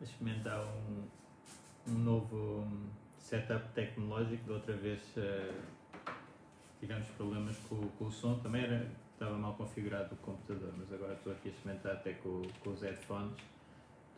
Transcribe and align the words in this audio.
Experimentar 0.00 0.60
um, 0.60 1.04
um 1.88 1.98
novo 1.98 2.66
setup 3.18 3.68
tecnológico. 3.74 4.44
Da 4.46 4.54
outra 4.54 4.76
vez 4.76 5.00
uh, 5.16 5.62
tivemos 6.80 7.08
problemas 7.10 7.56
com, 7.68 7.80
com, 7.88 8.06
o 8.06 8.12
som, 8.12 8.38
também 8.40 8.62
era, 8.62 8.90
estava 9.12 9.36
mal 9.36 9.54
configurado 9.54 10.14
o 10.14 10.18
computador, 10.18 10.72
mas 10.76 10.92
agora 10.92 11.14
estou 11.14 11.32
aqui 11.32 11.48
a 11.48 11.52
experimentar 11.52 11.92
até 11.92 12.14
com, 12.14 12.42
com 12.62 12.70
os 12.70 12.82
headphones. 12.82 13.36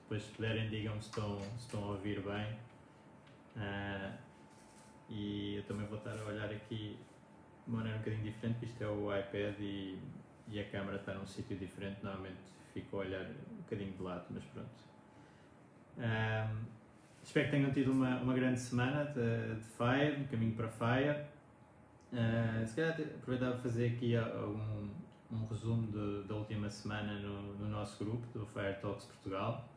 Depois, 0.02 0.22
se 0.22 0.32
puderem, 0.32 0.68
digam-me 0.68 1.00
se 1.00 1.08
estão, 1.08 1.40
se 1.40 1.66
estão 1.66 1.84
a 1.84 1.86
ouvir 1.88 2.20
bem. 2.20 2.58
Uh, 3.56 4.18
e 5.08 5.56
eu 5.56 5.62
também 5.64 5.86
vou 5.86 5.98
estar 5.98 6.18
a 6.18 6.24
olhar 6.24 6.50
aqui 6.50 6.98
de 7.66 7.70
maneira 7.70 7.96
um 7.96 8.00
bocadinho 8.00 8.24
diferente, 8.24 8.58
porque 8.58 8.66
isto 8.66 8.84
é 8.84 8.88
o 8.88 9.16
iPad 9.16 9.54
e, 9.60 9.98
e 10.48 10.60
a 10.60 10.70
câmera 10.70 10.96
está 10.96 11.14
num 11.14 11.26
sítio 11.26 11.56
diferente. 11.56 12.02
Normalmente 12.02 12.53
fico 12.74 12.96
a 12.96 13.00
olhar 13.00 13.24
um 13.50 13.56
bocadinho 13.58 13.92
de 13.92 14.02
lado, 14.02 14.26
mas 14.30 14.44
pronto. 14.44 14.68
Um, 15.96 16.64
espero 17.22 17.46
que 17.46 17.50
tenham 17.52 17.70
tido 17.70 17.92
uma, 17.92 18.20
uma 18.20 18.34
grande 18.34 18.58
semana 18.58 19.04
de, 19.04 19.54
de 19.54 19.64
Fire, 19.64 20.18
no 20.18 20.28
caminho 20.28 20.54
para 20.54 20.68
Fire. 20.68 21.24
Uh, 22.12 22.66
se 22.66 22.76
calhar 22.76 22.92
aproveitava 22.92 23.52
para 23.52 23.62
fazer 23.62 23.92
aqui 23.92 24.16
um, 24.18 24.90
um 25.32 25.46
resumo 25.46 25.86
de, 25.90 26.28
da 26.28 26.34
última 26.34 26.68
semana 26.68 27.18
no, 27.20 27.54
no, 27.54 27.68
nosso 27.68 28.04
grupo 28.04 28.26
do 28.36 28.44
Fire 28.46 28.74
Talks 28.80 29.06
Portugal. 29.06 29.68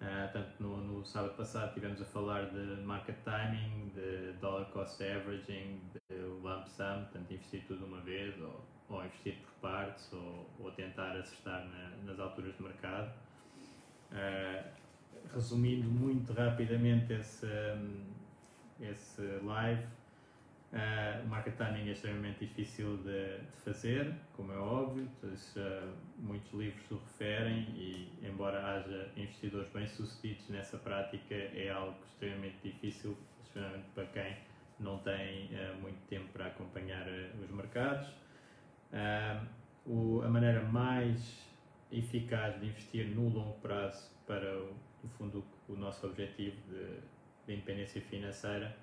Uh, 0.00 0.32
tanto 0.32 0.62
no, 0.62 0.76
no, 0.76 1.04
sábado 1.04 1.34
passado 1.36 1.74
tivemos 1.74 2.00
a 2.00 2.04
falar 2.04 2.50
de 2.50 2.80
market 2.82 3.16
timing, 3.24 3.90
de 3.94 4.32
dollar 4.40 4.66
cost 4.66 5.02
averaging, 5.02 5.80
de 6.08 6.16
lump 6.40 6.68
sum, 6.68 7.02
portanto 7.02 7.32
investir 7.32 7.64
tudo 7.66 7.84
uma 7.84 8.00
vez 8.00 8.40
ou, 8.40 8.64
ou 8.88 9.04
investir 9.04 9.36
por 9.36 9.70
partes 9.70 10.10
ou, 10.12 10.48
ou 10.60 10.70
tentar 10.72 11.16
acertar 11.16 11.66
na, 11.66 11.90
nas 12.04 12.18
alturas 12.18 12.56
de 12.56 12.62
mercado. 12.62 13.12
Uh, 14.10 14.64
resumindo 15.34 15.88
muito 15.88 16.32
rapidamente 16.32 17.12
esse, 17.12 17.46
esse 18.80 19.22
live, 19.42 19.82
uh, 20.72 21.24
o 21.24 21.28
market 21.28 21.54
timing 21.56 21.88
é 21.88 21.92
extremamente 21.92 22.46
difícil 22.46 22.96
de, 22.98 23.38
de 23.38 23.56
fazer, 23.62 24.14
como 24.34 24.52
é 24.52 24.56
óbvio, 24.56 25.06
uh, 25.22 25.92
muitos 26.16 26.50
livros 26.54 26.90
o 26.90 26.94
referem 26.96 27.68
e, 27.76 28.10
embora 28.22 28.76
haja 28.76 29.10
investidores 29.16 29.68
bem-sucedidos 29.68 30.48
nessa 30.48 30.78
prática, 30.78 31.34
é 31.34 31.68
algo 31.70 31.98
extremamente 32.06 32.56
difícil, 32.64 33.18
especialmente 33.42 33.88
para 33.94 34.06
quem 34.06 34.36
não 34.80 34.98
tem 34.98 35.50
muito 35.82 35.98
tempo 36.08 36.28
para 36.32 36.46
acompanhar 36.46 37.04
os 37.42 37.50
mercados. 37.50 38.08
O, 39.86 40.20
a 40.22 40.28
maneira 40.28 40.62
mais 40.64 41.46
eficaz 41.90 42.60
de 42.60 42.66
investir 42.66 43.06
no 43.06 43.28
longo 43.28 43.58
prazo 43.60 44.10
para 44.26 44.58
o 44.58 44.74
no 45.02 45.08
fundo, 45.10 45.44
o 45.68 45.76
nosso 45.76 46.06
objetivo 46.06 46.56
de, 46.68 47.00
de 47.46 47.54
independência 47.54 48.00
financeira 48.02 48.76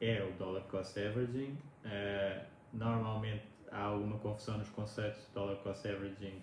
é 0.00 0.22
o 0.22 0.32
dollar 0.38 0.62
cost 0.64 0.98
averaging. 0.98 1.58
Uh, 1.84 2.44
normalmente 2.72 3.44
há 3.70 3.82
alguma 3.82 4.18
confusão 4.18 4.58
nos 4.58 4.68
conceitos 4.70 5.26
de 5.26 5.32
dollar 5.32 5.56
cost 5.56 5.86
averaging 5.86 6.40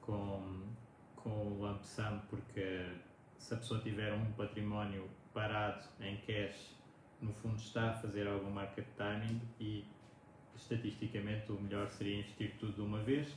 com, 0.00 0.62
com 1.16 1.30
o 1.30 1.58
lump 1.60 1.82
sum, 1.82 2.20
porque 2.28 2.86
se 3.38 3.54
a 3.54 3.56
pessoa 3.56 3.80
tiver 3.80 4.12
um 4.12 4.32
património 4.32 5.08
parado 5.32 5.84
em 6.00 6.16
cash, 6.18 6.76
no 7.20 7.32
fundo 7.32 7.56
está 7.56 7.90
a 7.90 7.94
fazer 7.94 8.26
algum 8.26 8.50
market 8.50 8.86
timing 8.96 9.40
e 9.60 9.84
estatisticamente 10.56 11.50
o 11.50 11.60
melhor 11.60 11.88
seria 11.90 12.18
investir 12.18 12.52
tudo 12.58 12.72
de 12.72 12.80
uma 12.80 12.98
vez 13.02 13.28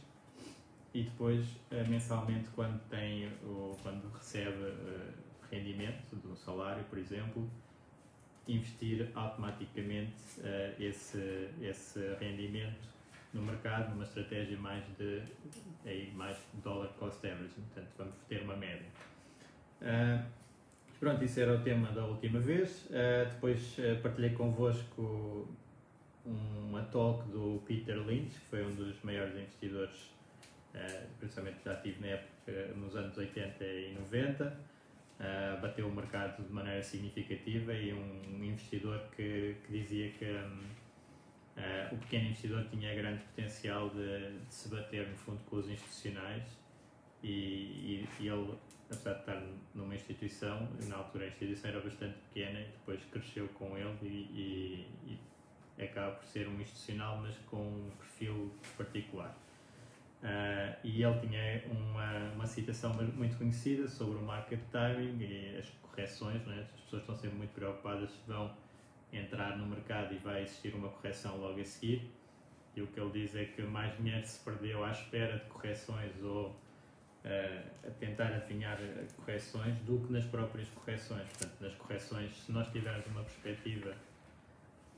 e 0.95 1.03
depois 1.03 1.45
eh, 1.71 1.83
mensalmente 1.83 2.47
quando 2.55 2.79
tem 2.89 3.29
ou 3.45 3.77
quando 3.83 4.09
recebe 4.13 4.63
uh, 4.63 5.13
rendimento 5.51 6.15
do 6.15 6.33
salário, 6.37 6.85
por 6.85 6.97
exemplo, 6.97 7.49
investir 8.47 9.11
automaticamente 9.13 10.15
uh, 10.39 10.81
esse, 10.81 11.49
esse 11.61 11.99
rendimento 12.17 12.87
no 13.33 13.41
mercado 13.41 13.89
numa 13.89 14.05
estratégia 14.05 14.57
mais 14.57 14.85
de 14.97 15.21
aí, 15.85 16.13
mais 16.15 16.37
dollar 16.63 16.87
cost 16.97 17.17
average, 17.27 17.53
portanto 17.55 17.91
vamos 17.97 18.15
ter 18.29 18.41
uma 18.43 18.55
média. 18.55 18.87
Uh, 19.81 20.25
pronto, 20.97 21.21
isso 21.25 21.41
era 21.41 21.55
o 21.55 21.61
tema 21.61 21.91
da 21.91 22.05
última 22.05 22.39
vez. 22.39 22.87
depois 23.33 23.75
partilhei 24.01 24.29
convosco 24.29 25.45
uma 26.25 26.83
talk 26.83 27.27
do 27.29 27.61
Peter 27.65 27.97
Lynch, 27.97 28.31
que 28.39 28.45
foi 28.47 28.65
um 28.65 28.73
dos 28.75 29.01
maiores 29.03 29.35
investidores 29.35 30.15
uh, 30.75 31.07
principalmente 31.19 31.63
já 31.63 31.75
tive 31.77 32.01
na 32.01 32.07
época 32.07 32.73
nos 32.75 32.95
anos 32.95 33.17
80 33.17 33.63
e 33.63 33.93
90, 33.99 34.45
uh, 34.45 34.51
eh, 35.19 35.59
bateu 35.61 35.87
o 35.87 35.91
mercado 35.91 36.43
de 36.43 36.51
maneira 36.51 36.83
significativa 36.83 37.73
e 37.73 37.93
um 37.93 38.43
investidor 38.43 39.01
que, 39.15 39.55
que 39.65 39.71
dizia 39.71 40.11
que 40.11 40.25
um, 40.25 40.59
eh, 41.57 41.89
o 41.91 41.97
pequeno 41.97 42.25
investidor 42.25 42.65
tinha 42.69 42.93
grande 42.93 43.23
potencial 43.23 43.89
de, 43.89 44.39
de, 44.39 44.53
se 44.53 44.69
bater 44.69 45.07
no 45.07 45.15
fundo 45.15 45.39
com 45.45 45.55
os 45.55 45.69
institucionais. 45.69 46.43
E, 47.23 47.27
e, 47.27 48.09
e 48.19 48.27
ele 48.27 48.53
apesar 48.91 49.13
de 49.13 49.19
estar 49.21 49.43
numa 49.73 49.95
instituição, 49.95 50.69
na 50.87 50.97
altura 50.97 51.25
a 51.25 51.27
instituição 51.29 51.71
era 51.71 51.79
bastante 51.79 52.17
pequena 52.29 52.59
e 52.59 52.65
depois 52.65 53.03
cresceu 53.05 53.47
com 53.49 53.75
ele 53.77 53.97
e, 54.03 54.85
e, 55.07 55.11
e 55.13 55.19
acaba 55.83 56.15
por 56.15 56.25
ser 56.25 56.47
um 56.47 56.59
institucional, 56.59 57.17
mas 57.21 57.35
com 57.49 57.57
um 57.57 57.91
perfil 57.97 58.51
particular. 58.77 59.35
Uh, 60.23 60.75
e 60.83 61.03
ele 61.03 61.19
tinha 61.19 61.63
uma, 61.69 62.33
uma 62.33 62.47
citação 62.47 62.93
muito 62.93 63.37
conhecida 63.37 63.87
sobre 63.87 64.17
o 64.17 64.21
market 64.21 64.59
timing 64.71 65.21
e 65.21 65.57
as 65.59 65.69
correções. 65.83 66.43
Né? 66.45 66.65
As 66.73 66.81
pessoas 66.81 67.01
estão 67.03 67.15
sempre 67.15 67.37
muito 67.37 67.51
preocupadas 67.53 68.09
se 68.09 68.19
vão 68.27 68.51
entrar 69.13 69.57
no 69.57 69.67
mercado 69.67 70.13
e 70.13 70.17
vai 70.17 70.41
existir 70.41 70.73
uma 70.73 70.89
correção 70.89 71.37
logo 71.37 71.59
a 71.59 71.63
seguir. 71.63 72.09
E 72.75 72.81
o 72.81 72.87
que 72.87 72.99
ele 72.99 73.11
diz 73.11 73.35
é 73.35 73.45
que 73.45 73.61
mais 73.61 73.95
dinheiro 73.97 74.25
se 74.25 74.43
perdeu 74.43 74.83
à 74.83 74.91
espera 74.91 75.37
de 75.37 75.45
correções 75.45 76.11
ou 76.23 76.47
uh, 76.49 77.87
a 77.87 77.91
tentar 77.99 78.33
adivinhar 78.33 78.79
correções 79.17 79.77
do 79.79 79.99
que 79.99 80.11
nas 80.11 80.25
próprias 80.25 80.67
correções. 80.69 81.27
Portanto, 81.27 81.61
nas 81.61 81.75
correções, 81.75 82.35
se 82.35 82.51
nós 82.51 82.67
tivermos 82.71 83.05
uma 83.07 83.23
perspectiva 83.23 83.95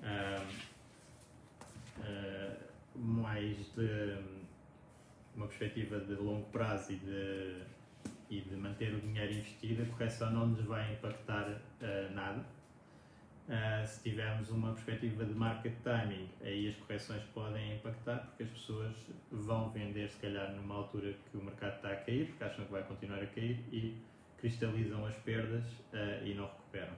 uh, 0.01 0.67
mais 2.95 3.57
de 3.75 4.17
uma 5.35 5.47
perspectiva 5.47 5.99
de 5.99 6.15
longo 6.15 6.45
prazo 6.49 6.94
e 6.94 6.95
de, 6.95 7.61
e 8.29 8.41
de 8.41 8.55
manter 8.55 8.94
o 8.94 8.99
dinheiro 8.99 9.33
investido, 9.33 9.83
a 9.83 9.85
correção 9.85 10.31
não 10.31 10.47
nos 10.47 10.65
vai 10.65 10.94
impactar 10.94 11.47
uh, 11.47 12.13
nada. 12.13 12.44
Uh, 13.47 13.88
se 13.88 14.03
tivermos 14.03 14.49
uma 14.49 14.73
perspectiva 14.73 15.23
de 15.23 15.33
market 15.33 15.73
timing, 15.81 16.27
aí 16.41 16.67
as 16.67 16.75
correções 16.75 17.23
podem 17.33 17.75
impactar 17.75 18.17
porque 18.17 18.44
as 18.44 18.49
pessoas 18.49 18.94
vão 19.31 19.69
vender 19.69 20.09
se 20.09 20.17
calhar 20.17 20.51
numa 20.51 20.75
altura 20.75 21.13
que 21.31 21.38
o 21.38 21.44
mercado 21.44 21.75
está 21.75 21.94
a 21.94 21.95
cair, 21.95 22.27
porque 22.27 22.44
acham 22.44 22.65
que 22.65 22.71
vai 22.71 22.83
continuar 22.83 23.23
a 23.23 23.27
cair 23.27 23.63
e 23.71 23.95
cristalizam 24.38 25.05
as 25.05 25.15
perdas 25.17 25.63
uh, 25.63 26.25
e 26.25 26.33
não 26.33 26.45
recuperam. 26.45 26.94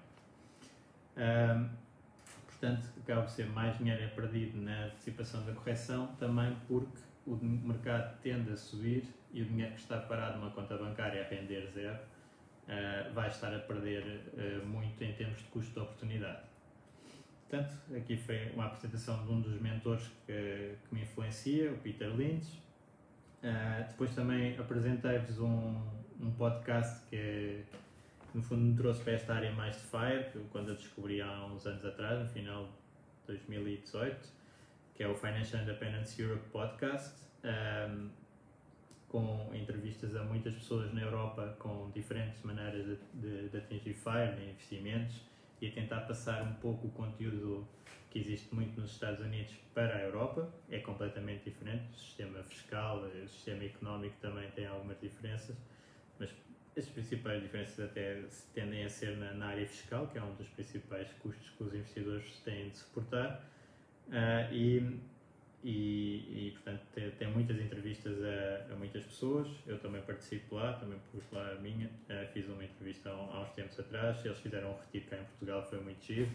Portanto, 2.59 2.87
acaba 3.01 3.21
por 3.21 3.31
ser 3.31 3.47
mais 3.47 3.77
dinheiro 3.77 4.03
é 4.03 4.07
perdido 4.07 4.61
na 4.61 4.85
antecipação 4.85 5.45
da 5.45 5.53
correção, 5.53 6.07
também 6.19 6.55
porque 6.67 6.99
o 7.25 7.35
mercado 7.35 8.19
tende 8.21 8.51
a 8.51 8.57
subir 8.57 9.03
e 9.31 9.41
o 9.41 9.45
dinheiro 9.45 9.73
que 9.73 9.81
está 9.81 9.97
parado 9.97 10.39
numa 10.39 10.51
conta 10.51 10.77
bancária 10.77 11.23
a 11.23 11.27
render 11.27 11.69
zero 11.73 11.97
uh, 11.97 13.13
vai 13.13 13.29
estar 13.29 13.53
a 13.55 13.59
perder 13.59 14.03
uh, 14.33 14.65
muito 14.65 15.01
em 15.03 15.13
termos 15.13 15.37
de 15.37 15.43
custo 15.45 15.73
de 15.73 15.79
oportunidade. 15.79 16.41
Portanto, 17.47 17.73
aqui 17.95 18.17
foi 18.17 18.51
uma 18.51 18.65
apresentação 18.65 19.25
de 19.25 19.31
um 19.31 19.41
dos 19.41 19.59
mentores 19.59 20.05
que, 20.25 20.75
que 20.87 20.93
me 20.93 21.01
influencia, 21.01 21.71
o 21.71 21.77
Peter 21.77 22.09
Lynch. 22.09 22.61
Uh, 23.41 23.87
depois 23.87 24.13
também 24.13 24.57
apresentei-vos 24.57 25.39
um, 25.39 25.81
um 26.19 26.31
podcast 26.31 27.05
que, 27.09 27.63
no 28.33 28.43
fundo 28.43 28.61
me 28.61 28.75
trouxe 28.75 29.01
para 29.03 29.13
esta 29.13 29.33
área 29.33 29.51
mais 29.51 29.75
de 29.75 29.83
FIRE, 29.83 30.31
que 30.31 30.39
quando 30.51 30.69
eu 30.69 30.75
descobri 30.75 31.21
há 31.21 31.45
uns 31.45 31.65
anos 31.65 31.83
atrás, 31.85 32.19
no 32.19 32.29
final 32.29 32.65
de 32.65 33.33
2018, 33.35 34.29
que 34.95 35.03
é 35.03 35.07
o 35.07 35.15
Financial 35.15 35.61
Independence 35.61 36.21
Europe 36.21 36.47
Podcast, 36.51 37.15
um, 37.43 38.09
com 39.07 39.49
entrevistas 39.53 40.15
a 40.15 40.23
muitas 40.23 40.53
pessoas 40.53 40.93
na 40.93 41.01
Europa 41.01 41.55
com 41.57 41.89
diferentes 41.91 42.41
maneiras 42.43 42.85
de, 42.85 42.97
de, 43.13 43.49
de 43.49 43.57
atingir 43.57 43.93
FIRE, 43.93 44.35
de 44.35 44.49
investimentos, 44.51 45.21
e 45.61 45.67
a 45.67 45.71
tentar 45.71 46.01
passar 46.01 46.43
um 46.43 46.53
pouco 46.55 46.87
o 46.87 46.91
conteúdo 46.91 47.67
que 48.09 48.19
existe 48.19 48.53
muito 48.53 48.79
nos 48.79 48.91
Estados 48.91 49.19
Unidos 49.19 49.53
para 49.73 49.95
a 49.95 50.01
Europa. 50.01 50.51
É 50.69 50.79
completamente 50.79 51.43
diferente. 51.43 51.83
O 51.91 51.97
sistema 51.97 52.43
fiscal, 52.43 53.01
o 53.01 53.27
sistema 53.27 53.63
económico 53.63 54.15
também 54.21 54.49
tem 54.51 54.67
algumas 54.67 54.99
diferenças, 54.99 55.55
mas 56.19 56.29
as 56.79 56.87
principais 56.87 57.41
diferenças 57.41 57.79
até 57.79 58.23
tendem 58.53 58.85
a 58.85 58.89
ser 58.89 59.15
na, 59.17 59.33
na 59.33 59.47
área 59.47 59.67
fiscal, 59.67 60.07
que 60.07 60.17
é 60.17 60.23
um 60.23 60.33
dos 60.35 60.47
principais 60.49 61.07
custos 61.19 61.49
que 61.51 61.63
os 61.63 61.73
investidores 61.73 62.39
têm 62.43 62.69
de 62.69 62.77
suportar. 62.77 63.45
Uh, 64.07 64.53
e, 64.53 64.99
e, 65.63 66.47
e, 66.47 66.51
portanto 66.51 66.81
tem, 66.95 67.11
tem, 67.11 67.27
muitas 67.31 67.59
entrevistas 67.59 68.17
a, 68.23 68.73
a, 68.73 68.75
muitas 68.75 69.03
pessoas, 69.03 69.47
eu 69.67 69.77
também 69.79 70.01
participo 70.01 70.55
lá, 70.55 70.73
também 70.73 70.97
pus 71.11 71.23
lá 71.31 71.51
a 71.51 71.55
minha, 71.55 71.87
uh, 71.87 72.33
fiz 72.33 72.47
uma 72.47 72.63
entrevista 72.63 73.09
há, 73.09 73.13
há, 73.13 73.41
uns 73.41 73.51
tempos 73.51 73.79
atrás, 73.79 74.25
eles 74.25 74.39
fizeram 74.39 74.71
um 74.71 74.77
retiro 74.79 75.05
cá 75.09 75.17
em 75.17 75.25
Portugal, 75.25 75.67
foi 75.69 75.79
muito 75.81 76.03
giro, 76.03 76.31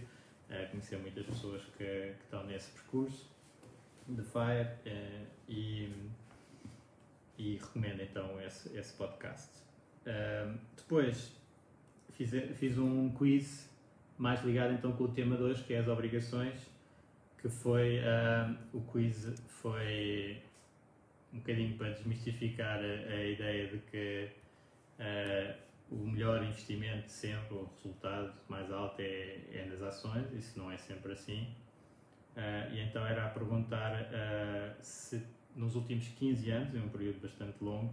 uh, 0.51 0.71
conhecer 0.71 0.99
muitas 0.99 1.27
pessoas 1.27 1.63
que, 1.77 1.85
que, 1.85 2.23
estão 2.23 2.45
nesse 2.45 2.71
percurso 2.73 3.29
de 4.07 4.23
FIRE 4.23 4.93
uh, 4.93 5.27
e, 5.49 5.91
e 7.39 7.57
recomendo 7.57 8.03
então 8.03 8.41
esse, 8.41 8.77
esse 8.77 8.93
podcast. 8.93 9.65
Depois 10.77 11.37
fiz, 12.13 12.31
fiz 12.57 12.79
um 12.79 13.11
quiz 13.11 13.71
mais 14.19 14.43
ligado 14.45 14.73
então 14.75 14.93
com 14.93 15.05
o 15.05 15.09
tema 15.09 15.37
de 15.37 15.43
hoje, 15.43 15.65
que 15.65 15.75
é 15.75 15.79
as 15.79 15.89
obrigações 15.89 16.75
que 17.45 17.49
foi 17.51 17.99
uh, 17.99 18.57
o 18.73 18.81
quiz 18.91 19.39
foi 19.47 20.43
um 21.31 21.37
bocadinho 21.41 21.77
para 21.77 21.91
desmistificar 21.91 22.79
a, 22.79 23.13
a 23.13 23.23
ideia 23.27 23.69
de 23.69 23.79
que 23.81 24.31
uh, 24.99 25.55
o 25.91 26.07
melhor 26.07 26.43
investimento 26.43 27.07
sempre, 27.11 27.55
o 27.55 27.69
resultado 27.77 28.33
mais 28.49 28.73
alto 28.73 28.99
é, 29.03 29.41
é 29.53 29.67
nas 29.69 29.83
ações, 29.83 30.33
isso 30.33 30.59
não 30.59 30.73
é 30.73 30.79
sempre 30.79 31.13
assim. 31.13 31.47
Uh, 32.35 32.73
e 32.73 32.81
então 32.81 33.07
era 33.07 33.27
a 33.27 33.29
perguntar 33.29 34.09
se 34.81 35.23
nos 35.55 35.77
últimos 35.77 36.09
15 36.09 36.51
anos, 36.51 36.75
em 36.75 36.81
um 36.81 36.89
período 36.89 37.21
bastante 37.21 37.63
longo, 37.63 37.93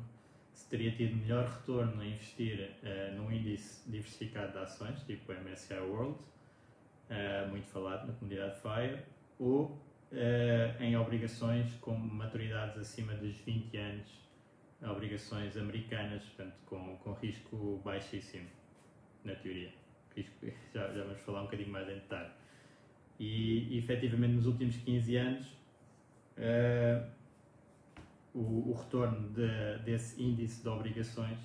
se 0.53 0.69
teria 0.69 0.91
tido 0.91 1.15
melhor 1.15 1.45
retorno 1.47 2.01
a 2.01 2.05
investir 2.05 2.71
num 3.15 3.31
índice 3.31 3.89
diversificado 3.89 4.51
de 4.51 4.57
ações, 4.59 5.01
tipo 5.03 5.31
o 5.31 5.35
MSCI 5.35 5.79
World, 5.79 6.17
muito 7.49 7.67
falado 7.67 8.07
na 8.07 8.13
comunidade 8.13 8.59
FIRE, 8.61 8.99
ou 9.39 9.81
uh, 10.11 10.83
em 10.83 10.95
obrigações 10.95 11.73
com 11.75 11.95
maturidades 11.95 12.77
acima 12.77 13.13
dos 13.13 13.35
20 13.41 13.77
anos, 13.77 14.21
obrigações 14.83 15.57
americanas, 15.57 16.23
portanto, 16.23 16.55
com, 16.65 16.97
com 16.97 17.13
risco 17.13 17.81
baixíssimo, 17.83 18.47
na 19.23 19.35
teoria. 19.35 19.71
Já, 20.73 20.91
já 20.93 21.03
vamos 21.03 21.21
falar 21.21 21.41
um 21.41 21.45
bocadinho 21.45 21.69
mais 21.69 21.87
em 21.87 21.93
detalhe. 21.93 22.29
E, 23.17 23.75
e 23.75 23.77
efetivamente, 23.77 24.33
nos 24.33 24.45
últimos 24.45 24.75
15 24.75 25.15
anos, 25.15 25.47
uh, 26.37 27.09
o, 28.33 28.71
o, 28.71 28.73
retorno 28.73 29.29
de, 29.29 29.83
desse 29.83 30.21
índice 30.21 30.61
de 30.61 30.69
obrigações, 30.69 31.39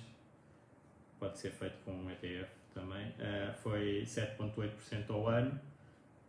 pode 1.19 1.37
ser 1.37 1.51
feito 1.51 1.77
com 1.83 1.91
um 1.91 2.09
ETF 2.09 2.49
também, 2.73 3.09
uh, 3.09 3.53
foi 3.61 4.03
7,8% 4.03 5.09
ao 5.09 5.27
ano 5.27 5.59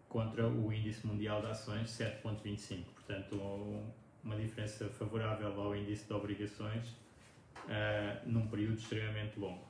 contra 0.08 0.48
o 0.48 0.72
índice 0.72 1.06
mundial 1.06 1.40
de 1.40 1.48
ações 1.48 1.90
7,25. 1.90 2.84
Portanto, 2.94 3.84
uma 4.24 4.36
diferença 4.36 4.88
favorável 4.88 5.60
ao 5.60 5.76
índice 5.76 6.06
de 6.06 6.12
obrigações 6.12 6.88
uh, 6.88 8.26
num 8.26 8.46
período 8.48 8.78
extremamente 8.78 9.38
longo. 9.38 9.66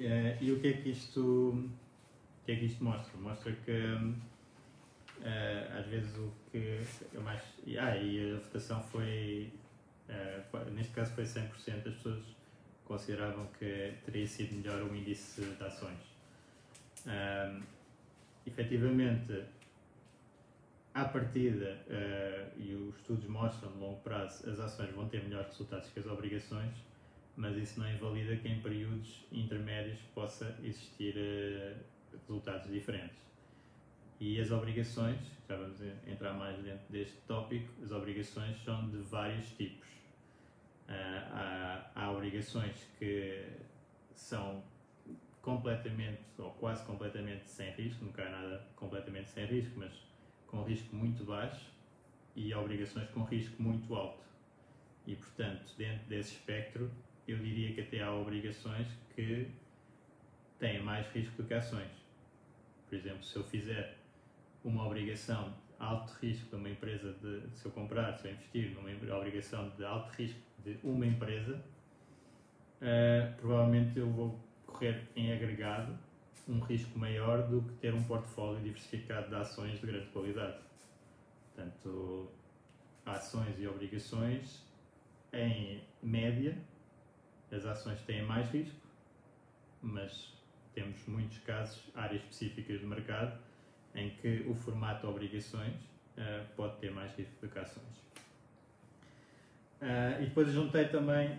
Uh, 0.00 0.36
e 0.40 0.52
o 0.52 0.60
que 0.60 0.68
é 0.68 0.72
que 0.74 0.90
isto, 0.90 1.20
o 1.20 2.44
que 2.44 2.52
é 2.52 2.56
que 2.56 2.66
isto 2.66 2.84
mostra? 2.84 3.16
Mostra 3.18 3.52
que 3.52 3.96
uh, 5.20 5.78
às 5.78 5.86
vezes 5.86 6.16
o 6.16 6.32
que 6.50 6.80
é 7.14 7.18
mais. 7.18 7.42
Ah, 7.78 7.96
e 7.96 8.32
a 8.32 8.38
votação 8.38 8.82
foi. 8.82 9.52
neste 10.72 10.92
caso 10.92 11.12
foi 11.14 11.24
100%. 11.24 11.48
As 11.88 11.94
pessoas 11.94 12.24
consideravam 12.84 13.46
que 13.58 13.94
teria 14.04 14.26
sido 14.26 14.54
melhor 14.54 14.82
o 14.82 14.94
índice 14.94 15.42
de 15.42 15.64
ações 15.64 16.16
efetivamente, 18.46 19.44
à 20.94 21.04
partida, 21.04 21.78
uh, 21.88 22.60
e 22.60 22.74
os 22.74 22.96
estudos 22.96 23.26
mostram 23.26 23.70
de 23.72 23.78
longo 23.78 24.00
prazo, 24.00 24.48
as 24.48 24.58
ações 24.58 24.90
vão 24.94 25.08
ter 25.08 25.22
melhores 25.24 25.48
resultados 25.48 25.90
que 25.90 25.98
as 25.98 26.06
obrigações, 26.06 26.74
mas 27.36 27.56
isso 27.56 27.78
não 27.78 27.90
invalida 27.90 28.36
que 28.36 28.48
em 28.48 28.60
períodos 28.62 29.26
intermédios 29.30 29.98
possa 30.14 30.56
existir 30.62 31.14
uh, 31.16 31.76
resultados 32.12 32.70
diferentes. 32.70 33.25
E 34.18 34.40
as 34.40 34.50
obrigações, 34.50 35.20
já 35.46 35.56
vamos 35.56 35.78
entrar 36.06 36.32
mais 36.32 36.56
dentro 36.62 36.90
deste 36.90 37.16
tópico, 37.26 37.70
as 37.82 37.90
obrigações 37.90 38.56
são 38.64 38.88
de 38.88 38.98
vários 38.98 39.46
tipos. 39.50 39.86
Uh, 40.88 41.32
há, 41.32 41.90
há 41.94 42.10
obrigações 42.12 42.88
que 42.98 43.44
são 44.14 44.62
completamente 45.42 46.22
ou 46.38 46.50
quase 46.52 46.84
completamente 46.84 47.48
sem 47.48 47.70
risco, 47.72 48.04
nunca 48.04 48.22
há 48.22 48.30
nada 48.30 48.66
completamente 48.74 49.28
sem 49.30 49.44
risco, 49.46 49.78
mas 49.78 49.92
com 50.46 50.62
risco 50.62 50.94
muito 50.96 51.24
baixo 51.24 51.70
e 52.34 52.52
obrigações 52.54 53.08
com 53.10 53.22
risco 53.24 53.62
muito 53.62 53.94
alto. 53.94 54.24
E 55.06 55.14
portanto, 55.14 55.74
dentro 55.76 56.06
desse 56.06 56.32
espectro, 56.34 56.90
eu 57.28 57.38
diria 57.38 57.74
que 57.74 57.80
até 57.80 58.02
há 58.02 58.12
obrigações 58.12 58.88
que 59.14 59.48
têm 60.58 60.82
mais 60.82 61.06
risco 61.08 61.42
do 61.42 61.46
que 61.46 61.54
ações. 61.54 61.92
Por 62.88 62.94
exemplo, 62.96 63.22
se 63.22 63.36
eu 63.36 63.44
fizer 63.44 63.98
uma 64.66 64.84
obrigação 64.84 65.50
de 65.50 65.56
alto 65.78 66.12
risco 66.20 66.50
de 66.50 66.56
uma 66.56 66.68
empresa, 66.68 67.12
de, 67.22 67.42
se 67.56 67.64
eu 67.64 67.72
comprar, 67.72 68.18
se 68.18 68.26
eu 68.26 68.32
investir 68.32 68.74
numa 68.74 69.16
obrigação 69.16 69.70
de 69.70 69.84
alto 69.84 70.10
risco 70.16 70.40
de 70.64 70.78
uma 70.82 71.06
empresa, 71.06 71.62
uh, 72.82 73.36
provavelmente 73.40 73.98
eu 73.98 74.10
vou 74.10 74.38
correr 74.66 75.08
em 75.14 75.32
agregado 75.32 75.96
um 76.48 76.60
risco 76.60 76.98
maior 76.98 77.48
do 77.48 77.62
que 77.62 77.74
ter 77.74 77.94
um 77.94 78.02
portfólio 78.04 78.60
diversificado 78.62 79.28
de 79.28 79.34
ações 79.34 79.80
de 79.80 79.86
grande 79.86 80.06
qualidade. 80.06 80.58
Portanto, 81.54 82.30
ações 83.04 83.58
e 83.58 83.66
obrigações, 83.66 84.64
em 85.32 85.82
média, 86.02 86.56
as 87.50 87.64
ações 87.64 88.00
têm 88.02 88.22
mais 88.22 88.48
risco, 88.50 88.80
mas 89.82 90.36
temos 90.74 91.04
muitos 91.06 91.38
casos, 91.38 91.82
áreas 91.94 92.22
específicas 92.22 92.80
do 92.80 92.86
mercado, 92.86 93.45
em 93.96 94.10
que 94.10 94.44
o 94.46 94.54
formato 94.54 95.08
obrigações 95.08 95.74
uh, 96.16 96.46
pode 96.54 96.76
ter 96.76 96.90
mais 96.90 97.12
risco 97.16 97.34
do 97.40 97.48
que 97.48 97.58
ações. 97.58 97.96
Uh, 99.80 100.22
e 100.22 100.26
depois 100.26 100.48
juntei 100.52 100.88
também 100.88 101.32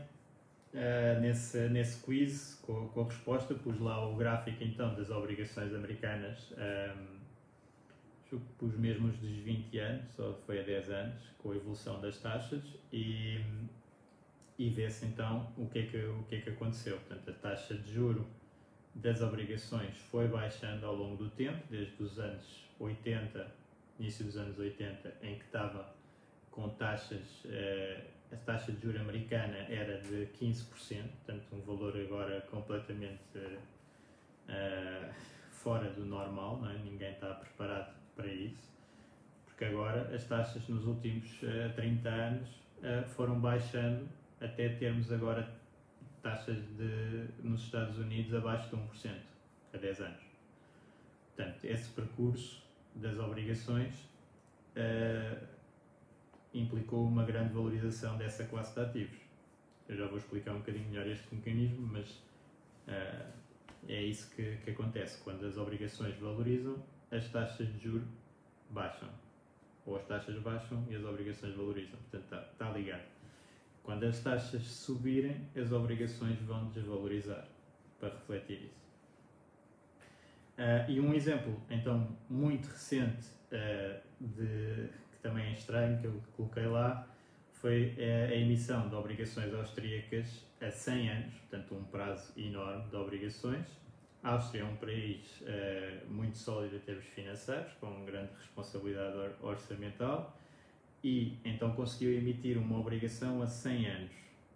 uh, 0.73 1.19
nesse, 1.21 1.69
nesse 1.69 2.03
quiz 2.03 2.59
com, 2.63 2.89
com, 2.89 3.01
a 3.01 3.05
resposta, 3.05 3.53
pus 3.55 3.79
lá 3.79 4.05
o 4.07 4.15
gráfico 4.15 4.63
então 4.63 4.93
das 4.95 5.09
obrigações 5.09 5.73
americanas, 5.73 6.51
um, 6.51 7.17
ehm, 8.31 8.39
pus 8.57 8.75
mesmo 8.77 9.07
os 9.07 9.17
dos 9.17 9.37
20 9.37 9.77
anos, 9.79 10.11
só 10.11 10.33
foi 10.45 10.59
a 10.59 10.63
10 10.63 10.89
anos, 10.89 11.21
com 11.37 11.51
a 11.51 11.55
evolução 11.55 12.01
das 12.01 12.19
taxas 12.19 12.61
e, 12.91 13.39
e 14.57 14.69
vê-se 14.69 15.05
então 15.05 15.51
o 15.57 15.67
que, 15.67 15.79
é 15.79 15.83
que, 15.83 15.97
o 15.97 16.23
que 16.23 16.35
é 16.35 16.41
que 16.41 16.49
aconteceu. 16.49 16.97
Portanto, 16.97 17.29
a 17.29 17.33
taxa 17.33 17.75
de 17.75 17.93
juro 17.93 18.27
das 18.97 19.21
obrigações 19.21 19.95
foi 20.11 20.27
baixando 20.27 20.85
ao 20.85 20.95
longo 20.95 21.23
do 21.23 21.29
tempo, 21.31 21.61
desde 21.69 22.01
os 22.01 22.19
anos 22.19 22.65
80, 22.79 23.47
início 23.99 24.25
dos 24.25 24.37
anos 24.37 24.57
80, 24.57 25.13
em 25.23 25.35
que 25.35 25.45
estava 25.45 25.93
com 26.51 26.69
taxas 26.69 27.45
uh, 27.45 28.17
a 28.31 28.35
taxa 28.37 28.71
de 28.71 28.81
juros 28.81 28.99
americana 28.99 29.57
era 29.69 30.01
de 30.01 30.27
15%, 30.39 30.65
portanto 31.25 31.45
um 31.53 31.61
valor 31.61 31.95
agora 31.97 32.41
completamente 32.51 33.37
uh, 33.37 35.13
fora 35.51 35.89
do 35.91 36.05
normal, 36.05 36.61
é? 36.69 36.77
ninguém 36.79 37.11
está 37.11 37.33
preparado 37.33 37.95
para 38.15 38.27
isso, 38.27 38.69
porque 39.45 39.65
agora 39.65 40.13
as 40.13 40.25
taxas 40.25 40.67
nos 40.67 40.85
últimos 40.85 41.41
uh, 41.43 41.73
30 41.75 42.09
anos 42.09 42.49
uh, 42.49 43.07
foram 43.09 43.39
baixando 43.39 44.07
até 44.41 44.69
termos 44.69 45.11
agora 45.11 45.49
taxas 46.21 46.57
de, 46.77 47.27
nos 47.43 47.63
Estados 47.63 47.97
Unidos 47.97 48.33
abaixo 48.33 48.69
de 48.69 48.75
1% 48.75 49.15
a 49.73 49.77
10 49.77 50.01
anos. 50.01 50.21
Portanto, 51.35 51.65
esse 51.65 51.89
percurso 51.91 52.63
das 52.95 53.17
obrigações 53.19 53.93
uh, 54.75 55.47
implicou 56.53 57.05
uma 57.05 57.23
grande 57.23 57.53
valorização 57.53 58.17
dessa 58.17 58.45
classe 58.45 58.73
de 58.73 58.81
ativos. 58.81 59.17
Eu 59.87 59.95
já 59.95 60.07
vou 60.07 60.17
explicar 60.17 60.53
um 60.53 60.59
bocadinho 60.59 60.89
melhor 60.89 61.07
este 61.07 61.33
mecanismo, 61.33 61.87
mas 61.87 62.09
uh, 62.87 63.31
é 63.87 64.01
isso 64.01 64.33
que, 64.35 64.57
que 64.57 64.71
acontece. 64.71 65.21
Quando 65.23 65.45
as 65.45 65.57
obrigações 65.57 66.15
valorizam, 66.17 66.83
as 67.11 67.29
taxas 67.29 67.67
de 67.73 67.79
juros 67.79 68.07
baixam. 68.69 69.09
Ou 69.85 69.95
as 69.95 70.05
taxas 70.05 70.37
baixam 70.39 70.85
e 70.89 70.95
as 70.95 71.03
obrigações 71.03 71.55
valorizam. 71.55 71.97
Portanto, 71.99 72.23
está, 72.23 72.41
está 72.51 72.69
ligado. 72.71 73.16
Quando 73.87 74.03
as 74.03 74.19
taxas 74.19 74.63
subirem, 74.63 75.47
as 75.55 75.71
obrigações 75.71 76.37
vão 76.41 76.67
desvalorizar, 76.71 77.47
para 77.97 78.09
refletir 78.09 78.63
isso. 78.65 78.85
Uh, 80.57 80.91
e 80.91 80.99
um 80.99 81.13
exemplo, 81.13 81.57
então, 81.69 82.05
muito 82.29 82.67
recente, 82.67 83.27
uh, 83.49 84.01
de, 84.19 84.89
que 85.09 85.19
também 85.21 85.45
é 85.45 85.53
estranho, 85.53 85.97
que 86.01 86.05
eu 86.05 86.21
coloquei 86.35 86.65
lá, 86.65 87.07
foi 87.53 87.95
a, 87.97 88.35
emissão 88.35 88.89
de 88.89 88.95
obrigações 88.95 89.53
austríacas 89.53 90.43
a 90.59 90.69
100 90.69 91.09
anos, 91.09 91.33
portanto, 91.35 91.73
um 91.73 91.85
prazo 91.85 92.33
enorme 92.37 92.89
de 92.89 92.95
obrigações. 92.97 93.65
A 94.21 94.31
Áustria 94.31 94.63
é 94.63 94.65
um 94.65 94.75
país 94.75 95.39
uh, 95.43 96.11
muito 96.11 96.37
sólido 96.37 96.75
em 96.75 96.79
termos 96.79 97.05
financeiros, 97.05 97.71
com 97.79 98.03
grande 98.03 98.33
responsabilidade 98.37 99.15
orçamental, 99.41 100.37
e 101.03 101.37
então 101.43 101.71
conseguiu 101.71 102.17
emitir 102.17 102.57
uma 102.57 102.79
obrigação 102.79 103.41
a 103.41 103.47
100 103.47 103.87
anos. 103.87 104.11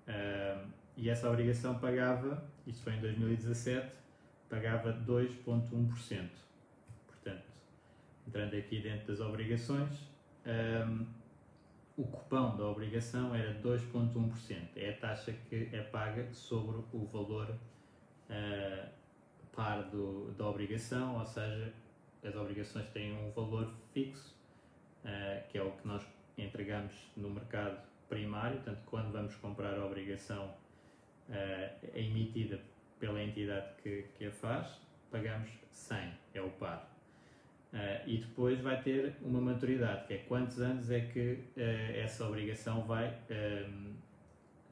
Uh, 0.07 0.71
e 0.97 1.09
essa 1.09 1.29
obrigação 1.29 1.79
pagava, 1.79 2.43
isto 2.67 2.83
foi 2.83 2.93
em 2.93 2.99
2017, 2.99 3.91
pagava 4.49 4.93
2,1%. 4.93 6.29
Portanto, 7.07 7.43
entrando 8.27 8.55
aqui 8.55 8.81
dentro 8.81 9.07
das 9.07 9.19
obrigações, 9.19 9.89
um, 10.45 11.05
o 11.97 12.03
cupão 12.03 12.57
da 12.57 12.65
obrigação 12.65 13.33
era 13.33 13.53
2,1%. 13.61 14.57
É 14.75 14.89
a 14.89 14.97
taxa 14.97 15.33
que 15.49 15.69
é 15.71 15.81
paga 15.81 16.31
sobre 16.33 16.83
o 16.93 17.05
valor 17.05 17.49
uh, 18.29 18.89
par 19.55 19.83
do, 19.83 20.31
da 20.31 20.47
obrigação, 20.47 21.17
ou 21.17 21.25
seja, 21.25 21.73
as 22.23 22.35
obrigações 22.35 22.87
têm 22.89 23.13
um 23.13 23.31
valor 23.31 23.73
fixo, 23.93 24.35
uh, 25.05 25.47
que 25.49 25.57
é 25.57 25.63
o 25.63 25.71
que 25.71 25.87
nós 25.87 26.03
entregamos 26.43 26.93
no 27.15 27.29
mercado 27.29 27.79
primário, 28.09 28.57
portanto, 28.57 28.81
quando 28.85 29.11
vamos 29.11 29.35
comprar 29.35 29.77
a 29.77 29.85
obrigação 29.85 30.53
uh, 31.29 31.33
é 31.33 32.01
emitida 32.01 32.59
pela 32.99 33.21
entidade 33.21 33.67
que, 33.81 34.05
que 34.17 34.27
a 34.27 34.31
faz, 34.31 34.79
pagamos 35.09 35.49
100, 35.71 36.13
é 36.33 36.41
o 36.41 36.49
par. 36.51 36.91
Uh, 37.73 38.03
e 38.05 38.17
depois 38.17 38.59
vai 38.59 38.81
ter 38.81 39.15
uma 39.21 39.39
maturidade, 39.39 40.05
que 40.05 40.13
é 40.13 40.17
quantos 40.27 40.59
anos 40.59 40.91
é 40.91 40.99
que 40.99 41.39
uh, 41.55 41.59
essa 41.95 42.27
obrigação 42.27 42.83
vai 42.83 43.17
ehm, 43.29 43.93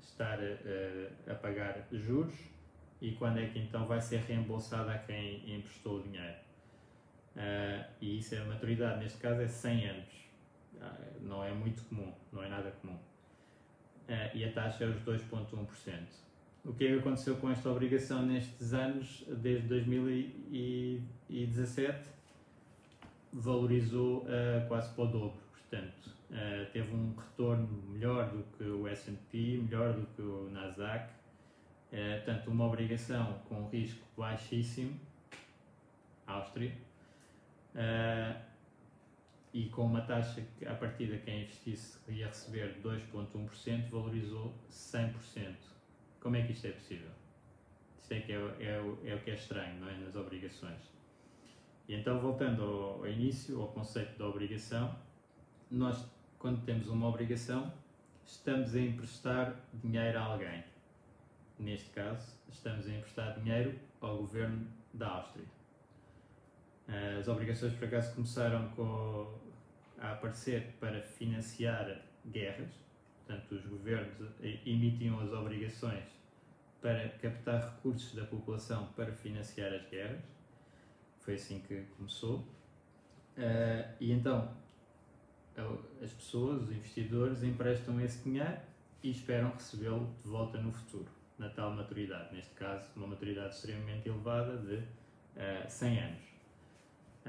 estar 0.01 0.37
uh, 0.37 1.31
a 1.31 1.33
pagar 1.35 1.87
juros 1.93 2.35
e 3.01 3.13
quando 3.13 3.39
é 3.39 3.45
que 3.47 3.57
então 3.57 3.87
vai 3.87 4.01
ser 4.01 4.19
reembolsada 4.19 4.91
a 4.91 4.97
quem 4.97 5.55
emprestou 5.55 5.99
o 5.99 6.03
dinheiro. 6.03 6.35
e 8.01 8.17
isso 8.17 8.35
é 8.35 8.39
a 8.39 8.45
maturidade, 8.45 8.99
neste 8.99 9.17
caso 9.17 9.41
é 9.41 9.47
100 9.47 9.87
anos. 9.87 10.28
Ah, 10.81 10.97
não 11.21 11.43
é 11.43 11.53
muito 11.53 11.83
comum, 11.83 12.11
não 12.31 12.43
é 12.43 12.49
nada 12.49 12.71
comum. 12.81 12.97
e 14.33 14.43
a 14.43 14.51
taxa 14.51 14.85
é 14.85 14.87
os 14.87 14.99
2,1%. 15.01 16.07
O 16.65 16.73
que 16.73 16.85
é 16.85 16.87
que 16.89 16.97
aconteceu 16.99 17.37
com 17.37 17.49
esta 17.49 17.69
obrigação 17.69 18.25
nestes 18.25 18.73
anos, 18.73 19.23
desde 19.27 19.65
2017? 19.67 22.19
valorizou 23.31 24.23
uh, 24.23 24.67
quase 24.67 24.91
para 24.93 25.03
o 25.03 25.07
dobro. 25.07 25.39
Portanto, 25.51 26.09
teve 26.73 26.93
um 26.93 27.13
retorno 27.15 27.67
melhor 27.89 28.29
do 28.29 28.43
que 28.57 28.63
o 28.63 28.87
S&P, 28.87 29.61
melhor 29.63 29.93
do 29.93 30.05
que 30.07 30.21
o 30.21 30.49
Nasdaq. 30.49 31.11
Portanto, 31.89 32.51
uma 32.51 32.65
obrigação 32.65 33.39
com 33.47 33.67
risco 33.67 34.03
baixíssimo, 34.17 34.99
Áustria, 36.25 36.73
uh, 37.73 38.48
e 39.53 39.65
com 39.69 39.85
uma 39.85 40.01
taxa 40.01 40.45
que, 40.57 40.65
a 40.65 40.75
partir 40.75 41.07
de 41.07 41.19
quem 41.19 41.43
investisse 41.43 41.97
ia 42.07 42.27
receber 42.27 42.79
2,1%, 42.83 43.89
valorizou 43.89 44.53
100%. 44.69 45.55
Como 46.19 46.35
é 46.35 46.45
que 46.45 46.51
isto 46.51 46.67
é 46.67 46.71
possível? 46.71 47.11
Isto 47.99 48.13
é, 48.13 48.19
que 48.21 48.31
é, 48.31 48.35
é, 48.35 49.11
é 49.11 49.15
o 49.15 49.19
que 49.19 49.31
é 49.31 49.33
estranho 49.33 49.79
não 49.79 49.89
é? 49.89 49.97
nas 49.97 50.15
obrigações. 50.15 50.81
E 51.87 51.95
então, 51.95 52.19
voltando 52.19 52.63
ao, 52.63 52.99
ao 52.99 53.07
início, 53.07 53.59
ao 53.59 53.69
conceito 53.69 54.17
da 54.17 54.27
obrigação, 54.27 54.95
nós, 55.71 56.05
quando 56.37 56.63
temos 56.63 56.87
uma 56.87 57.07
obrigação, 57.07 57.73
estamos 58.25 58.75
a 58.75 58.79
emprestar 58.79 59.55
dinheiro 59.73 60.19
a 60.19 60.21
alguém. 60.21 60.63
Neste 61.57 61.89
caso, 61.89 62.35
estamos 62.47 62.87
a 62.87 62.91
emprestar 62.91 63.39
dinheiro 63.39 63.77
ao 63.99 64.17
governo 64.17 64.67
da 64.93 65.07
Áustria. 65.07 65.45
As 67.19 67.27
obrigações, 67.27 67.73
por 67.73 67.87
acaso, 67.87 68.15
começaram 68.15 68.69
com, 68.69 69.39
a 69.99 70.13
aparecer 70.13 70.75
para 70.79 71.01
financiar 71.01 72.01
guerras. 72.25 72.71
Portanto, 73.25 73.51
os 73.51 73.65
governos 73.65 74.15
emitiam 74.65 75.19
as 75.19 75.31
obrigações 75.31 76.05
para 76.81 77.09
captar 77.21 77.75
recursos 77.75 78.15
da 78.15 78.25
população 78.25 78.87
para 78.95 79.11
financiar 79.11 79.71
as 79.73 79.87
guerras 79.89 80.21
foi 81.29 81.35
assim 81.35 81.59
que 81.59 81.83
começou. 81.95 82.39
Uh, 83.37 83.93
e 83.99 84.11
então 84.11 84.51
as 86.01 86.11
pessoas, 86.13 86.63
os 86.63 86.71
investidores, 86.71 87.43
emprestam 87.43 88.01
esse 88.01 88.23
dinheiro 88.23 88.57
e 89.03 89.11
esperam 89.11 89.51
recebê-lo 89.51 90.11
de 90.23 90.27
volta 90.27 90.57
no 90.57 90.71
futuro, 90.71 91.09
na 91.37 91.49
tal 91.49 91.71
maturidade. 91.71 92.33
Neste 92.33 92.55
caso, 92.55 92.89
uma 92.95 93.07
maturidade 93.07 93.53
extremamente 93.53 94.09
elevada 94.09 94.57
de 94.57 94.75
uh, 94.75 94.83
eh, 95.35 95.67
100 95.67 95.99
anos. 95.99 96.23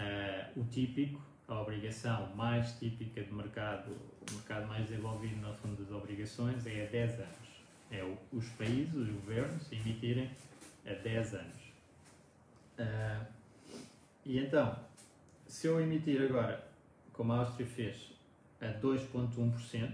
Uh, 0.01 0.61
o 0.61 0.65
típico, 0.65 1.21
a 1.47 1.61
obrigação 1.61 2.35
mais 2.35 2.73
típica 2.79 3.23
do 3.23 3.35
mercado, 3.35 3.91
o 3.91 4.35
mercado 4.35 4.67
mais 4.67 4.89
desenvolvido 4.89 5.37
no 5.37 5.55
fundo 5.57 5.83
das 5.83 5.93
obrigações, 5.93 6.67
é 6.67 6.87
a 6.87 6.91
10 6.91 7.21
anos. 7.21 7.51
É 7.91 8.03
o, 8.03 8.17
os 8.33 8.49
países, 8.51 8.95
os 8.95 9.09
governos, 9.11 9.71
emitirem 9.71 10.31
a 10.87 10.95
10 10.95 11.35
anos. 11.35 11.63
Uh, 12.79 13.27
e 14.25 14.39
então, 14.39 14.79
se 15.47 15.67
eu 15.67 15.81
emitir 15.81 16.23
agora, 16.23 16.67
como 17.13 17.33
a 17.35 17.41
Áustria 17.41 17.67
fez, 17.67 18.13
a 18.61 18.67
2,1%, 18.81 19.93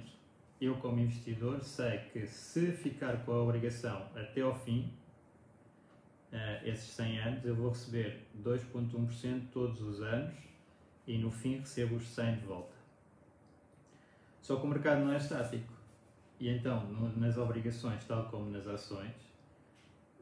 eu, 0.60 0.76
como 0.76 1.00
investidor, 1.00 1.62
sei 1.64 1.98
que 2.12 2.26
se 2.26 2.72
ficar 2.72 3.24
com 3.24 3.32
a 3.32 3.42
obrigação 3.42 4.06
até 4.14 4.42
ao 4.42 4.54
fim, 4.54 4.90
uh, 6.32 6.66
esses 6.68 6.88
100 6.90 7.18
anos, 7.18 7.44
eu 7.44 7.54
vou 7.54 7.70
receber 7.70 8.26
2,1% 8.42 9.48
todos 9.52 9.80
os 9.80 10.00
anos 10.00 10.34
e 11.06 11.18
no 11.18 11.30
fim 11.30 11.58
recebo 11.58 11.96
os 11.96 12.08
100 12.08 12.36
de 12.36 12.46
volta. 12.46 12.74
Só 14.42 14.56
que 14.56 14.64
o 14.64 14.68
mercado 14.68 15.04
não 15.04 15.12
é 15.12 15.16
estático. 15.16 15.72
E 16.38 16.48
então, 16.48 16.84
no, 16.86 17.16
nas 17.16 17.36
obrigações, 17.36 18.04
tal 18.04 18.28
como 18.28 18.50
nas 18.50 18.66
ações, 18.66 19.14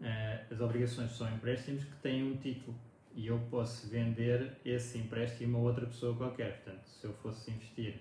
uh, 0.00 0.52
as 0.52 0.60
obrigações 0.60 1.10
são 1.12 1.32
empréstimos 1.34 1.84
que 1.84 1.96
têm 1.96 2.22
um 2.22 2.36
título 2.36 2.76
e 3.14 3.26
eu 3.26 3.38
posso 3.50 3.88
vender 3.88 4.56
esse 4.64 4.98
empréstimo 4.98 5.58
a 5.58 5.60
outra 5.60 5.86
pessoa 5.86 6.16
qualquer. 6.16 6.62
Portanto, 6.62 6.86
se 6.86 7.06
eu 7.06 7.12
fosse 7.14 7.50
investir 7.50 8.00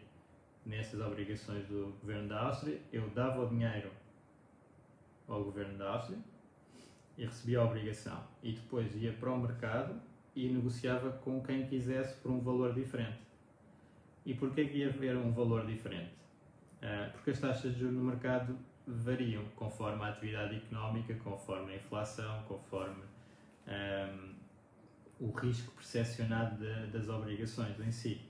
nessas 0.65 0.99
obrigações 1.01 1.67
do 1.67 1.95
governo 2.01 2.29
da 2.29 2.41
Áustria, 2.47 2.79
eu 2.91 3.09
dava 3.09 3.43
o 3.43 3.49
dinheiro 3.49 3.91
ao 5.27 5.43
governo 5.43 5.77
da 5.77 5.89
Áustria 5.89 6.17
e 7.17 7.25
recebia 7.25 7.59
a 7.59 7.65
obrigação. 7.65 8.23
E 8.41 8.53
depois 8.53 8.95
ia 8.95 9.13
para 9.13 9.31
o 9.31 9.39
mercado 9.39 9.99
e 10.35 10.49
negociava 10.49 11.11
com 11.11 11.41
quem 11.41 11.67
quisesse 11.67 12.15
por 12.15 12.31
um 12.31 12.39
valor 12.39 12.73
diferente. 12.73 13.19
E 14.25 14.33
porquê 14.33 14.65
que 14.65 14.77
ia 14.77 14.89
haver 14.89 15.15
um 15.15 15.31
valor 15.31 15.65
diferente? 15.65 16.13
Uh, 16.81 17.11
porque 17.13 17.31
as 17.31 17.39
taxas 17.39 17.73
de 17.73 17.79
juros 17.79 17.95
no 17.95 18.03
mercado 18.03 18.57
variam 18.85 19.43
conforme 19.55 20.03
a 20.03 20.09
atividade 20.09 20.55
económica, 20.55 21.13
conforme 21.15 21.73
a 21.73 21.75
inflação, 21.75 22.43
conforme 22.43 23.03
um, 23.67 24.33
o 25.19 25.31
risco 25.31 25.71
percepcionado 25.73 26.57
de, 26.57 26.87
das 26.87 27.07
obrigações 27.07 27.79
em 27.79 27.91
si. 27.91 28.21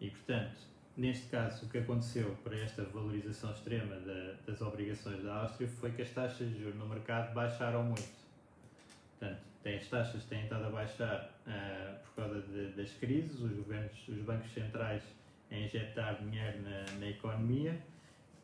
E, 0.00 0.10
portanto, 0.10 0.60
neste 0.98 1.28
caso, 1.28 1.64
o 1.64 1.68
que 1.68 1.78
aconteceu 1.78 2.36
para 2.42 2.58
esta 2.58 2.82
valorização 2.82 3.52
extrema 3.52 3.94
das 4.44 4.60
obrigações 4.60 5.22
da 5.22 5.42
Áustria 5.42 5.68
foi 5.68 5.92
que 5.92 6.02
as 6.02 6.10
taxas 6.10 6.48
de 6.48 6.58
juros 6.58 6.76
no 6.76 6.88
mercado 6.88 7.32
baixaram 7.32 7.84
muito. 7.84 8.18
Portanto, 9.18 9.40
as 9.64 9.86
taxas 9.86 10.24
têm 10.24 10.42
estado 10.42 10.64
a 10.64 10.70
baixar 10.70 11.30
uh, 11.46 12.04
por 12.04 12.24
causa 12.24 12.40
de, 12.40 12.72
das 12.72 12.90
crises, 12.94 13.38
os 13.38 13.52
governos, 13.52 14.08
os 14.08 14.18
bancos 14.22 14.52
centrais 14.52 15.02
a 15.50 15.54
injetar 15.54 16.20
dinheiro 16.20 16.62
na, 16.62 16.84
na 16.98 17.08
economia 17.08 17.80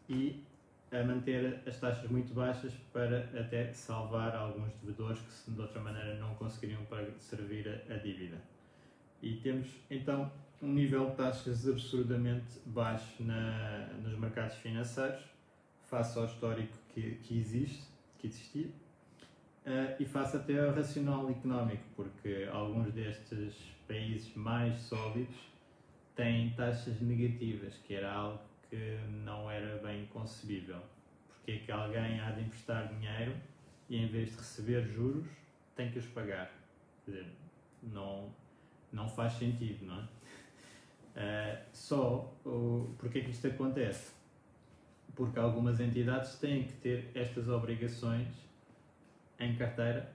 e 0.09 0.45
a 0.93 1.03
manter 1.03 1.61
as 1.67 1.81
taxas 1.81 2.09
muito 2.09 2.33
baixas 2.35 2.73
para 2.93 3.29
até 3.39 3.73
salvar 3.73 4.35
alguns 4.37 4.73
devedores 4.75 5.19
que 5.45 5.51
de 5.51 5.61
outra 5.61 5.81
maneira 5.81 6.15
não 6.19 6.35
conseguiriam 6.37 6.85
para 6.85 7.11
servir 7.19 7.69
a, 7.69 7.95
a 7.95 7.97
dívida. 7.97 8.41
E 9.21 9.37
temos 9.39 9.69
então 9.91 10.31
um 10.63 10.73
nível 10.73 11.11
de 11.11 11.17
taxas 11.17 11.69
absurdamente 11.69 12.61
baixo 12.67 13.23
na, 13.23 13.89
nos 14.03 14.19
mercados 14.19 14.57
financeiros, 14.57 15.23
face 15.85 16.19
ao 16.19 16.25
histórico 16.25 16.77
que, 16.95 17.17
que 17.23 17.39
existe, 17.39 17.85
que 18.19 18.27
existia, 18.27 18.67
uh, 18.67 20.01
e 20.01 20.05
face 20.05 20.37
até 20.37 20.59
ao 20.59 20.75
racional 20.75 21.31
económico, 21.31 21.85
porque 21.97 22.49
alguns 22.51 22.93
destes 22.93 23.55
países 23.87 24.35
mais 24.35 24.79
sólidos 24.81 25.35
têm 26.15 26.51
taxas 26.51 27.01
negativas, 27.01 27.75
que 27.87 27.95
era 27.95 28.13
algo 28.13 28.41
que 28.71 28.99
não 29.25 29.51
era 29.51 29.77
bem 29.79 30.07
concebível. 30.07 30.81
Porque 31.29 31.53
é 31.53 31.59
que 31.59 31.73
alguém 31.73 32.21
há 32.21 32.31
de 32.31 32.43
emprestar 32.43 32.89
dinheiro 32.89 33.37
e 33.89 33.97
em 33.97 34.09
vez 34.09 34.31
de 34.31 34.37
receber 34.37 34.87
juros 34.87 35.27
tem 35.77 35.91
que 35.91 35.99
os 35.99 36.07
pagar? 36.07 36.51
Quer 37.05 37.11
dizer, 37.11 37.27
não, 37.83 38.33
não 38.93 39.09
faz 39.09 39.35
sentido, 39.35 39.85
não 39.87 40.01
é? 40.01 40.09
Uh, 41.15 41.65
só 41.73 42.35
porque 42.99 43.21
é 43.21 43.23
que 43.23 43.31
isto 43.31 43.47
acontece? 43.47 44.13
Porque 45.15 45.39
algumas 45.39 45.79
entidades 45.79 46.37
têm 46.39 46.65
que 46.65 46.73
ter 46.75 47.11
estas 47.15 47.49
obrigações 47.49 48.29
em 49.39 49.55
carteira 49.55 50.13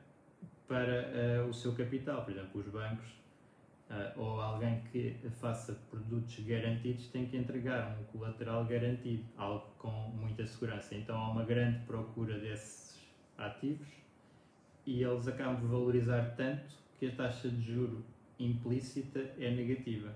para 0.68 1.44
uh, 1.44 1.50
o 1.50 1.54
seu 1.54 1.74
capital. 1.74 2.24
Por 2.24 2.32
exemplo, 2.32 2.60
os 2.60 2.68
bancos 2.68 3.08
uh, 3.90 4.20
ou 4.20 4.42
alguém 4.42 4.82
que 4.92 5.16
faça 5.40 5.74
produtos 5.90 6.38
garantidos 6.40 7.08
tem 7.08 7.26
que 7.26 7.38
entregar 7.38 7.98
um 7.98 8.04
colateral 8.06 8.66
garantido, 8.66 9.24
algo 9.38 9.68
com 9.78 9.92
muita 9.92 10.46
segurança. 10.46 10.96
Então 10.96 11.18
há 11.18 11.32
uma 11.32 11.46
grande 11.46 11.80
procura 11.86 12.38
desses 12.38 13.00
ativos 13.38 13.88
e 14.86 15.02
eles 15.02 15.28
acabam 15.30 15.62
de 15.62 15.68
valorizar 15.68 16.36
tanto 16.36 16.76
que 17.00 17.08
a 17.08 17.16
taxa 17.16 17.50
de 17.50 17.62
juro 17.62 18.04
implícita 18.38 19.20
é 19.40 19.50
negativa 19.52 20.14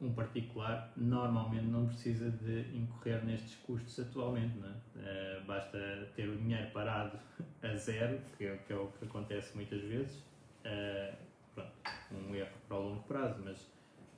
um 0.00 0.12
particular 0.12 0.92
normalmente 0.96 1.66
não 1.66 1.86
precisa 1.86 2.30
de 2.30 2.76
incorrer 2.76 3.24
nestes 3.24 3.54
custos 3.56 3.98
atualmente, 3.98 4.54
é? 4.58 5.40
uh, 5.40 5.44
basta 5.46 5.78
ter 6.14 6.28
o 6.28 6.36
dinheiro 6.36 6.70
parado 6.70 7.18
a 7.62 7.74
zero, 7.74 8.20
que 8.36 8.44
é, 8.44 8.56
que 8.56 8.72
é 8.72 8.76
o 8.76 8.88
que 8.88 9.04
acontece 9.04 9.54
muitas 9.54 9.80
vezes, 9.82 10.18
uh, 10.18 11.16
pronto, 11.54 11.72
um 12.12 12.34
erro 12.34 12.50
para 12.68 12.76
o 12.76 12.82
longo 12.82 13.02
prazo, 13.04 13.40
mas 13.44 13.70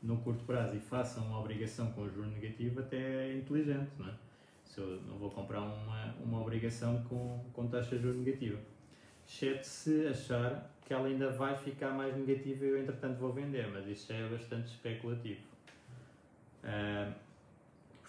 no 0.03 0.17
curto 0.19 0.45
prazo 0.45 0.77
e 0.77 0.81
faça 0.81 1.21
uma 1.21 1.41
obrigação 1.41 1.93
com 1.93 2.09
juro 2.09 2.29
negativo 2.29 2.81
até 2.81 3.29
é 3.29 3.37
inteligente, 3.37 3.91
não 3.99 4.09
é? 4.09 4.15
Se 4.65 4.81
eu 4.81 5.01
não 5.03 5.17
vou 5.17 5.31
comprar 5.31 5.61
uma, 5.61 6.15
uma 6.23 6.41
obrigação 6.41 7.03
com, 7.05 7.45
com 7.53 7.69
taxa 7.69 7.97
de 7.97 8.03
juros 8.03 8.19
negativa, 8.19 8.59
exceto 9.27 9.67
se 9.67 10.07
achar 10.07 10.71
que 10.85 10.93
ela 10.93 11.07
ainda 11.07 11.31
vai 11.31 11.57
ficar 11.57 11.91
mais 11.91 12.17
negativa 12.17 12.65
e 12.65 12.69
eu 12.69 12.81
entretanto 12.81 13.19
vou 13.19 13.33
vender, 13.33 13.69
mas 13.69 13.87
isso 13.87 14.13
já 14.13 14.19
é 14.19 14.29
bastante 14.29 14.69
especulativo. 14.69 15.48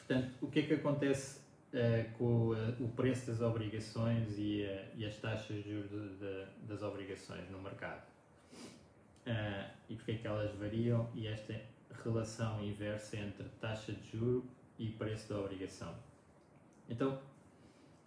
Portanto, 0.10 0.34
o 0.42 0.48
que 0.48 0.60
é 0.60 0.64
que 0.64 0.74
acontece 0.74 1.40
uh, 1.74 2.18
com 2.18 2.50
uh, 2.50 2.84
o 2.84 2.90
preço 2.90 3.28
das 3.28 3.42
obrigações 3.42 4.40
e, 4.40 4.66
e 4.96 5.06
as 5.06 5.18
taxas 5.18 5.64
de 5.64 5.72
juros 5.72 5.90
de, 5.92 6.18
de, 6.18 6.46
das 6.68 6.82
obrigações 6.82 7.50
no 7.50 7.62
mercado? 7.62 8.10
e 9.88 9.94
porque 9.94 10.14
é 10.14 10.16
que 10.16 10.26
elas 10.26 10.52
variam 10.56 11.08
e 11.14 11.28
esta 11.28 11.54
relação 12.04 12.64
inversa 12.66 13.16
entre 13.18 13.48
taxa 13.62 13.94
de 13.94 14.18
juro 14.18 14.44
e 14.80 14.90
preço 14.90 15.30
da 15.32 15.40
obrigação? 15.40 15.94
Então, 16.90 17.20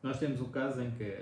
nós 0.02 0.18
temos 0.18 0.40
o 0.40 0.48
caso 0.48 0.82
em 0.82 0.90
que 0.90 1.16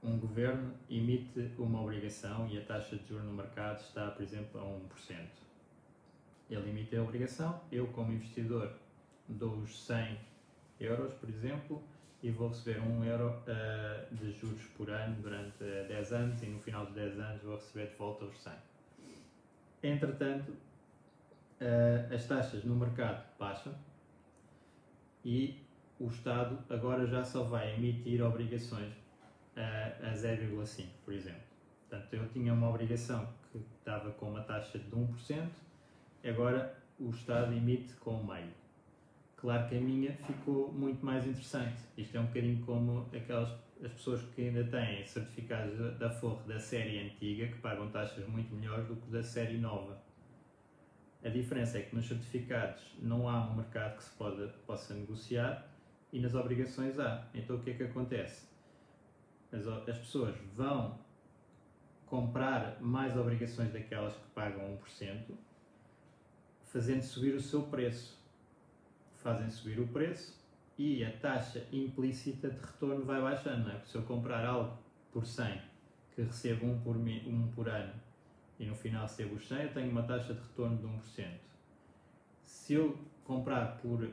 um 0.00 0.16
governo 0.16 0.72
emite 0.88 1.50
uma 1.58 1.82
obrigação 1.82 2.46
e 2.48 2.56
a 2.56 2.64
taxa 2.64 2.94
de 2.94 3.08
juros 3.08 3.24
no 3.24 3.32
mercado 3.32 3.80
está, 3.80 4.12
por 4.12 4.22
exemplo, 4.22 4.60
a 4.60 4.64
1% 4.64 5.43
ele 6.50 6.70
emite 6.70 6.96
a 6.96 7.02
obrigação, 7.02 7.60
eu 7.70 7.86
como 7.88 8.12
investidor 8.12 8.72
dou 9.28 9.56
os 9.58 9.84
100 9.86 10.18
euros, 10.80 11.12
por 11.14 11.28
exemplo, 11.28 11.82
e 12.22 12.30
vou 12.30 12.48
receber 12.48 12.80
1 12.80 13.04
euro 13.04 13.30
uh, 13.30 14.14
de 14.14 14.32
juros 14.32 14.64
por 14.76 14.90
ano 14.90 15.16
durante 15.20 15.58
10 15.58 16.12
anos 16.12 16.42
e 16.42 16.46
no 16.46 16.58
final 16.60 16.86
dos 16.86 16.94
10 16.94 17.18
anos 17.18 17.42
vou 17.42 17.56
receber 17.56 17.88
de 17.88 17.96
volta 17.96 18.24
os 18.24 18.42
100. 18.42 18.52
Entretanto, 19.82 20.50
uh, 20.50 22.14
as 22.14 22.26
taxas 22.26 22.64
no 22.64 22.74
mercado 22.74 23.24
baixam 23.38 23.74
e 25.24 25.62
o 25.98 26.08
Estado 26.08 26.58
agora 26.68 27.06
já 27.06 27.24
só 27.24 27.44
vai 27.44 27.74
emitir 27.74 28.22
obrigações 28.22 28.92
a 29.56 30.12
0,5, 30.12 30.86
por 31.04 31.14
exemplo. 31.14 31.40
Portanto, 31.88 32.14
eu 32.14 32.28
tinha 32.30 32.52
uma 32.52 32.68
obrigação 32.68 33.28
que 33.52 33.58
estava 33.78 34.10
com 34.12 34.30
uma 34.30 34.42
taxa 34.42 34.78
de 34.78 34.90
1%, 34.90 35.48
agora 36.28 36.76
o 36.98 37.10
Estado 37.10 37.52
emite 37.52 37.94
com 37.94 38.20
o 38.20 38.26
meio. 38.26 38.52
Claro 39.36 39.68
que 39.68 39.76
a 39.76 39.80
minha 39.80 40.12
ficou 40.12 40.72
muito 40.72 41.04
mais 41.04 41.26
interessante. 41.26 41.76
Isto 41.98 42.16
é 42.16 42.20
um 42.20 42.26
bocadinho 42.26 42.64
como 42.64 43.08
aquelas 43.14 43.50
as 43.84 43.92
pessoas 43.92 44.22
que 44.34 44.48
ainda 44.48 44.64
têm 44.64 45.04
certificados 45.04 45.98
da 45.98 46.08
Forre 46.10 46.46
da 46.46 46.58
série 46.58 46.98
antiga, 47.00 47.48
que 47.48 47.58
pagam 47.58 47.90
taxas 47.90 48.26
muito 48.26 48.54
melhores 48.54 48.86
do 48.86 48.96
que 48.96 49.10
da 49.10 49.22
série 49.22 49.58
nova. 49.58 50.00
A 51.22 51.28
diferença 51.28 51.78
é 51.78 51.82
que 51.82 51.94
nos 51.94 52.06
certificados 52.06 52.82
não 53.00 53.28
há 53.28 53.46
um 53.50 53.56
mercado 53.56 53.96
que 53.96 54.04
se 54.04 54.14
pode, 54.16 54.46
possa 54.66 54.94
negociar 54.94 55.66
e 56.12 56.20
nas 56.20 56.34
obrigações 56.34 56.98
há. 56.98 57.26
Então 57.34 57.56
o 57.56 57.60
que 57.60 57.70
é 57.70 57.74
que 57.74 57.82
acontece? 57.82 58.46
As, 59.52 59.66
as 59.66 59.98
pessoas 59.98 60.34
vão 60.54 60.98
comprar 62.06 62.80
mais 62.80 63.16
obrigações 63.16 63.72
daquelas 63.72 64.14
que 64.14 64.28
pagam 64.34 64.78
1%, 64.78 65.34
fazendo 66.74 67.02
subir 67.02 67.36
o 67.36 67.40
seu 67.40 67.62
preço. 67.62 68.18
Fazem 69.22 69.48
subir 69.48 69.78
o 69.78 69.86
preço 69.86 70.36
e 70.76 71.04
a 71.04 71.12
taxa 71.18 71.64
implícita 71.72 72.50
de 72.50 72.58
retorno 72.58 73.04
vai 73.04 73.22
baixando. 73.22 73.68
Não 73.68 73.76
é? 73.76 73.80
Se 73.84 73.94
eu 73.94 74.02
comprar 74.02 74.44
algo 74.44 74.76
por 75.12 75.24
100 75.24 75.62
que 76.16 76.22
recebo 76.22 76.66
1 76.66 76.80
por, 76.80 76.96
um 76.96 77.48
por 77.54 77.68
ano 77.68 77.94
e 78.58 78.66
no 78.66 78.74
final 78.74 79.02
recebo 79.02 79.36
os 79.36 79.46
100, 79.46 79.62
eu 79.62 79.72
tenho 79.72 79.90
uma 79.92 80.02
taxa 80.02 80.34
de 80.34 80.40
retorno 80.40 80.76
de 80.76 80.84
1%. 80.84 81.28
Se 82.44 82.74
eu 82.74 82.98
comprar 83.22 83.78
por 83.78 84.10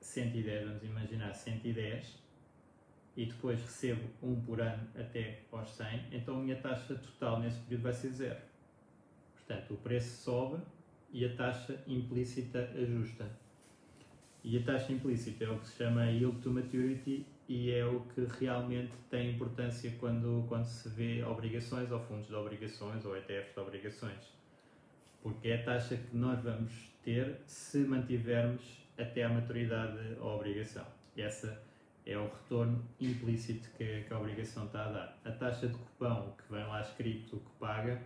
110, 0.00 0.68
vamos 0.68 0.84
imaginar 0.84 1.34
110, 1.34 2.22
e 3.16 3.26
depois 3.26 3.60
recebo 3.60 4.02
1 4.22 4.40
por 4.42 4.60
ano 4.60 4.88
até 4.96 5.42
aos 5.52 5.70
100, 5.70 6.08
então 6.12 6.36
a 6.36 6.42
minha 6.42 6.60
taxa 6.60 6.96
total 6.96 7.38
nesse 7.38 7.60
período 7.60 7.82
vai 7.82 7.92
ser 7.92 8.10
zero. 8.10 8.40
Portanto, 9.34 9.74
o 9.74 9.76
preço 9.76 10.22
sobe 10.22 10.60
e 11.14 11.24
a 11.24 11.34
taxa 11.36 11.80
implícita 11.86 12.58
ajusta. 12.74 13.30
E 14.42 14.58
a 14.58 14.62
taxa 14.62 14.92
implícita 14.92 15.44
é 15.44 15.48
o 15.48 15.60
que 15.60 15.68
se 15.68 15.76
chama 15.76 16.10
yield 16.10 16.42
to 16.42 16.50
maturity 16.50 17.24
e 17.48 17.70
é 17.70 17.86
o 17.86 18.00
que 18.00 18.26
realmente 18.40 18.92
tem 19.08 19.30
importância 19.30 19.94
quando, 20.00 20.44
quando 20.48 20.64
se 20.64 20.88
vê 20.88 21.22
obrigações 21.22 21.90
ou 21.92 22.00
fundos 22.00 22.26
de 22.26 22.34
obrigações 22.34 23.04
ou 23.04 23.16
ETFs 23.16 23.54
de 23.54 23.60
obrigações. 23.60 24.34
Porque 25.22 25.48
é 25.48 25.62
a 25.62 25.64
taxa 25.64 25.96
que 25.96 26.16
nós 26.16 26.42
vamos 26.42 26.72
ter 27.04 27.40
se 27.46 27.78
mantivermos 27.78 28.62
até 28.98 29.22
à 29.22 29.28
maturidade 29.28 29.98
a 30.20 30.24
obrigação. 30.24 30.84
Essa 31.16 31.62
é 32.04 32.18
o 32.18 32.24
retorno 32.24 32.84
implícito 33.00 33.70
que, 33.78 34.02
que 34.02 34.12
a 34.12 34.18
obrigação 34.18 34.66
está 34.66 34.86
a 34.86 34.92
dar. 34.92 35.20
A 35.24 35.30
taxa 35.30 35.68
de 35.68 35.74
cupão 35.74 36.34
que 36.36 36.52
vem 36.52 36.66
lá 36.66 36.82
escrito 36.82 37.36
que 37.36 37.50
paga 37.58 38.02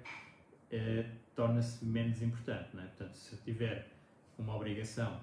eh, 0.70 1.04
torna-se 1.34 1.84
menos 1.84 2.20
importante. 2.22 2.68
Não 2.74 2.82
é? 2.82 2.86
Portanto, 2.86 3.14
se 3.14 3.32
eu 3.34 3.38
tiver 3.44 3.88
uma 4.38 4.54
obrigação 4.54 5.20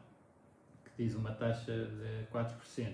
que 0.84 1.04
diz 1.04 1.16
uma 1.16 1.32
taxa 1.32 1.74
de 1.74 2.28
4% 2.32 2.94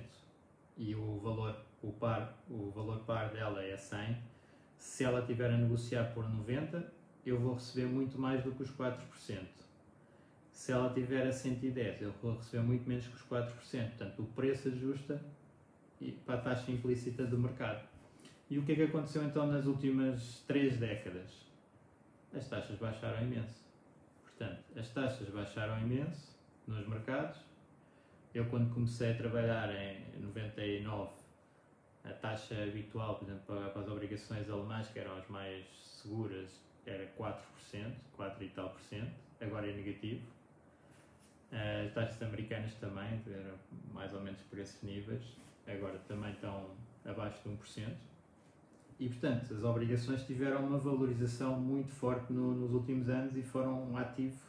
e 0.77 0.95
o 0.95 1.19
valor, 1.19 1.55
o 1.81 1.91
par, 1.91 2.37
o 2.49 2.71
valor 2.71 2.99
par 2.99 3.29
dela 3.29 3.63
é 3.63 3.77
100, 3.77 4.17
se 4.77 5.03
ela 5.03 5.19
estiver 5.19 5.51
a 5.51 5.57
negociar 5.57 6.13
por 6.13 6.27
90, 6.27 6.91
eu 7.25 7.39
vou 7.39 7.53
receber 7.53 7.87
muito 7.87 8.19
mais 8.19 8.43
do 8.43 8.51
que 8.51 8.63
os 8.63 8.71
4%. 8.71 8.97
Se 10.51 10.71
ela 10.71 10.93
tiver 10.93 11.27
a 11.27 11.31
110, 11.31 12.01
eu 12.01 12.11
vou 12.21 12.35
receber 12.35 12.63
muito 12.63 12.87
menos 12.87 13.07
que 13.07 13.15
os 13.15 13.23
4%. 13.23 13.51
Portanto, 13.51 14.21
o 14.21 14.25
preço 14.25 14.67
ajusta 14.69 15.21
para 16.25 16.35
a 16.35 16.41
taxa 16.41 16.71
implícita 16.71 17.25
do 17.25 17.37
mercado. 17.37 17.87
E 18.49 18.57
o 18.57 18.63
que 18.63 18.73
é 18.73 18.75
que 18.75 18.83
aconteceu 18.83 19.23
então 19.23 19.47
nas 19.47 19.65
últimas 19.65 20.43
três 20.47 20.77
décadas? 20.77 21.50
As 22.35 22.47
taxas 22.47 22.77
baixaram 22.77 23.23
imenso. 23.23 23.61
Portanto, 24.23 24.63
as 24.77 24.89
taxas 24.89 25.29
baixaram 25.29 25.79
imenso 25.79 26.37
nos 26.67 26.87
mercados. 26.87 27.39
Eu, 28.33 28.45
quando 28.45 28.73
comecei 28.73 29.11
a 29.11 29.17
trabalhar 29.17 29.69
em 29.75 30.19
99, 30.19 31.11
a 32.05 32.13
taxa 32.13 32.55
habitual, 32.63 33.15
por 33.15 33.25
exemplo, 33.25 33.43
para, 33.45 33.81
as 33.81 33.87
obrigações 33.87 34.49
alemãs, 34.49 34.87
que 34.87 34.99
eram 34.99 35.17
as 35.17 35.27
mais 35.27 35.65
seguras, 35.75 36.49
era 36.85 37.05
4%, 37.17 37.93
4 38.15 38.43
e 38.43 38.49
tal 38.49 38.69
por 38.69 38.81
cento, 38.81 39.11
agora 39.39 39.69
é 39.69 39.73
negativo. 39.73 40.25
As 41.51 41.93
taxas 41.93 42.21
americanas 42.23 42.73
também 42.75 43.21
eram 43.27 43.55
mais 43.93 44.13
ou 44.13 44.21
menos 44.21 44.39
por 44.43 44.57
esses 44.57 44.81
níveis, 44.81 45.21
agora 45.67 45.99
também 46.07 46.31
estão 46.31 46.71
abaixo 47.05 47.37
de 47.43 47.49
1%. 47.49 48.10
E, 49.01 49.09
portanto, 49.09 49.51
as 49.55 49.63
obrigações 49.63 50.23
tiveram 50.27 50.63
uma 50.63 50.77
valorização 50.77 51.59
muito 51.59 51.91
forte 51.91 52.31
no, 52.31 52.53
nos 52.53 52.71
últimos 52.71 53.09
anos 53.09 53.35
e 53.35 53.41
foram 53.41 53.89
um 53.89 53.97
ativo 53.97 54.39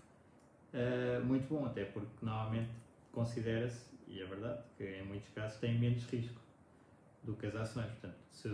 uh, 0.75 1.25
muito 1.25 1.49
bom, 1.49 1.65
até 1.65 1.87
porque 1.87 2.13
normalmente 2.21 2.69
considera-se, 3.11 3.87
e 4.07 4.21
é 4.21 4.27
verdade, 4.27 4.63
que 4.77 4.85
em 4.85 5.07
muitos 5.07 5.31
casos 5.31 5.59
tem 5.59 5.79
menos 5.79 6.05
risco 6.05 6.39
do 7.23 7.33
que 7.33 7.47
as 7.47 7.57
ações. 7.57 7.87
Portanto, 7.93 8.19
se 8.31 8.51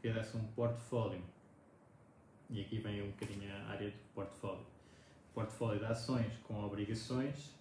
fizesse 0.00 0.36
um 0.36 0.44
portfólio, 0.54 1.20
e 2.48 2.60
aqui 2.60 2.78
vem 2.78 3.02
um 3.02 3.10
bocadinho 3.10 3.52
a 3.52 3.72
área 3.72 3.90
do 3.90 3.96
portfólio, 4.14 4.64
portfólio 5.34 5.80
de 5.80 5.86
ações 5.86 6.32
com 6.44 6.62
obrigações, 6.62 7.58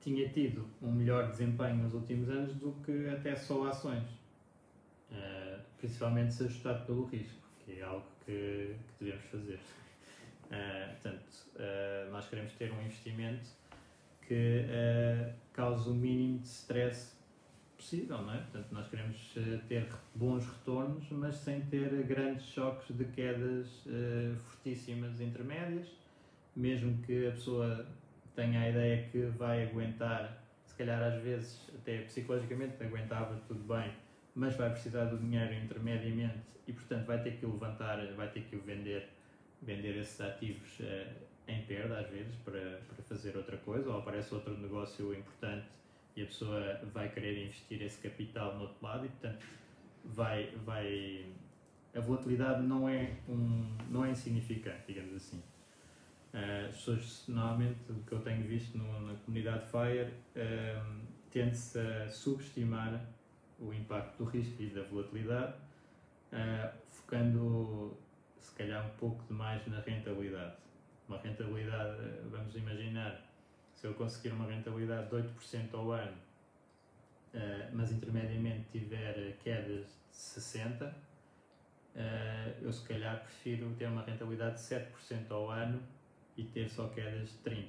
tinha 0.00 0.28
tido 0.30 0.66
um 0.82 0.90
melhor 0.90 1.30
desempenho 1.30 1.76
nos 1.76 1.94
últimos 1.94 2.28
anos 2.28 2.56
do 2.56 2.72
que 2.84 3.08
até 3.08 3.36
só 3.36 3.68
ações. 3.68 4.02
Uh, 5.12 5.47
principalmente 5.78 6.34
se 6.34 6.44
ajustado 6.44 6.84
pelo 6.86 7.04
risco, 7.06 7.40
que 7.64 7.80
é 7.80 7.82
algo 7.82 8.06
que, 8.24 8.74
que 8.76 9.04
devemos 9.04 9.24
fazer. 9.26 9.60
Uh, 10.46 10.92
portanto, 10.92 11.28
uh, 11.56 12.10
nós 12.10 12.28
queremos 12.28 12.52
ter 12.54 12.72
um 12.72 12.82
investimento 12.82 13.50
que 14.26 14.66
cause 15.54 15.88
o 15.88 15.94
mínimo 15.94 16.40
de 16.40 16.48
stress 16.48 17.16
possível, 17.78 18.20
não 18.20 18.34
é? 18.34 18.38
Portanto, 18.38 18.66
nós 18.72 18.86
queremos 18.88 19.34
ter 19.66 19.88
bons 20.14 20.46
retornos, 20.46 21.08
mas 21.10 21.36
sem 21.36 21.62
ter 21.62 21.88
grandes 22.02 22.44
choques 22.44 22.94
de 22.94 23.06
quedas 23.06 23.84
fortíssimas 24.36 25.18
intermédias, 25.18 25.88
mesmo 26.54 26.98
que 27.04 27.26
a 27.26 27.30
pessoa 27.30 27.86
tenha 28.36 28.60
a 28.60 28.68
ideia 28.68 29.08
que 29.10 29.22
vai 29.38 29.64
aguentar, 29.64 30.44
se 30.66 30.74
calhar 30.74 31.02
às 31.02 31.22
vezes 31.22 31.60
até 31.74 32.02
psicologicamente 32.02 32.82
aguentava 32.84 33.40
tudo 33.48 33.60
bem, 33.66 33.90
mas 34.38 34.54
vai 34.54 34.70
precisar 34.70 35.06
do 35.06 35.18
dinheiro 35.18 35.52
intermediamente 35.52 36.38
e 36.66 36.72
portanto 36.72 37.06
vai 37.06 37.20
ter 37.20 37.32
que 37.38 37.44
levantar, 37.44 37.98
vai 38.14 38.28
ter 38.28 38.42
que 38.42 38.56
vender, 38.56 39.08
vender 39.60 39.96
esses 39.96 40.20
ativos 40.20 40.78
uh, 40.78 41.12
em 41.48 41.62
perda 41.62 41.98
às 41.98 42.08
vezes 42.08 42.36
para, 42.44 42.80
para 42.88 43.02
fazer 43.02 43.36
outra 43.36 43.56
coisa 43.56 43.90
ou 43.90 43.98
aparece 43.98 44.32
outro 44.32 44.56
negócio 44.56 45.12
importante 45.12 45.66
e 46.14 46.22
a 46.22 46.26
pessoa 46.26 46.80
vai 46.94 47.08
querer 47.08 47.46
investir 47.46 47.82
esse 47.82 48.00
capital 48.00 48.54
no 48.54 48.62
outro 48.62 48.76
lado 48.80 49.06
e 49.06 49.08
portanto 49.08 49.44
vai, 50.04 50.54
vai 50.64 51.26
a 51.92 52.00
volatilidade 52.00 52.62
não 52.62 52.88
é 52.88 53.16
um 53.28 53.76
não 53.90 54.04
é 54.04 54.10
insignificante 54.12 54.82
digamos 54.86 55.16
assim. 55.16 55.42
Uh, 56.32 56.68
as 56.68 56.76
pessoas 56.76 57.24
normalmente 57.26 57.78
o 57.90 57.94
que 58.04 58.12
eu 58.12 58.20
tenho 58.20 58.46
visto 58.46 58.78
no, 58.78 59.00
na 59.00 59.14
comunidade 59.14 59.66
Fire 59.66 60.12
uh, 60.36 61.00
tende-se 61.28 61.80
a 61.80 62.08
subestimar 62.08 63.17
o 63.60 63.72
impacto 63.72 64.18
do 64.18 64.24
risco 64.24 64.62
e 64.62 64.70
da 64.70 64.82
volatilidade, 64.82 65.54
uh, 66.32 66.78
focando 66.90 67.96
se 68.38 68.54
calhar 68.54 68.86
um 68.86 68.96
pouco 68.96 69.22
demais 69.24 69.66
na 69.66 69.80
rentabilidade. 69.80 70.56
Uma 71.08 71.18
rentabilidade, 71.18 72.00
uh, 72.00 72.30
vamos 72.30 72.54
imaginar, 72.54 73.20
se 73.74 73.86
eu 73.86 73.94
conseguir 73.94 74.30
uma 74.30 74.46
rentabilidade 74.46 75.08
de 75.08 75.16
8% 75.16 75.74
ao 75.74 75.92
ano, 75.92 76.16
uh, 77.34 77.38
mas 77.72 77.90
intermediamente 77.90 78.68
tiver 78.70 79.36
quedas 79.42 79.86
de 80.10 80.16
60%, 80.16 80.92
eu 82.62 82.72
se 82.72 82.86
calhar 82.86 83.24
prefiro 83.24 83.74
ter 83.76 83.86
uma 83.86 84.02
rentabilidade 84.02 84.54
de 84.54 84.60
7% 84.60 85.30
ao 85.30 85.50
ano 85.50 85.82
e 86.36 86.44
ter 86.44 86.68
só 86.68 86.86
quedas 86.88 87.30
de 87.30 87.38
30%. 87.38 87.66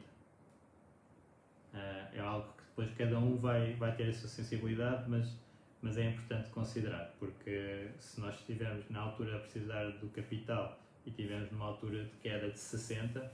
é 2.13 2.19
algo 2.19 2.53
que 2.53 2.63
depois 2.63 2.93
cada 2.95 3.17
um 3.17 3.37
vai, 3.37 3.73
vai 3.73 3.95
ter 3.95 4.09
a 4.09 4.13
sua 4.13 4.29
sensibilidade, 4.29 5.09
mas 5.09 5.35
mas 5.81 5.97
é 5.97 6.09
importante 6.09 6.49
considerar, 6.49 7.13
porque 7.19 7.89
se 7.99 8.19
nós 8.19 8.35
estivermos 8.35 8.89
na 8.89 8.99
altura 8.99 9.37
a 9.37 9.39
precisar 9.39 9.89
do 9.91 10.09
capital 10.09 10.79
e 11.05 11.09
estivermos 11.09 11.51
numa 11.51 11.65
altura 11.65 12.03
de 12.03 12.15
queda 12.17 12.49
de 12.49 12.59
60, 12.59 13.19
uh, 13.19 13.31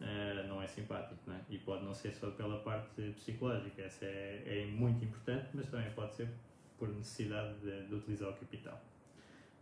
eh, 0.00 0.46
não 0.48 0.62
é 0.62 0.66
simpático, 0.66 1.18
não 1.26 1.34
é? 1.34 1.40
E 1.50 1.58
pode 1.58 1.84
não 1.84 1.92
ser 1.92 2.12
só 2.12 2.30
pela 2.30 2.60
parte 2.60 3.02
psicológica, 3.16 3.82
essa 3.82 4.04
é, 4.04 4.42
é 4.46 4.66
muito 4.66 5.04
importante, 5.04 5.48
mas 5.54 5.66
também 5.66 5.90
pode 5.90 6.14
ser 6.14 6.28
por 6.78 6.88
necessidade 6.88 7.54
de, 7.58 7.86
de 7.88 7.94
utilizar 7.94 8.30
o 8.30 8.34
capital. 8.34 8.80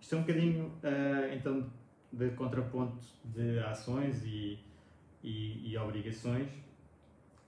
Isto 0.00 0.14
é 0.14 0.18
um 0.18 0.20
bocadinho, 0.22 0.66
uh, 0.66 1.34
então, 1.34 1.70
de 2.12 2.30
contraponto 2.30 3.02
de 3.24 3.58
ações 3.60 4.24
e, 4.24 4.58
e, 5.22 5.70
e 5.70 5.78
obrigações 5.78 6.48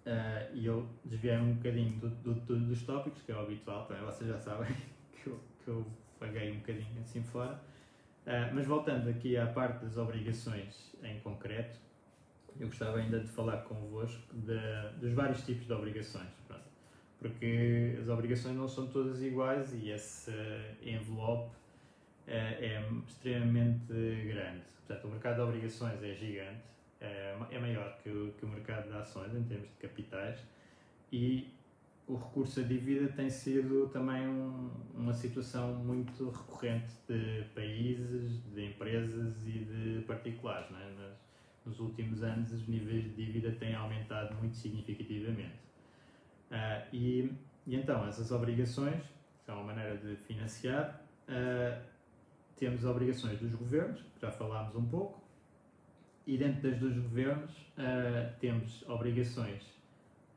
Uh, 0.05 0.51
e 0.53 0.67
eu 0.67 0.89
desviei 1.05 1.37
um 1.37 1.55
bocadinho 1.55 1.97
do, 2.01 2.09
do, 2.09 2.35
do, 2.35 2.59
dos 2.59 2.83
tópicos, 2.83 3.23
que 3.23 3.31
é 3.31 3.37
o 3.37 3.41
habitual, 3.41 3.87
também 3.87 4.05
vocês 4.05 4.29
já 4.29 4.39
sabem 4.39 4.75
que 5.23 5.29
eu, 5.29 5.39
que 5.65 5.69
eu 5.69 5.87
paguei 6.19 6.51
um 6.51 6.59
bocadinho 6.59 7.01
assim 7.01 7.23
fora. 7.23 7.55
Uh, 8.27 8.53
mas 8.53 8.67
voltando 8.67 9.09
aqui 9.09 9.37
à 9.37 9.47
parte 9.47 9.85
das 9.85 9.97
obrigações 9.97 10.93
em 11.05 11.21
concreto, 11.21 11.79
eu 12.59 12.67
gostava 12.67 12.99
ainda 12.99 13.21
de 13.21 13.29
falar 13.29 13.59
convosco 13.59 14.35
de, 14.35 14.99
dos 15.01 15.13
vários 15.13 15.45
tipos 15.45 15.67
de 15.67 15.73
obrigações. 15.73 16.31
Pronto. 16.49 16.65
Porque 17.21 17.97
as 18.01 18.09
obrigações 18.09 18.57
não 18.57 18.67
são 18.67 18.89
todas 18.89 19.23
iguais 19.23 19.73
e 19.73 19.91
esse 19.91 20.33
envelope 20.83 21.49
uh, 22.27 22.31
é 22.31 22.85
extremamente 23.07 23.93
grande. 24.27 24.63
Portanto, 24.85 25.07
o 25.07 25.11
mercado 25.11 25.37
de 25.37 25.41
obrigações 25.43 26.03
é 26.03 26.13
gigante 26.13 26.73
é, 27.03 27.37
é 27.51 27.59
maior 27.59 27.99
que 27.99 28.09
o, 28.09 28.33
que 28.33 28.45
o 28.45 28.49
mercado 28.49 28.89
de 28.89 28.97
ações 28.97 29.35
em 29.35 29.43
termos 29.43 29.69
de 29.69 29.75
capitais 29.77 30.41
e 31.11 31.53
o 32.07 32.17
recurso 32.17 32.61
à 32.61 32.63
dívida 32.63 33.09
tem 33.13 33.31
sido 33.31 33.89
também 33.89 34.27
um, 34.27 34.71
uma 34.95 35.13
situação 35.13 35.75
muito 35.75 36.31
recorrente 36.31 36.93
de 37.09 37.45
países, 37.55 38.43
de 38.53 38.67
empresas 38.67 39.47
e 39.47 39.51
de 39.51 40.05
particulares. 40.07 40.69
É? 40.71 40.91
Nos, 40.91 41.13
nos 41.65 41.81
últimos 41.81 42.23
anos, 42.23 42.53
os 42.53 42.67
níveis 42.67 43.05
de 43.05 43.11
dívida 43.11 43.53
têm 43.53 43.75
aumentado 43.75 44.35
muito 44.37 44.57
significativamente. 44.57 45.61
Uh, 46.51 46.87
e, 46.93 47.33
e, 47.67 47.77
então, 47.77 48.07
essas 48.07 48.31
obrigações 48.33 49.03
são 49.47 49.57
uma 49.57 49.73
maneira 49.73 49.97
de 49.97 50.17
financiar. 50.17 51.01
Uh, 51.29 51.83
temos 52.57 52.85
obrigações 52.85 53.39
dos 53.39 53.55
governos, 53.55 54.03
que 54.03 54.21
já 54.21 54.31
falámos 54.31 54.75
um 54.75 54.85
pouco, 54.85 55.22
e 56.27 56.37
dentro 56.37 56.71
das 56.71 56.79
dos 56.79 56.97
governos 56.97 57.51
uh, 57.51 58.33
temos 58.41 58.89
obrigações 58.89 59.63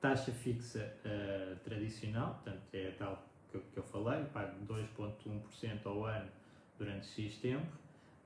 taxa 0.01 0.31
fixa 0.31 0.93
uh, 1.05 1.55
tradicional, 1.63 2.39
portanto 2.43 2.61
é 2.73 2.91
tal 2.97 3.27
que 3.49 3.57
eu, 3.57 3.61
que 3.73 3.77
eu 3.77 3.83
falei, 3.83 4.23
pago 4.25 4.53
2,1% 4.65 5.79
ao 5.85 6.05
ano 6.05 6.29
durante 6.77 7.07
X 7.07 7.37
tempo, 7.37 7.65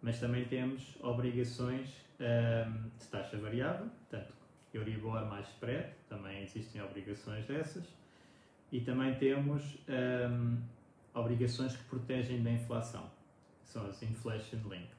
mas 0.01 0.19
também 0.19 0.45
temos 0.45 0.97
obrigações 1.01 1.89
uh, 2.19 2.89
de 2.97 3.05
taxa 3.07 3.37
variável, 3.37 3.87
portanto 3.87 4.33
Euribor 4.73 5.25
mais 5.25 5.47
spread, 5.49 5.89
também 6.07 6.43
existem 6.43 6.81
obrigações 6.81 7.45
dessas, 7.45 7.85
e 8.71 8.81
também 8.81 9.15
temos 9.15 9.77
um, 9.87 10.57
obrigações 11.13 11.75
que 11.75 11.83
protegem 11.85 12.43
da 12.43 12.51
inflação, 12.51 13.09
são 13.63 13.87
as 13.87 14.01
inflation 14.03 14.59
linked. 14.69 14.98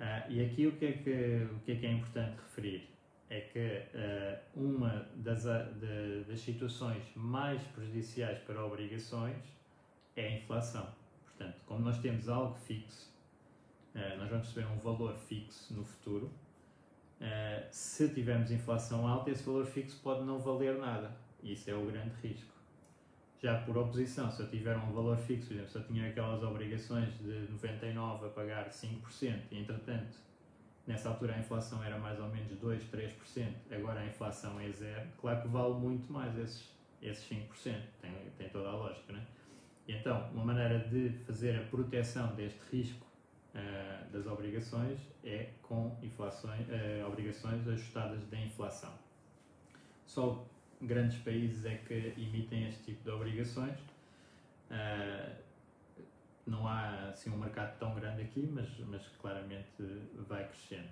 Uh, 0.00 0.32
e 0.32 0.42
aqui 0.42 0.66
o 0.66 0.72
que, 0.72 0.86
é 0.86 0.92
que, 0.92 1.46
o 1.54 1.60
que 1.60 1.72
é 1.72 1.76
que 1.76 1.86
é 1.86 1.92
importante 1.92 2.36
referir? 2.40 2.88
É 3.28 3.42
que 3.42 3.82
uh, 3.94 4.64
uma 4.64 5.06
das, 5.16 5.42
de, 5.78 6.24
das 6.26 6.40
situações 6.40 7.04
mais 7.14 7.62
prejudiciais 7.64 8.38
para 8.38 8.64
obrigações 8.64 9.36
é 10.16 10.26
a 10.26 10.36
inflação. 10.38 10.88
Portanto, 11.26 11.60
como 11.66 11.84
nós 11.84 11.98
temos 11.98 12.30
algo 12.30 12.54
fixo, 12.54 13.10
nós 13.94 14.30
vamos 14.30 14.46
receber 14.46 14.66
um 14.68 14.78
valor 14.78 15.16
fixo 15.16 15.74
no 15.74 15.84
futuro. 15.84 16.30
se 17.70 18.08
tivermos 18.10 18.50
inflação 18.50 19.06
alta, 19.06 19.30
esse 19.30 19.42
valor 19.42 19.66
fixo 19.66 20.00
pode 20.02 20.24
não 20.24 20.38
valer 20.38 20.78
nada. 20.78 21.10
Isso 21.42 21.70
é 21.70 21.74
o 21.74 21.86
grande 21.86 22.14
risco. 22.22 22.49
Já 23.42 23.58
por 23.62 23.76
oposição, 23.78 24.30
se 24.30 24.42
eu 24.42 24.50
tiver 24.50 24.76
um 24.76 24.92
valor 24.92 25.16
fixo, 25.16 25.48
por 25.48 25.54
exemplo, 25.54 25.70
se 25.70 25.78
eu 25.78 25.84
tinha 25.84 26.08
aquelas 26.08 26.42
obrigações 26.42 27.16
de 27.18 27.50
99 27.50 28.26
a 28.26 28.28
pagar 28.28 28.68
5%, 28.68 29.40
e 29.50 29.58
entretanto, 29.58 30.18
nessa 30.86 31.08
altura 31.08 31.34
a 31.34 31.38
inflação 31.38 31.82
era 31.82 31.98
mais 31.98 32.20
ou 32.20 32.28
menos 32.28 32.54
2, 32.58 32.84
3%, 32.84 33.54
agora 33.70 34.00
a 34.00 34.06
inflação 34.06 34.60
é 34.60 34.70
zero, 34.70 35.08
claro 35.18 35.40
que 35.40 35.48
vale 35.48 35.72
muito 35.72 36.12
mais 36.12 36.36
esses, 36.36 36.68
esses 37.00 37.26
5%, 37.30 37.80
tem, 38.02 38.12
tem 38.36 38.48
toda 38.50 38.68
a 38.68 38.72
lógica, 38.72 39.10
né? 39.14 39.26
E 39.88 39.94
então, 39.94 40.28
uma 40.32 40.44
maneira 40.44 40.78
de 40.78 41.08
fazer 41.26 41.58
a 41.58 41.62
proteção 41.64 42.34
deste 42.34 42.60
risco 42.70 43.06
uh, 43.54 44.12
das 44.12 44.26
obrigações 44.26 45.00
é 45.24 45.48
com 45.62 45.96
inflações, 46.02 46.66
uh, 46.68 47.08
obrigações 47.08 47.66
ajustadas 47.66 48.22
da 48.26 48.38
inflação. 48.38 48.92
Só 50.04 50.46
grandes 50.80 51.18
países 51.18 51.64
é 51.64 51.76
que 51.76 52.14
emitem 52.16 52.68
este 52.68 52.82
tipo 52.84 53.04
de 53.04 53.10
obrigações. 53.10 53.78
Uh, 54.70 55.34
não 56.46 56.66
há 56.66 57.10
assim 57.10 57.30
um 57.30 57.36
mercado 57.36 57.78
tão 57.78 57.94
grande 57.94 58.22
aqui, 58.22 58.48
mas, 58.52 58.68
mas 58.88 59.06
claramente 59.20 59.82
vai 60.28 60.46
crescendo. 60.48 60.88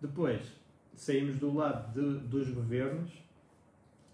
Depois, 0.00 0.52
saímos 0.94 1.36
do 1.38 1.54
lado 1.54 1.92
de, 1.92 2.26
dos 2.26 2.50
governos, 2.50 3.12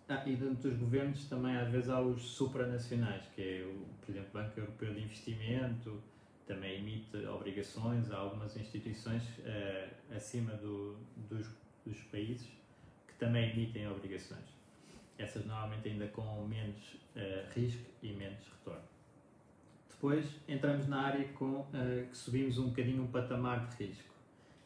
ah, 0.09 0.23
e 0.27 0.37
dentro 0.37 0.71
dos 0.71 0.79
governos 0.79 1.29
também 1.29 1.57
às 1.57 1.69
vezes 1.69 1.89
há 1.89 2.01
os 2.01 2.23
supranacionais, 2.23 3.25
que 3.35 3.43
é, 3.43 3.65
o, 3.65 3.87
por 4.05 4.11
exemplo, 4.11 4.29
o 4.31 4.43
Banco 4.43 4.61
Europeu 4.61 4.95
de 4.95 5.01
Investimento, 5.01 6.03
também 6.47 6.79
emite 6.79 7.17
obrigações 7.27 8.11
a 8.11 8.19
algumas 8.19 8.57
instituições 8.57 9.23
uh, 9.41 10.15
acima 10.15 10.53
do, 10.53 10.97
dos, 11.29 11.49
dos 11.85 12.01
países 12.05 12.47
que 13.09 13.15
também 13.19 13.51
emitem 13.51 13.89
obrigações. 13.89 14.56
Essas 15.19 15.47
normalmente 15.47 15.89
ainda 15.89 16.07
com 16.09 16.47
menos 16.47 16.95
uh, 17.17 17.53
risco 17.55 17.91
e 18.03 18.13
menos 18.13 18.47
retorno. 18.49 18.85
Depois 19.89 20.27
entramos 20.47 20.87
na 20.87 21.01
área 21.01 21.27
com, 21.29 21.61
uh, 21.61 22.07
que 22.11 22.17
subimos 22.17 22.59
um 22.59 22.69
bocadinho 22.69 23.03
um 23.03 23.07
patamar 23.07 23.67
de 23.69 23.87
risco. 23.87 24.15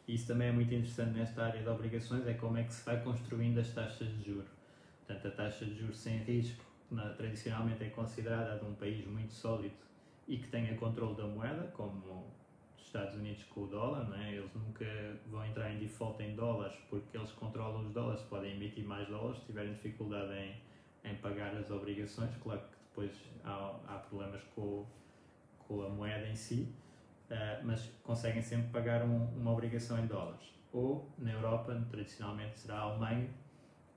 Isso 0.09 0.27
também 0.27 0.49
é 0.49 0.53
muito 0.53 0.75
interessante 0.75 1.17
nesta 1.17 1.45
área 1.45 1.63
de 1.63 1.69
obrigações, 1.69 2.27
é 2.27 2.35
como 2.35 2.59
é 2.59 2.65
que 2.65 2.75
se 2.75 2.85
vai 2.85 3.01
construindo 3.01 3.59
as 3.59 3.73
taxas 3.73 4.09
de 4.09 4.25
juros. 4.25 4.49
Portanto, 5.07 5.29
a 5.29 5.31
taxa 5.31 5.65
de 5.65 5.79
juros 5.79 5.99
sem 5.99 6.19
risco, 6.19 6.65
na, 6.91 7.11
tradicionalmente 7.11 7.85
é 7.85 7.91
considerada 7.91 8.59
de 8.59 8.65
um 8.65 8.75
país 8.75 9.07
muito 9.07 9.33
sólido 9.33 9.75
e 10.27 10.37
que 10.37 10.49
tenha 10.49 10.75
controle 10.77 11.17
da 11.17 11.27
moeda, 11.27 11.69
como 11.75 12.27
os 12.81 12.87
Estados 12.87 13.15
Unidos 13.15 13.45
com 13.45 13.63
o 13.63 13.67
dólar, 13.67 14.09
não 14.09 14.17
é? 14.17 14.35
eles 14.35 14.53
nunca 14.55 14.85
vão 15.27 15.45
entrar 15.45 15.71
em 15.73 15.79
default 15.79 16.23
em 16.23 16.35
dólares 16.35 16.77
porque 16.89 17.17
eles 17.17 17.31
controlam 17.33 17.87
os 17.87 17.93
dólares, 17.93 18.23
podem 18.23 18.55
emitir 18.57 18.85
mais 18.85 19.07
dólares 19.09 19.39
se 19.41 19.47
tiverem 19.47 19.73
dificuldade 19.73 20.33
em, 20.33 20.57
em 21.05 21.15
pagar 21.17 21.55
as 21.57 21.71
obrigações. 21.71 22.35
Claro 22.43 22.61
que 22.61 22.77
depois 22.89 23.13
há, 23.45 23.77
há 23.87 23.99
problemas 23.99 24.43
com, 24.55 24.87
com 25.67 25.83
a 25.83 25.89
moeda 25.89 26.27
em 26.27 26.35
si, 26.35 26.75
uh, 27.31 27.65
mas 27.65 27.87
conseguem 28.03 28.43
sempre 28.43 28.71
pagar 28.71 29.05
um, 29.05 29.27
uma 29.37 29.53
obrigação 29.53 29.99
em 29.99 30.07
dólares. 30.07 30.51
Ou 30.73 31.09
na 31.19 31.33
Europa, 31.33 31.85
tradicionalmente 31.91 32.59
será 32.59 32.79
a 32.79 32.83
Alemanha, 32.83 33.29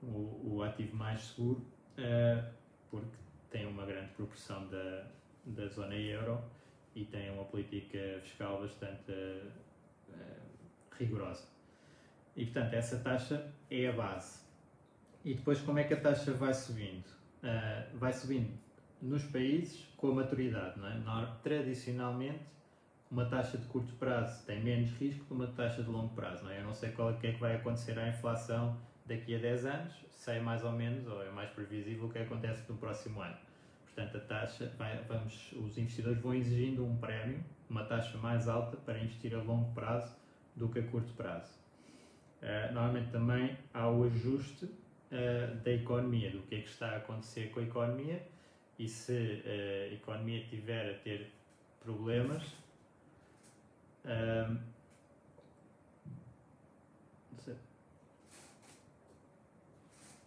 o, 0.02 0.56
o 0.56 0.62
ativo 0.62 0.96
mais 0.96 1.20
seguro, 1.20 1.60
uh, 1.98 2.52
porque 2.90 3.16
tem 3.50 3.66
uma 3.66 3.86
grande 3.86 4.12
proporção 4.12 4.68
da, 4.68 5.06
da 5.46 5.66
zona 5.68 5.94
euro 5.94 6.42
e 6.94 7.04
tem 7.04 7.30
uma 7.30 7.44
política 7.44 8.20
fiscal 8.22 8.60
bastante 8.60 9.12
uh, 9.12 10.14
rigorosa. 10.98 11.46
E 12.36 12.44
portanto, 12.44 12.74
essa 12.74 12.98
taxa 12.98 13.52
é 13.70 13.88
a 13.88 13.92
base. 13.92 14.40
E 15.24 15.34
depois, 15.34 15.60
como 15.60 15.78
é 15.78 15.84
que 15.84 15.94
a 15.94 16.00
taxa 16.00 16.32
vai 16.32 16.52
subindo? 16.52 17.06
Uh, 17.42 17.98
vai 17.98 18.12
subindo 18.12 18.52
nos 19.00 19.24
países 19.24 19.86
com 19.96 20.08
a 20.10 20.14
maturidade. 20.14 20.78
Não 20.78 20.88
é? 20.88 21.28
Tradicionalmente, 21.42 22.44
uma 23.10 23.26
taxa 23.26 23.58
de 23.58 23.66
curto 23.66 23.92
prazo 23.94 24.44
tem 24.44 24.62
menos 24.62 24.90
risco 24.92 25.24
que 25.24 25.32
uma 25.32 25.46
taxa 25.46 25.82
de 25.82 25.90
longo 25.90 26.14
prazo. 26.14 26.44
Não 26.44 26.50
é? 26.50 26.60
Eu 26.60 26.64
não 26.64 26.74
sei 26.74 26.90
qual 26.92 27.10
é 27.10 27.12
que, 27.14 27.26
é 27.26 27.32
que 27.32 27.40
vai 27.40 27.56
acontecer 27.56 27.98
à 27.98 28.08
inflação 28.08 28.76
daqui 29.06 29.34
a 29.34 29.38
10 29.38 29.66
anos, 29.66 29.94
sei 30.10 30.40
mais 30.40 30.64
ou 30.64 30.72
menos, 30.72 31.06
ou 31.06 31.22
é 31.22 31.30
mais 31.30 31.50
previsível 31.50 32.06
o 32.06 32.10
que 32.10 32.18
acontece 32.18 32.64
no 32.68 32.76
próximo 32.76 33.20
ano. 33.20 33.36
Portanto, 33.94 34.16
a 34.16 34.20
taxa, 34.20 34.72
vai, 34.76 35.00
vamos, 35.04 35.52
os 35.52 35.78
investidores 35.78 36.20
vão 36.20 36.34
exigindo 36.34 36.84
um 36.84 36.96
prémio, 36.96 37.44
uma 37.70 37.84
taxa 37.84 38.18
mais 38.18 38.48
alta 38.48 38.76
para 38.78 38.98
investir 38.98 39.34
a 39.34 39.42
longo 39.42 39.72
prazo 39.72 40.16
do 40.56 40.68
que 40.68 40.80
a 40.80 40.82
curto 40.82 41.12
prazo. 41.14 41.52
Uh, 42.42 42.74
normalmente 42.74 43.10
também 43.10 43.56
há 43.72 43.88
o 43.88 44.04
ajuste 44.04 44.64
uh, 44.64 45.54
da 45.62 45.70
economia, 45.70 46.30
do 46.30 46.42
que 46.42 46.56
é 46.56 46.60
que 46.60 46.68
está 46.68 46.90
a 46.90 46.96
acontecer 46.96 47.50
com 47.52 47.60
a 47.60 47.62
economia 47.62 48.26
e 48.78 48.88
se 48.88 49.12
uh, 49.12 49.92
a 49.92 49.94
economia 49.94 50.44
tiver 50.44 50.90
a 50.90 50.98
ter 50.98 51.30
problemas, 51.80 52.42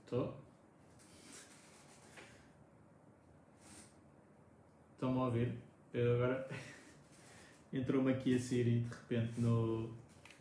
Estou? 0.08 0.47
Estão-me 4.98 5.20
a 5.20 5.26
ouvir? 5.26 5.54
Eu 5.94 6.16
agora 6.16 6.50
entrou-me 7.72 8.12
aqui 8.12 8.34
a 8.34 8.40
Siri 8.40 8.80
de 8.80 8.90
repente 8.90 9.40
no, 9.40 9.94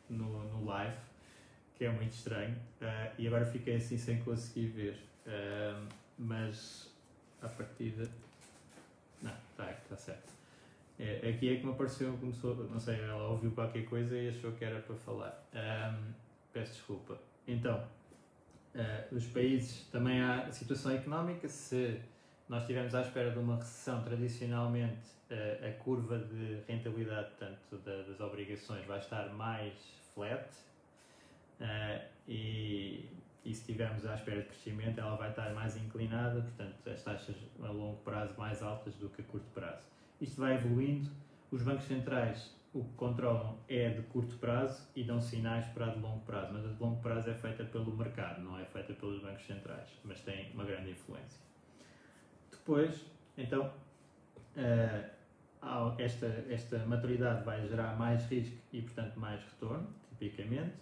no, 0.09 0.45
no 0.45 0.65
live, 0.65 0.97
que 1.75 1.85
é 1.85 1.93
muito 1.93 2.13
estranho, 2.13 2.57
uh, 2.81 3.13
e 3.19 3.27
agora 3.27 3.45
fiquei 3.45 3.77
assim 3.77 3.99
sem 3.99 4.19
conseguir 4.23 4.69
ver. 4.69 4.97
Uh, 5.27 5.87
mas 6.19 6.91
a 7.43 7.49
partida. 7.51 8.11
Não, 9.21 9.35
está 9.51 9.67
tá 9.91 9.95
certo. 9.95 10.33
É, 10.99 11.29
aqui 11.29 11.53
é 11.53 11.57
que 11.57 11.67
me 11.67 11.73
apareceu, 11.73 12.17
começou, 12.17 12.57
não 12.71 12.81
sei, 12.81 12.99
ela 12.99 13.29
ouviu 13.29 13.51
qualquer 13.51 13.85
coisa 13.85 14.17
e 14.17 14.31
achou 14.31 14.53
que 14.53 14.65
era 14.65 14.81
para 14.81 14.97
falar. 14.97 15.47
Um, 15.53 16.15
peço 16.55 16.73
desculpa. 16.73 17.21
Então, 17.47 17.87
uh, 18.75 19.15
os 19.15 19.27
países 19.27 19.87
também 19.93 20.19
há 20.23 20.51
situação 20.51 20.93
económica, 20.93 21.47
se 21.47 22.01
nós 22.49 22.63
estivemos 22.63 22.95
à 22.95 23.03
espera 23.03 23.31
de 23.31 23.39
uma 23.39 23.57
recessão, 23.57 24.03
tradicionalmente 24.03 25.09
a, 25.31 25.69
a 25.69 25.73
curva 25.73 26.19
de 26.19 26.61
rentabilidade 26.69 27.31
tanto 27.39 27.77
da, 27.79 28.03
das 28.03 28.21
obrigações 28.21 28.85
vai 28.87 28.99
estar 28.99 29.29
mais 29.31 29.75
flat 30.15 30.49
uh, 31.61 32.05
e, 32.29 33.09
e 33.45 33.55
se 33.55 33.61
estivermos 33.61 34.07
à 34.07 34.15
espera 34.15 34.43
de 34.43 34.47
crescimento 34.47 35.01
ela 35.01 35.17
vai 35.17 35.31
estar 35.31 35.53
mais 35.55 35.77
inclinada, 35.77 36.41
portanto 36.41 36.89
as 36.89 37.03
taxas 37.03 37.37
a 37.63 37.71
longo 37.71 37.99
prazo 38.03 38.35
mais 38.39 38.63
altas 38.63 38.95
do 38.95 39.09
que 39.09 39.23
a 39.23 39.25
curto 39.25 39.47
prazo. 39.53 39.83
Isto 40.21 40.41
vai 40.41 40.55
evoluindo, 40.55 41.11
os 41.51 41.63
bancos 41.63 41.87
centrais 41.87 42.55
o 42.77 42.85
que 42.85 42.93
controlam 42.93 43.59
é 43.69 43.89
de 43.89 44.03
curto 44.03 44.37
prazo 44.37 44.87
e 44.95 45.03
dão 45.03 45.19
sinais 45.19 45.65
para 45.69 45.87
a 45.87 45.89
de 45.89 45.99
longo 45.99 46.21
prazo, 46.27 46.53
mas 46.53 46.67
a 46.67 46.69
de 46.69 46.79
longo 46.79 47.01
prazo 47.01 47.31
é 47.31 47.35
feita 47.35 47.65
pelo 47.65 47.97
mercado, 47.97 48.43
não 48.43 48.59
é 48.59 48.67
feita 48.67 48.93
pelos 48.93 49.23
bancos 49.23 49.47
centrais, 49.47 49.89
mas 50.05 50.21
tem 50.21 50.53
uma 50.53 50.65
grande 50.65 50.91
influência. 50.91 51.46
Depois, 52.67 53.07
então, 53.39 53.73
uh, 54.57 55.95
esta, 55.99 56.27
esta 56.51 56.85
maturidade 56.85 57.45
vai 57.45 57.65
gerar 57.69 57.97
mais 57.97 58.29
risco 58.29 58.57
e, 58.73 58.83
portanto, 58.83 59.21
mais 59.21 59.41
retorno, 59.45 59.87
tipicamente. 60.19 60.75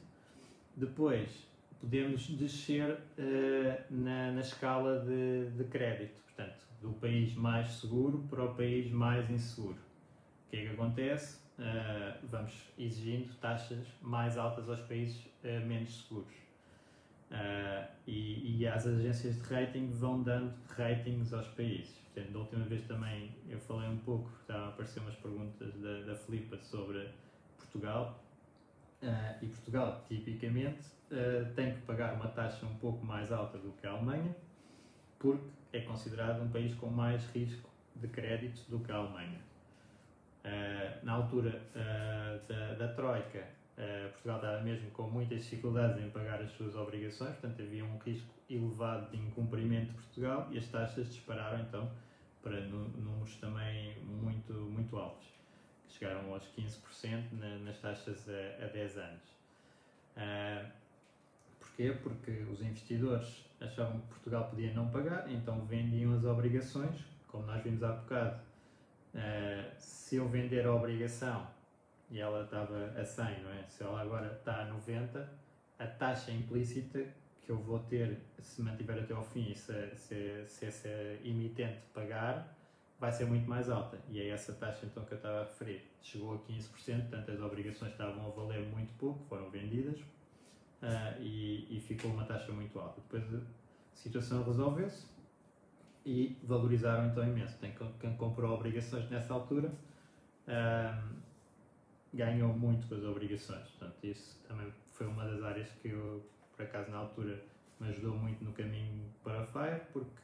Depois, 0.74 1.46
podemos 1.78 2.26
descer 2.28 2.90
uh, 2.94 3.84
na, 3.90 4.32
na 4.32 4.40
escala 4.40 5.00
de, 5.00 5.50
de 5.50 5.64
crédito, 5.64 6.18
portanto, 6.22 6.66
do 6.80 6.94
país 6.94 7.34
mais 7.34 7.68
seguro 7.68 8.26
para 8.30 8.44
o 8.44 8.54
país 8.54 8.90
mais 8.90 9.28
inseguro. 9.28 9.76
O 9.76 10.50
que 10.50 10.56
é 10.56 10.60
que 10.62 10.68
acontece? 10.68 11.38
Uh, 11.58 12.26
vamos 12.30 12.72
exigindo 12.78 13.30
taxas 13.42 13.86
mais 14.00 14.38
altas 14.38 14.70
aos 14.70 14.80
países 14.80 15.22
uh, 15.44 15.66
menos 15.66 16.02
seguros. 16.02 16.43
Uh, 17.34 17.88
e, 18.06 18.60
e, 18.60 18.68
as 18.68 18.86
agências 18.86 19.42
de 19.42 19.52
rating 19.52 19.90
vão 19.90 20.22
dando 20.22 20.54
ratings 20.68 21.32
aos 21.32 21.48
países. 21.48 21.98
Portanto, 22.04 22.32
da 22.32 22.38
última 22.38 22.64
vez 22.66 22.86
também 22.86 23.34
eu 23.48 23.58
falei 23.58 23.88
um 23.88 23.98
pouco, 23.98 24.30
estavam 24.40 24.66
a 24.66 24.68
aparecer 24.68 25.00
umas 25.00 25.16
perguntas 25.16 25.74
da, 25.80 26.02
da 26.02 26.14
Filipa 26.14 26.56
sobre 26.58 27.08
Portugal. 27.56 28.22
Uh, 29.02 29.42
e 29.42 29.48
Portugal, 29.48 30.04
tipicamente, 30.06 30.86
uh, 31.10 31.52
tem 31.56 31.74
que 31.74 31.80
pagar 31.80 32.14
uma 32.14 32.28
taxa 32.28 32.64
um 32.66 32.76
pouco 32.76 33.04
mais 33.04 33.32
alta 33.32 33.58
do 33.58 33.72
que 33.72 33.86
a 33.86 33.90
Alemanha, 33.90 34.34
porque 35.18 35.44
é 35.72 35.80
considerado 35.80 36.40
um 36.40 36.48
país 36.48 36.72
com 36.76 36.86
mais 36.86 37.26
risco 37.32 37.68
de 37.96 38.06
crédito 38.06 38.62
do 38.70 38.78
que 38.78 38.92
a 38.92 38.96
Alemanha. 38.96 39.40
na 41.02 41.12
altura 41.12 41.60
da, 42.46 42.74
da 42.74 42.94
Troika, 42.94 43.44
Uh, 43.76 44.08
Portugal 44.12 44.36
estava 44.36 44.60
mesmo 44.60 44.88
com 44.92 45.02
muitas 45.10 45.42
dificuldades 45.42 46.00
em 46.00 46.08
pagar 46.10 46.40
as 46.40 46.52
suas 46.52 46.76
obrigações, 46.76 47.32
portanto 47.32 47.60
havia 47.60 47.84
um 47.84 47.98
risco 47.98 48.32
elevado 48.48 49.10
de 49.10 49.16
incumprimento 49.16 49.86
de 49.86 49.94
Portugal 49.94 50.48
e 50.52 50.58
as 50.58 50.68
taxas 50.68 51.08
dispararam 51.08 51.60
então 51.60 51.90
para 52.40 52.60
números 52.60 53.34
também 53.36 53.98
muito, 54.04 54.52
muito 54.52 54.96
altos, 54.96 55.26
que 55.88 55.98
chegaram 55.98 56.32
aos 56.32 56.44
15% 56.56 57.32
na, 57.32 57.58
nas 57.58 57.78
taxas 57.78 58.28
a, 58.28 58.64
a 58.64 58.68
10 58.68 58.98
anos. 58.98 59.22
Uh, 60.16 60.70
porquê? 61.58 61.96
Porque 62.00 62.30
os 62.52 62.60
investidores 62.60 63.44
achavam 63.60 64.00
que 64.02 64.06
Portugal 64.06 64.48
podia 64.50 64.72
não 64.72 64.88
pagar, 64.90 65.28
então 65.32 65.64
vendiam 65.64 66.14
as 66.14 66.24
obrigações, 66.24 67.02
como 67.26 67.46
nós 67.46 67.60
vimos 67.64 67.82
há 67.82 67.92
bocado. 67.92 68.40
Uh, 69.14 69.72
se 69.78 70.16
eu 70.16 70.28
vender 70.28 70.66
a 70.66 70.74
obrigação 70.74 71.53
e 72.10 72.20
ela 72.20 72.44
estava 72.44 72.86
a 72.98 73.04
100, 73.04 73.42
não 73.42 73.50
é? 73.50 73.64
Se 73.68 73.82
ela 73.82 74.00
agora 74.00 74.32
está 74.32 74.62
a 74.62 74.64
90, 74.66 75.32
a 75.78 75.86
taxa 75.86 76.30
implícita 76.30 77.04
que 77.42 77.50
eu 77.50 77.58
vou 77.58 77.78
ter 77.80 78.18
se 78.40 78.62
mantiver 78.62 78.98
até 78.98 79.12
ao 79.12 79.22
fim 79.22 79.50
e 79.50 79.54
se, 79.54 79.96
se, 79.96 80.44
se 80.46 80.66
essa 80.66 80.88
emitente 81.22 81.78
pagar 81.92 82.56
vai 82.98 83.12
ser 83.12 83.26
muito 83.26 83.48
mais 83.48 83.68
alta. 83.68 83.98
E 84.08 84.20
é 84.20 84.28
essa 84.28 84.52
taxa 84.54 84.86
então 84.86 85.04
que 85.04 85.12
eu 85.12 85.16
estava 85.16 85.40
a 85.40 85.44
referir. 85.44 85.82
Chegou 86.00 86.34
a 86.34 86.38
15%, 86.38 87.08
portanto 87.08 87.30
as 87.30 87.40
obrigações 87.40 87.92
estavam 87.92 88.26
a 88.26 88.30
valer 88.30 88.66
muito 88.66 88.92
pouco, 88.94 89.22
foram 89.24 89.50
vendidas 89.50 89.98
uh, 90.00 91.20
e, 91.20 91.66
e 91.76 91.80
ficou 91.80 92.10
uma 92.10 92.24
taxa 92.24 92.52
muito 92.52 92.78
alta. 92.78 93.00
Depois 93.00 93.34
a 93.34 93.40
situação 93.94 94.42
resolveu-se 94.42 95.06
e 96.06 96.38
valorizaram 96.42 97.08
então 97.08 97.24
imenso. 97.24 97.58
Tem, 97.58 97.74
quem 98.00 98.16
comprou 98.16 98.54
obrigações 98.54 99.08
nessa 99.10 99.34
altura 99.34 99.72
um, 100.46 101.23
ganhou 102.14 102.52
muito 102.52 102.86
com 102.86 102.94
as 102.94 103.04
obrigações. 103.04 103.68
Portanto, 103.70 104.04
isso 104.04 104.40
também 104.46 104.72
foi 104.92 105.06
uma 105.06 105.24
das 105.24 105.42
áreas 105.42 105.68
que 105.82 105.88
eu, 105.88 106.24
por 106.56 106.64
acaso, 106.64 106.90
na 106.90 106.98
altura, 106.98 107.42
me 107.80 107.88
ajudou 107.88 108.16
muito 108.16 108.42
no 108.44 108.52
caminho 108.52 109.04
para 109.22 109.42
a 109.42 109.46
FIRE, 109.46 109.80
porque 109.92 110.20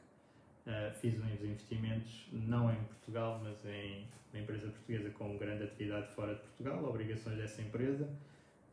uh, 0.66 0.94
fiz 1.00 1.18
uns 1.18 1.42
investimentos, 1.42 2.29
não 2.33 2.72
em 2.72 2.83
Portugal, 2.85 3.40
mas 3.42 3.64
em 3.66 4.07
uma 4.33 4.40
empresa 4.40 4.68
portuguesa 4.68 5.11
com 5.11 5.37
grande 5.37 5.64
atividade 5.64 6.14
fora 6.14 6.35
de 6.35 6.40
Portugal, 6.40 6.85
obrigações 6.85 7.37
dessa 7.37 7.61
empresa. 7.61 8.09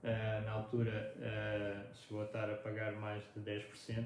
Uh, 0.03 0.45
na 0.45 0.51
altura 0.51 1.13
uh, 1.17 1.95
chegou 1.95 2.21
a 2.21 2.25
estar 2.25 2.49
a 2.49 2.55
pagar 2.57 2.93
mais 2.93 3.23
de 3.35 3.41
10%, 3.41 4.05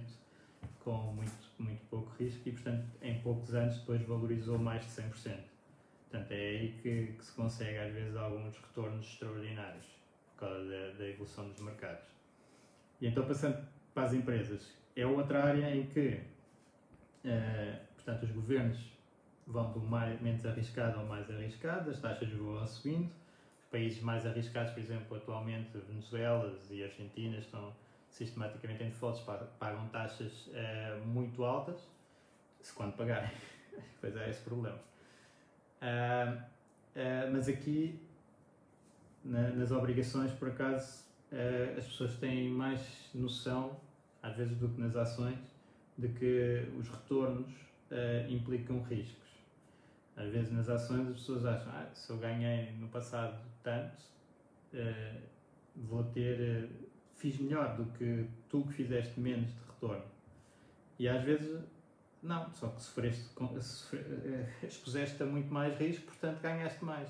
com 0.79 0.93
muito, 1.13 1.33
muito 1.59 1.85
pouco 1.89 2.11
risco, 2.17 2.47
e 2.47 2.53
portanto, 2.53 2.85
em 3.01 3.19
poucos 3.21 3.53
anos, 3.53 3.77
depois 3.79 4.01
valorizou 4.03 4.57
mais 4.57 4.85
de 4.85 5.01
100%. 5.01 5.50
Portanto, 6.11 6.31
é 6.33 6.35
aí 6.35 6.77
que, 6.81 7.13
que 7.13 7.25
se 7.25 7.31
consegue, 7.31 7.77
às 7.77 7.93
vezes, 7.93 8.17
alguns 8.17 8.57
retornos 8.57 9.05
extraordinários, 9.05 9.85
por 10.33 10.41
causa 10.41 10.69
da, 10.69 10.91
da 10.97 11.07
evolução 11.07 11.47
dos 11.49 11.61
mercados. 11.61 12.03
E 12.99 13.07
então, 13.07 13.25
passando 13.25 13.65
para 13.93 14.03
as 14.03 14.13
empresas, 14.13 14.75
é 14.93 15.05
outra 15.05 15.45
área 15.45 15.73
em 15.73 15.85
que, 15.87 16.19
uh, 17.23 17.79
portanto, 17.95 18.23
os 18.23 18.31
governos 18.31 18.91
vão 19.47 19.71
do 19.71 19.79
mais, 19.79 20.19
menos 20.19 20.45
arriscado 20.45 20.99
ao 20.99 21.05
mais 21.05 21.29
arriscado, 21.31 21.89
as 21.89 22.01
taxas 22.01 22.29
vão 22.29 22.67
subindo, 22.67 23.09
os 23.63 23.65
países 23.71 24.01
mais 24.01 24.25
arriscados, 24.25 24.73
por 24.73 24.81
exemplo, 24.81 25.15
atualmente, 25.15 25.77
Venezuela 25.77 26.53
e 26.69 26.83
Argentina, 26.83 27.37
estão 27.37 27.73
sistematicamente 28.09 28.83
em 28.83 28.89
defaults, 28.89 29.23
pagam 29.57 29.87
taxas 29.87 30.47
uh, 30.47 31.05
muito 31.05 31.45
altas, 31.45 31.87
se 32.61 32.73
quando 32.73 32.97
pagarem. 32.97 33.31
pois 34.01 34.13
é 34.17 34.29
esse 34.29 34.41
problema. 34.41 34.91
Uh, 35.81 36.37
uh, 36.37 37.31
mas 37.33 37.49
aqui, 37.49 37.99
na, 39.25 39.49
nas 39.49 39.71
obrigações, 39.71 40.31
por 40.33 40.49
acaso, 40.49 41.05
uh, 41.31 41.77
as 41.77 41.85
pessoas 41.85 42.15
têm 42.17 42.49
mais 42.49 43.09
noção, 43.15 43.79
às 44.21 44.35
vezes, 44.35 44.55
do 44.57 44.69
que 44.69 44.79
nas 44.79 44.95
ações, 44.95 45.39
de 45.97 46.07
que 46.09 46.67
os 46.79 46.87
retornos 46.87 47.49
implicam 48.29 48.81
riscos. 48.83 49.29
Às 50.15 50.31
vezes, 50.31 50.51
nas 50.51 50.69
ações, 50.69 51.07
as 51.09 51.15
pessoas 51.15 51.45
acham: 51.45 51.73
ah, 51.73 51.89
se 51.93 52.09
eu 52.09 52.17
ganhei 52.17 52.71
no 52.79 52.87
passado 52.87 53.37
tanto, 53.61 54.01
vou 55.75 56.03
ter. 56.05 56.69
fiz 57.15 57.37
melhor 57.37 57.75
do 57.75 57.85
que 57.97 58.25
tu 58.47 58.63
que 58.63 58.73
fizeste 58.73 59.19
menos 59.19 59.49
de 59.49 59.59
retorno. 59.67 60.05
E 60.97 61.09
às 61.09 61.21
vezes 61.23 61.61
não, 62.21 62.53
só 62.53 62.67
que 62.67 62.81
sofreste, 62.81 63.29
eh, 63.93 64.47
expuseste 64.63 65.23
a 65.23 65.25
muito 65.25 65.51
mais 65.51 65.77
risco, 65.79 66.05
portanto 66.05 66.39
ganhaste 66.39 66.83
mais. 66.85 67.09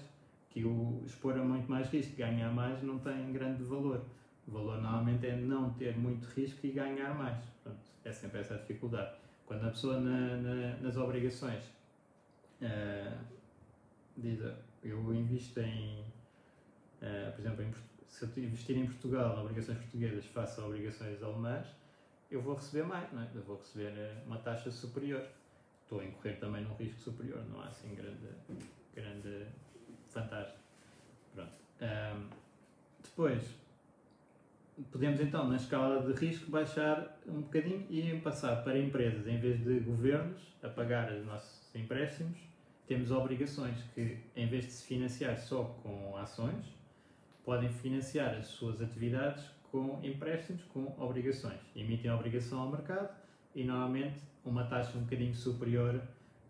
Que 0.49 0.63
o 0.63 1.03
expor 1.05 1.37
a 1.37 1.43
muito 1.43 1.69
mais 1.69 1.89
risco, 1.89 2.15
ganhar 2.15 2.51
mais, 2.51 2.81
não 2.81 2.99
tem 2.99 3.31
grande 3.33 3.63
valor. 3.63 4.05
O 4.47 4.51
valor 4.51 4.81
normalmente 4.81 5.27
é 5.27 5.35
não 5.35 5.73
ter 5.73 5.97
muito 5.97 6.25
risco 6.27 6.65
e 6.65 6.71
ganhar 6.71 7.13
mais. 7.15 7.37
É 8.03 8.11
sempre 8.11 8.39
essa 8.39 8.55
a 8.55 8.57
dificuldade. 8.57 9.15
Quando 9.45 9.67
a 9.67 9.69
pessoa 9.69 9.99
na, 9.99 10.37
na, 10.37 10.77
nas 10.77 10.95
obrigações 10.97 11.63
uh, 12.61 13.17
diz, 14.17 14.39
eu 14.83 15.13
invisto 15.13 15.59
em, 15.59 15.99
uh, 17.01 17.31
por 17.33 17.41
exemplo, 17.41 17.63
em, 17.63 17.73
se 18.07 18.23
eu 18.23 18.43
investir 18.43 18.77
em 18.77 18.85
Portugal, 18.85 19.37
em 19.37 19.41
obrigações 19.41 19.77
portuguesas, 19.77 20.25
faço 20.25 20.65
obrigações 20.65 21.21
alemãs, 21.21 21.67
eu 22.31 22.41
vou 22.41 22.55
receber 22.55 22.83
mais, 22.83 23.11
não 23.11 23.21
é? 23.21 23.27
eu 23.35 23.43
vou 23.43 23.57
receber 23.57 23.91
eh, 23.97 24.23
uma 24.25 24.37
taxa 24.37 24.71
superior. 24.71 25.21
Estou 25.83 25.99
a 25.99 26.05
incorrer 26.05 26.39
também 26.39 26.63
num 26.63 26.73
risco 26.75 27.01
superior, 27.01 27.43
não 27.49 27.59
há 27.59 27.67
assim 27.67 27.93
grande, 27.93 28.29
grande 28.95 29.45
vantagem. 30.13 30.55
Pronto. 31.35 31.51
Um, 31.81 32.29
depois, 33.03 33.43
podemos 34.89 35.19
então, 35.19 35.49
na 35.49 35.57
escala 35.57 36.01
de 36.01 36.13
risco, 36.17 36.49
baixar 36.49 37.19
um 37.27 37.41
bocadinho 37.41 37.85
e 37.89 38.17
passar 38.21 38.63
para 38.63 38.79
empresas, 38.79 39.27
em 39.27 39.37
vez 39.37 39.61
de 39.61 39.81
governos 39.81 40.41
a 40.63 40.69
pagar 40.69 41.11
os 41.11 41.25
nossos 41.25 41.75
empréstimos, 41.75 42.37
temos 42.87 43.11
obrigações 43.11 43.83
que, 43.93 44.17
em 44.35 44.47
vez 44.47 44.65
de 44.65 44.71
se 44.71 44.87
financiar 44.87 45.37
só 45.37 45.65
com 45.83 46.15
ações, 46.15 46.65
podem 47.43 47.69
financiar 47.69 48.35
as 48.35 48.47
suas 48.47 48.81
atividades 48.81 49.43
com 49.71 49.99
empréstimos 50.03 50.61
com 50.65 50.93
obrigações. 50.99 51.59
Emitem 51.75 52.11
obrigação 52.11 52.59
ao 52.59 52.69
mercado 52.69 53.09
e 53.55 53.63
normalmente 53.63 54.19
uma 54.43 54.65
taxa 54.65 54.97
um 54.97 55.01
bocadinho 55.01 55.33
superior 55.33 56.01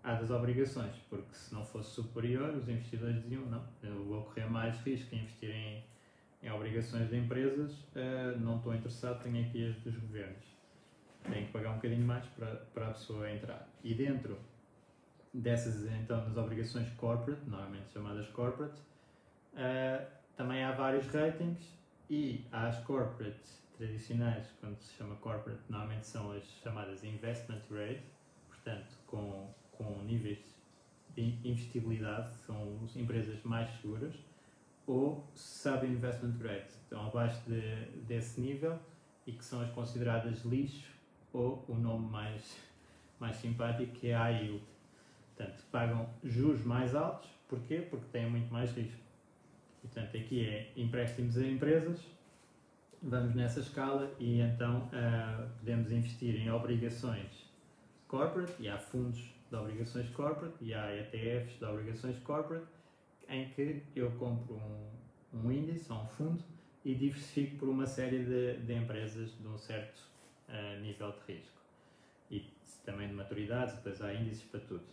à 0.03 0.15
das 0.15 0.31
obrigações, 0.31 0.95
porque 1.09 1.33
se 1.33 1.53
não 1.53 1.63
fosse 1.63 1.91
superior, 1.91 2.49
os 2.55 2.67
investidores 2.67 3.21
diziam 3.21 3.45
não, 3.45 3.63
eu 3.83 4.03
vou 4.05 4.23
correr 4.23 4.49
mais 4.49 4.75
risco 4.81 5.13
em 5.13 5.19
investir 5.19 5.51
em, 5.51 5.83
em 6.41 6.51
obrigações 6.51 7.09
de 7.09 7.17
empresas, 7.17 7.71
uh, 7.71 8.39
não 8.39 8.57
estou 8.57 8.73
interessado, 8.73 9.21
tenho 9.21 9.45
aqui 9.45 9.69
as 9.69 9.75
dos 9.77 9.95
governos. 9.95 10.43
Tenho 11.23 11.45
que 11.45 11.51
pagar 11.51 11.71
um 11.71 11.75
bocadinho 11.75 12.05
mais 12.05 12.25
para, 12.29 12.55
para 12.73 12.87
a 12.87 12.91
pessoa 12.93 13.29
entrar. 13.29 13.69
E 13.83 13.93
dentro 13.93 14.39
dessas, 15.31 15.85
então, 16.01 16.25
das 16.25 16.35
obrigações 16.35 16.89
corporate, 16.95 17.47
normalmente 17.47 17.91
chamadas 17.91 18.27
corporate, 18.29 18.81
uh, 19.53 20.03
também 20.35 20.63
há 20.63 20.71
vários 20.71 21.05
ratings 21.07 21.80
e 22.11 22.45
as 22.51 22.77
corporates 22.83 23.63
tradicionais, 23.77 24.45
quando 24.59 24.77
se 24.81 24.93
chama 24.97 25.15
corporate, 25.15 25.61
normalmente 25.69 26.05
são 26.05 26.29
as 26.33 26.43
chamadas 26.61 27.05
investment 27.05 27.61
grade, 27.69 28.01
portanto, 28.49 28.97
com, 29.07 29.49
com 29.71 30.03
níveis 30.03 30.39
de 31.15 31.37
investibilidade, 31.47 32.35
são 32.45 32.81
as 32.83 32.97
empresas 32.97 33.41
mais 33.43 33.69
seguras, 33.77 34.13
ou 34.85 35.25
sub-investment 35.33 36.37
grade, 36.37 36.67
estão 36.67 37.07
abaixo 37.07 37.41
de, 37.49 37.85
desse 38.01 38.41
nível 38.41 38.77
e 39.25 39.31
que 39.31 39.45
são 39.45 39.61
as 39.61 39.71
consideradas 39.71 40.43
lixo, 40.43 40.91
ou 41.31 41.63
o 41.69 41.75
nome 41.75 42.11
mais, 42.11 42.57
mais 43.21 43.37
simpático 43.37 43.93
que 43.93 44.09
é 44.09 44.15
a 44.15 44.27
yield. 44.27 44.65
Portanto, 45.27 45.63
pagam 45.71 46.09
juros 46.25 46.61
mais 46.65 46.93
altos, 46.93 47.29
porquê? 47.47 47.87
Porque 47.89 48.07
têm 48.11 48.29
muito 48.29 48.51
mais 48.51 48.69
risco. 48.73 49.10
Portanto, 49.81 50.15
aqui 50.15 50.45
é 50.45 50.71
empréstimos 50.77 51.37
a 51.37 51.45
empresas, 51.45 51.99
vamos 53.01 53.33
nessa 53.33 53.59
escala 53.59 54.13
e 54.19 54.39
então 54.39 54.87
uh, 54.87 55.49
podemos 55.59 55.91
investir 55.91 56.35
em 56.35 56.51
obrigações 56.51 57.49
corporate 58.07 58.53
e 58.59 58.69
há 58.69 58.77
fundos 58.77 59.33
de 59.49 59.55
obrigações 59.55 60.09
corporate 60.11 60.55
e 60.61 60.73
há 60.73 60.95
ETFs 60.95 61.57
de 61.57 61.65
obrigações 61.65 62.17
corporate 62.19 62.67
em 63.27 63.49
que 63.49 63.83
eu 63.95 64.11
compro 64.11 64.55
um, 64.55 64.89
um 65.33 65.51
índice 65.51 65.91
ou 65.91 65.99
um 65.99 66.07
fundo 66.07 66.43
e 66.85 66.93
diversifico 66.93 67.57
por 67.57 67.69
uma 67.69 67.85
série 67.85 68.23
de, 68.23 68.57
de 68.57 68.73
empresas 68.73 69.31
de 69.39 69.47
um 69.47 69.57
certo 69.57 70.01
uh, 70.49 70.79
nível 70.81 71.11
de 71.11 71.33
risco 71.33 71.61
e 72.29 72.45
também 72.85 73.07
de 73.07 73.13
maturidade, 73.13 73.75
depois 73.75 74.01
há 74.01 74.13
índices 74.13 74.43
para 74.43 74.59
tudo. 74.61 74.83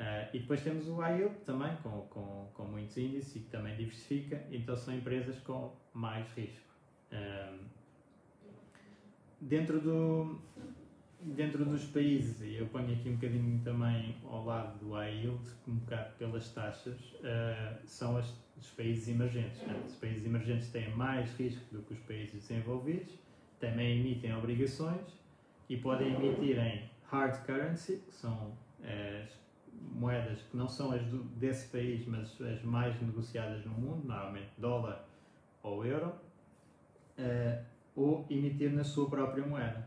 Uh, 0.00 0.24
e 0.32 0.38
depois 0.38 0.62
temos 0.62 0.88
o 0.88 1.04
IELP 1.04 1.44
também, 1.44 1.76
com, 1.82 1.90
com, 2.08 2.48
com 2.54 2.64
muitos 2.64 2.96
índices 2.96 3.36
e 3.36 3.40
que 3.40 3.50
também 3.50 3.76
diversifica, 3.76 4.42
então 4.50 4.74
são 4.74 4.94
empresas 4.94 5.38
com 5.40 5.76
mais 5.92 6.26
risco. 6.32 6.66
Uh, 7.12 7.58
dentro, 9.42 9.78
do, 9.78 10.40
dentro 11.20 11.66
dos 11.66 11.84
países, 11.84 12.40
e 12.40 12.54
eu 12.54 12.66
ponho 12.68 12.94
aqui 12.94 13.10
um 13.10 13.16
bocadinho 13.16 13.62
também 13.62 14.16
ao 14.24 14.42
lado 14.42 14.78
do 14.78 14.98
IELP, 14.98 15.38
um 15.68 15.74
bocado 15.74 16.14
pelas 16.16 16.48
taxas, 16.48 16.98
uh, 17.16 17.78
são 17.84 18.16
as, 18.16 18.34
os 18.56 18.70
países 18.70 19.06
emergentes. 19.06 19.60
Né? 19.66 19.82
Os 19.86 19.96
países 19.96 20.24
emergentes 20.24 20.70
têm 20.70 20.96
mais 20.96 21.30
risco 21.38 21.62
do 21.74 21.82
que 21.82 21.92
os 21.92 22.00
países 22.00 22.48
desenvolvidos, 22.48 23.12
também 23.58 24.00
emitem 24.00 24.34
obrigações 24.34 25.12
e 25.68 25.76
podem 25.76 26.14
emitir 26.14 26.58
em 26.58 26.88
hard 27.10 27.44
currency, 27.44 28.02
que 28.06 28.14
são 28.14 28.56
as 28.82 29.40
moedas 29.80 30.40
que 30.42 30.56
não 30.56 30.68
são 30.68 30.92
as 30.92 31.02
do, 31.06 31.22
desse 31.38 31.68
país, 31.68 32.06
mas 32.06 32.40
as 32.40 32.62
mais 32.62 33.00
negociadas 33.00 33.64
no 33.64 33.72
mundo, 33.72 34.06
normalmente 34.06 34.50
dólar 34.58 35.04
ou 35.62 35.84
euro, 35.84 36.14
uh, 37.18 37.64
ou 37.94 38.26
emitir 38.30 38.72
na 38.72 38.84
sua 38.84 39.08
própria 39.08 39.44
moeda. 39.44 39.86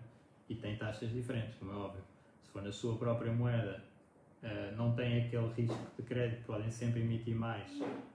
E 0.49 0.55
tem 0.55 0.78
taxas 0.78 1.11
diferentes, 1.11 1.55
como 1.55 1.72
é 1.72 1.76
óbvio. 1.76 2.03
Se 2.43 2.51
for 2.51 2.61
na 2.61 2.72
sua 2.72 2.95
própria 2.97 3.32
moeda, 3.32 3.84
uh, 4.43 4.76
não 4.76 4.95
tem 4.95 5.26
aquele 5.26 5.47
risco 5.53 5.88
de 5.97 6.03
crédito, 6.03 6.45
podem 6.45 6.70
sempre 6.70 7.01
emitir 7.01 7.36
mais, 7.36 7.70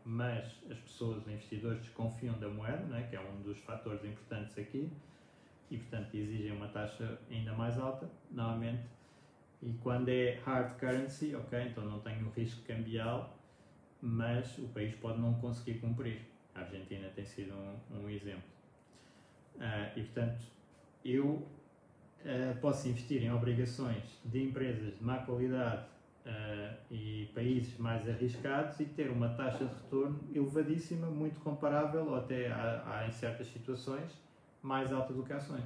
mas 0.04 0.46
as 0.70 0.78
pessoas, 0.78 1.18
os 1.18 1.28
investidores, 1.28 1.80
desconfiam 1.80 2.38
da 2.38 2.48
moeda, 2.48 2.84
né, 2.84 3.06
que 3.08 3.16
é 3.16 3.20
um 3.20 3.42
dos 3.42 3.58
fatores 3.58 4.04
importantes 4.04 4.56
aqui, 4.58 4.90
e 5.70 5.76
portanto 5.76 6.14
exigem 6.14 6.52
uma 6.52 6.68
taxa 6.68 7.18
ainda 7.30 7.52
mais 7.52 7.78
alta. 7.78 8.08
Normalmente 8.30 8.97
e 9.62 9.72
quando 9.82 10.08
é 10.08 10.38
hard 10.44 10.78
currency, 10.78 11.34
ok, 11.34 11.60
então 11.62 11.84
não 11.84 12.00
tenho 12.00 12.26
o 12.26 12.30
risco 12.30 12.62
cambial, 12.62 13.36
mas 14.00 14.56
o 14.58 14.68
país 14.68 14.94
pode 14.96 15.20
não 15.20 15.34
conseguir 15.34 15.80
cumprir. 15.80 16.20
A 16.54 16.60
Argentina 16.60 17.08
tem 17.14 17.24
sido 17.24 17.54
um, 17.54 17.98
um 17.98 18.10
exemplo. 18.10 18.42
Uh, 19.56 19.98
e 19.98 20.02
portanto, 20.02 20.44
eu 21.04 21.26
uh, 21.26 22.60
posso 22.60 22.88
investir 22.88 23.22
em 23.22 23.32
obrigações 23.32 24.04
de 24.24 24.44
empresas 24.44 24.96
de 24.96 25.04
má 25.04 25.18
qualidade, 25.18 25.84
uh, 26.28 26.76
e 26.90 27.30
países 27.34 27.76
mais 27.78 28.08
arriscados 28.08 28.78
e 28.80 28.84
ter 28.84 29.10
uma 29.10 29.30
taxa 29.30 29.64
de 29.64 29.74
retorno 29.74 30.20
elevadíssima, 30.34 31.08
muito 31.08 31.40
comparável, 31.40 32.06
ou 32.06 32.16
até 32.16 32.50
há, 32.50 32.82
há 32.86 33.08
em 33.08 33.12
certas 33.12 33.48
situações, 33.48 34.10
mais 34.62 34.92
alta 34.92 35.12
do 35.12 35.22
que 35.22 35.32
ações. 35.32 35.64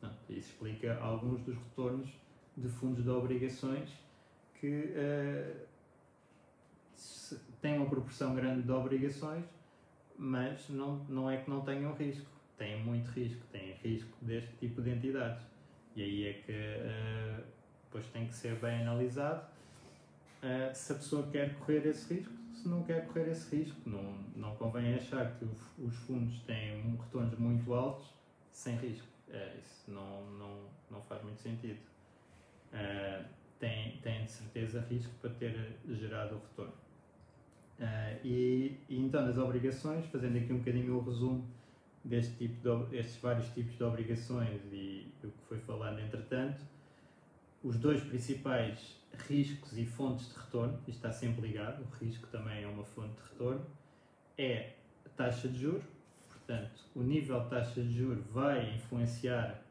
Portanto, 0.00 0.18
isso 0.30 0.50
explica 0.50 0.98
alguns 1.00 1.40
dos 1.42 1.56
retornos 1.56 2.10
de 2.56 2.68
fundos 2.68 3.04
de 3.04 3.10
obrigações 3.10 3.90
que 4.60 4.94
uh, 4.94 5.66
têm 7.60 7.76
uma 7.76 7.86
proporção 7.86 8.34
grande 8.34 8.62
de 8.62 8.72
obrigações, 8.72 9.44
mas 10.18 10.68
não, 10.68 10.96
não 11.08 11.30
é 11.30 11.36
que 11.36 11.50
não 11.50 11.60
tenham 11.60 11.92
risco. 11.94 12.26
Têm 12.56 12.82
muito 12.82 13.08
risco, 13.10 13.44
têm 13.52 13.74
risco 13.82 14.10
deste 14.22 14.50
tipo 14.56 14.80
de 14.80 14.90
entidades. 14.90 15.44
E 15.94 16.02
aí 16.02 16.26
é 16.26 16.32
que 16.34 16.52
uh, 16.52 17.44
depois 17.84 18.06
tem 18.06 18.26
que 18.26 18.34
ser 18.34 18.56
bem 18.56 18.82
analisado 18.82 19.46
uh, 20.42 20.74
se 20.74 20.92
a 20.92 20.94
pessoa 20.94 21.26
quer 21.30 21.54
correr 21.56 21.86
esse 21.86 22.14
risco, 22.14 22.32
se 22.54 22.68
não 22.68 22.82
quer 22.82 23.06
correr 23.06 23.30
esse 23.30 23.54
risco. 23.54 23.78
Não, 23.84 24.18
não 24.34 24.56
convém 24.56 24.94
achar 24.94 25.36
que 25.38 25.46
os 25.78 25.96
fundos 25.96 26.40
têm 26.42 26.96
retornos 26.96 27.38
muito 27.38 27.74
altos 27.74 28.10
sem 28.50 28.76
risco. 28.76 29.06
Uh, 29.28 29.58
isso 29.58 29.90
não, 29.90 30.24
não, 30.38 30.64
não 30.90 31.02
faz 31.02 31.22
muito 31.22 31.40
sentido. 31.40 31.78
Uh, 32.72 33.24
tem, 33.58 33.98
tem 33.98 34.24
de 34.24 34.30
certeza 34.30 34.80
risco 34.90 35.12
para 35.20 35.30
ter 35.30 35.76
gerado 35.88 36.36
o 36.36 36.38
retorno. 36.38 36.72
Uh, 37.78 38.24
e, 38.24 38.78
e, 38.88 38.98
então 38.98 39.24
nas 39.24 39.38
obrigações, 39.38 40.06
fazendo 40.06 40.38
aqui 40.38 40.52
um 40.52 40.58
bocadinho 40.58 40.96
o 40.96 41.00
resumo 41.00 41.46
deste 42.04 42.34
tipo 42.36 42.62
de, 42.62 42.90
destes 42.90 43.16
vários 43.16 43.48
tipos 43.50 43.76
de 43.76 43.84
obrigações 43.84 44.60
e 44.72 45.12
o 45.22 45.28
que 45.28 45.42
foi 45.48 45.58
falando 45.58 46.00
entretanto, 46.00 46.64
os 47.62 47.76
dois 47.78 48.00
principais 48.02 48.96
riscos 49.28 49.76
e 49.76 49.84
fontes 49.84 50.28
de 50.28 50.38
retorno, 50.38 50.78
isto 50.86 50.90
está 50.90 51.10
sempre 51.10 51.48
ligado, 51.48 51.82
o 51.82 52.04
risco 52.04 52.26
também 52.28 52.62
é 52.62 52.66
uma 52.66 52.84
fonte 52.84 53.14
de 53.16 53.28
retorno, 53.30 53.66
é 54.38 54.74
a 55.04 55.08
taxa 55.10 55.48
de 55.48 55.58
juros, 55.58 55.84
portanto, 56.28 56.84
o 56.94 57.02
nível 57.02 57.40
de 57.40 57.50
taxa 57.50 57.82
de 57.82 57.92
juros 57.92 58.24
vai 58.26 58.74
influenciar 58.74 59.65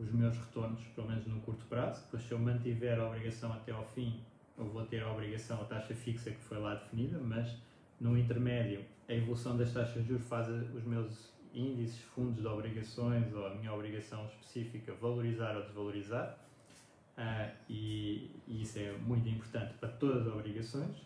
os 0.00 0.10
meus 0.12 0.36
retornos, 0.36 0.82
pelo 0.94 1.08
menos 1.08 1.26
no 1.26 1.40
curto 1.40 1.64
prazo, 1.66 2.02
depois 2.04 2.22
se 2.22 2.32
eu 2.32 2.38
mantiver 2.38 2.98
a 2.98 3.06
obrigação 3.06 3.52
até 3.52 3.72
ao 3.72 3.84
fim, 3.84 4.20
eu 4.56 4.64
vou 4.64 4.84
ter 4.84 5.02
a 5.02 5.12
obrigação, 5.12 5.60
a 5.60 5.64
taxa 5.64 5.94
fixa 5.94 6.30
que 6.30 6.40
foi 6.40 6.58
lá 6.58 6.74
definida, 6.74 7.18
mas 7.18 7.56
no 8.00 8.16
intermédio, 8.16 8.84
a 9.08 9.12
evolução 9.12 9.56
das 9.56 9.72
taxas 9.72 10.02
de 10.02 10.08
juros 10.08 10.26
faz 10.26 10.48
os 10.48 10.84
meus 10.84 11.30
índices, 11.52 12.00
fundos 12.00 12.40
de 12.40 12.46
obrigações 12.46 13.32
ou 13.34 13.46
a 13.46 13.54
minha 13.54 13.72
obrigação 13.72 14.24
específica 14.26 14.94
valorizar 14.94 15.56
ou 15.56 15.62
desvalorizar. 15.62 16.38
Uh, 17.18 17.50
e, 17.68 18.30
e, 18.46 18.62
isso 18.62 18.78
é 18.78 18.92
muito 18.92 19.28
importante 19.28 19.74
para 19.74 19.88
todas 19.90 20.26
as 20.26 20.32
obrigações. 20.32 20.96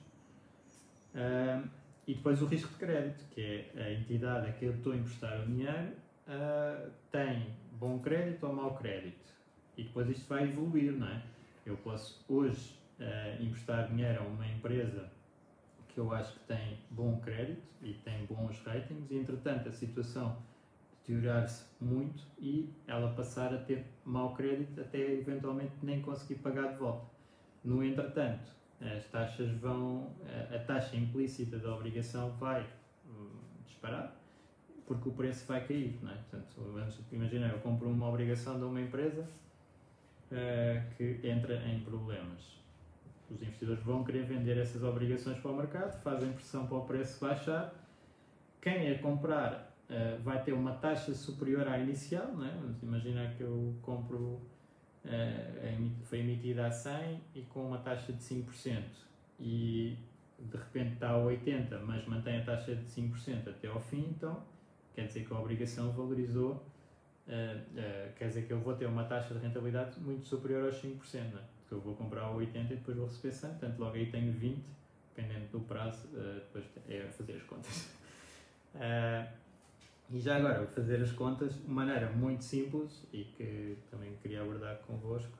Uh, 1.14 1.68
e 2.07 2.14
depois 2.14 2.40
o 2.42 2.47
risco 2.47 2.70
de 2.72 2.78
crédito, 2.78 3.24
que 3.30 3.40
é 3.40 3.82
a 3.82 3.92
entidade 3.92 4.49
a 4.49 4.53
que 4.53 4.66
eu 4.66 4.74
estou 4.74 4.92
a 4.92 4.97
emprestar 4.97 5.40
o 5.40 5.47
dinheiro, 5.47 5.92
uh, 6.28 6.90
tem 7.11 7.47
bom 7.85 7.99
crédito 7.99 8.47
ou 8.47 8.53
mau 8.55 8.74
crédito. 8.74 9.32
E 9.76 9.82
depois 9.82 10.09
isto 10.09 10.26
vai 10.26 10.45
evoluir, 10.45 10.93
não 10.93 11.09
é? 11.09 11.22
Eu 11.66 11.76
posso 11.78 12.24
hoje 12.28 12.78
emprestar 13.41 13.89
dinheiro 13.89 14.22
a 14.22 14.24
uma 14.26 14.47
empresa 14.47 15.11
que 15.89 15.99
eu 16.01 16.12
acho 16.12 16.32
que 16.32 16.41
tem 16.47 16.78
bom 16.91 17.20
crédito 17.20 17.62
e 17.82 17.93
tem 17.93 18.24
bons 18.26 18.59
ratings, 18.64 19.11
e 19.11 19.16
entretanto 19.16 19.68
a 19.68 19.72
situação 19.72 20.37
deteriorar-se 21.07 21.66
muito 21.80 22.24
e 22.39 22.72
ela 22.87 23.12
passar 23.14 23.53
a 23.53 23.59
ter 23.59 23.85
mau 24.05 24.35
crédito 24.35 24.80
até 24.80 25.12
eventualmente 25.12 25.74
nem 25.82 26.01
conseguir 26.01 26.37
pagar 26.37 26.72
de 26.72 26.78
volta. 26.78 27.07
No 27.62 27.85
entretanto, 27.85 28.51
as 28.80 29.05
taxas 29.09 29.51
vão, 29.59 30.11
a 30.55 30.59
taxa 30.61 30.97
implícita 30.97 31.59
da 31.59 31.74
obrigação 31.74 32.30
vai 32.39 32.66
hum, 33.07 33.30
disparar 33.66 34.16
porque 34.87 35.09
o 35.09 35.12
preço 35.12 35.47
vai 35.47 35.66
cair, 35.66 35.99
não 36.03 36.11
é? 36.11 36.14
Portanto, 36.14 36.57
imagina, 37.12 37.49
eu 37.49 37.59
compro 37.61 37.89
uma 37.89 38.09
obrigação 38.09 38.59
de 38.59 38.64
uma 38.64 38.80
empresa 38.80 39.22
uh, 40.30 40.95
que 40.97 41.20
entra 41.26 41.57
em 41.68 41.80
problemas. 41.80 42.55
Os 43.30 43.41
investidores 43.41 43.82
vão 43.82 44.05
querer 44.05 44.24
vender 44.24 44.59
essas 44.59 44.82
obrigações 44.82 45.39
para 45.39 45.51
o 45.51 45.57
mercado, 45.57 46.01
fazem 46.03 46.32
pressão 46.32 46.66
para 46.66 46.76
o 46.76 46.85
preço 46.85 47.18
baixar. 47.20 47.74
Quem 48.61 48.91
a 48.91 48.99
comprar 48.99 49.74
uh, 49.89 50.22
vai 50.22 50.43
ter 50.43 50.53
uma 50.53 50.72
taxa 50.72 51.14
superior 51.14 51.66
à 51.66 51.78
inicial, 51.78 52.28
não 52.28 52.45
é? 52.45 52.51
Vamos 52.51 52.82
imaginar 52.82 53.35
que 53.35 53.43
eu 53.43 53.74
compro, 53.80 54.18
uh, 54.18 56.05
foi 56.05 56.20
emitida 56.20 56.66
a 56.66 56.70
100 56.70 57.20
e 57.35 57.43
com 57.43 57.68
uma 57.68 57.78
taxa 57.78 58.12
de 58.12 58.22
5% 58.22 58.82
e 59.41 59.97
de 60.39 60.57
repente 60.57 60.95
está 60.95 61.11
a 61.11 61.18
80, 61.18 61.78
mas 61.80 62.07
mantém 62.07 62.41
a 62.41 62.45
taxa 62.45 62.76
de 62.76 62.85
5% 62.85 63.49
até 63.49 63.68
ao 63.68 63.80
fim, 63.80 64.07
então 64.11 64.43
quer 64.95 65.07
dizer 65.07 65.26
que 65.26 65.32
a 65.32 65.38
obrigação 65.38 65.92
valorizou, 65.92 66.53
uh, 67.28 68.12
quer 68.16 68.28
dizer 68.28 68.47
que 68.47 68.53
eu 68.53 68.61
vou 68.61 68.74
ter 68.74 68.86
uma 68.86 69.05
taxa 69.05 69.34
de 69.34 69.40
rentabilidade 69.40 69.99
muito 70.01 70.26
superior 70.26 70.66
aos 70.66 70.76
5%, 70.82 71.32
não 71.32 71.38
é? 71.38 71.42
Porque 71.61 71.74
eu 71.74 71.80
vou 71.80 71.95
comprar 71.95 72.22
a 72.22 72.30
80 72.30 72.72
e 72.72 72.76
depois 72.76 72.97
vou 72.97 73.07
receber 73.07 73.32
100, 73.32 73.51
portanto 73.51 73.78
logo 73.78 73.97
aí 73.97 74.11
tenho 74.11 74.32
20, 74.32 74.62
dependendo 75.14 75.47
do 75.53 75.61
prazo, 75.61 76.07
uh, 76.09 76.34
depois 76.34 76.64
é 76.88 77.07
fazer 77.11 77.34
as 77.34 77.42
contas. 77.42 77.88
E 80.11 80.20
já 80.20 80.36
agora, 80.36 80.59
vou 80.59 80.68
fazer 80.68 81.03
as 81.03 81.11
contas 81.12 81.55
de 81.55 81.68
maneira 81.68 82.11
muito 82.11 82.45
simples 82.45 83.03
e 83.12 83.24
que 83.24 83.76
também 83.90 84.14
queria 84.22 84.42
abordar 84.42 84.76
convosco. 84.86 85.32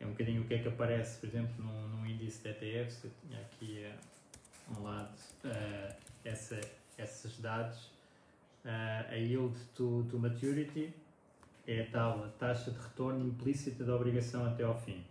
É 0.00 0.06
um 0.06 0.10
bocadinho 0.10 0.42
o 0.42 0.44
que 0.46 0.54
é 0.54 0.58
que 0.58 0.68
aparece, 0.68 1.20
por 1.20 1.28
exemplo, 1.28 1.64
num, 1.64 2.06
índice 2.06 2.42
de 2.42 2.48
ETFs. 2.50 3.04
Eu 3.04 3.10
tinha 3.22 3.40
aqui 3.40 3.86
uh, 3.86 4.78
um 4.78 4.82
lado 4.82 5.14
uh, 5.44 5.94
essa, 6.24 6.60
esses 6.98 7.38
dados. 7.38 7.90
Uh, 8.64 9.12
a 9.12 9.16
yield 9.16 9.58
to, 9.74 10.06
to 10.10 10.18
maturity 10.18 10.92
é 11.66 11.82
a 11.82 11.90
tal 11.90 12.28
taxa 12.38 12.70
de 12.70 12.78
retorno 12.78 13.26
implícita 13.26 13.84
da 13.84 13.94
obrigação 13.96 14.44
até 14.44 14.64
ao 14.64 14.78
fim. 14.78 15.02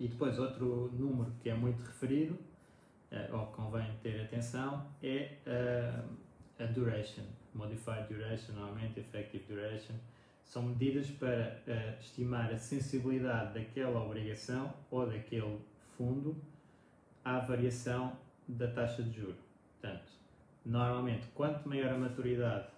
E 0.00 0.08
depois 0.08 0.38
outro 0.38 0.90
número 0.92 1.32
que 1.40 1.50
é 1.50 1.54
muito 1.54 1.82
referido, 1.82 2.34
uh, 3.12 3.36
ou 3.36 3.46
convém 3.46 3.90
ter 4.02 4.20
atenção, 4.22 4.86
é 5.02 5.36
a 6.58 6.64
duration 6.66 7.24
Modified 7.54 8.06
Duration, 8.08 8.52
normalmente 8.52 9.00
Effective 9.00 9.44
Duration, 9.48 9.94
são 10.44 10.62
medidas 10.62 11.10
para 11.10 11.60
uh, 11.66 12.00
estimar 12.00 12.50
a 12.52 12.58
sensibilidade 12.58 13.54
daquela 13.54 14.02
obrigação 14.02 14.72
ou 14.90 15.06
daquele 15.06 15.58
fundo 15.96 16.36
à 17.24 17.40
variação 17.40 18.16
da 18.46 18.68
taxa 18.68 19.02
de 19.02 19.20
juro. 19.20 19.36
Portanto, 19.80 20.10
normalmente, 20.68 21.26
quanto 21.34 21.66
maior 21.66 21.94
a 21.94 21.98
maturidade, 21.98 22.68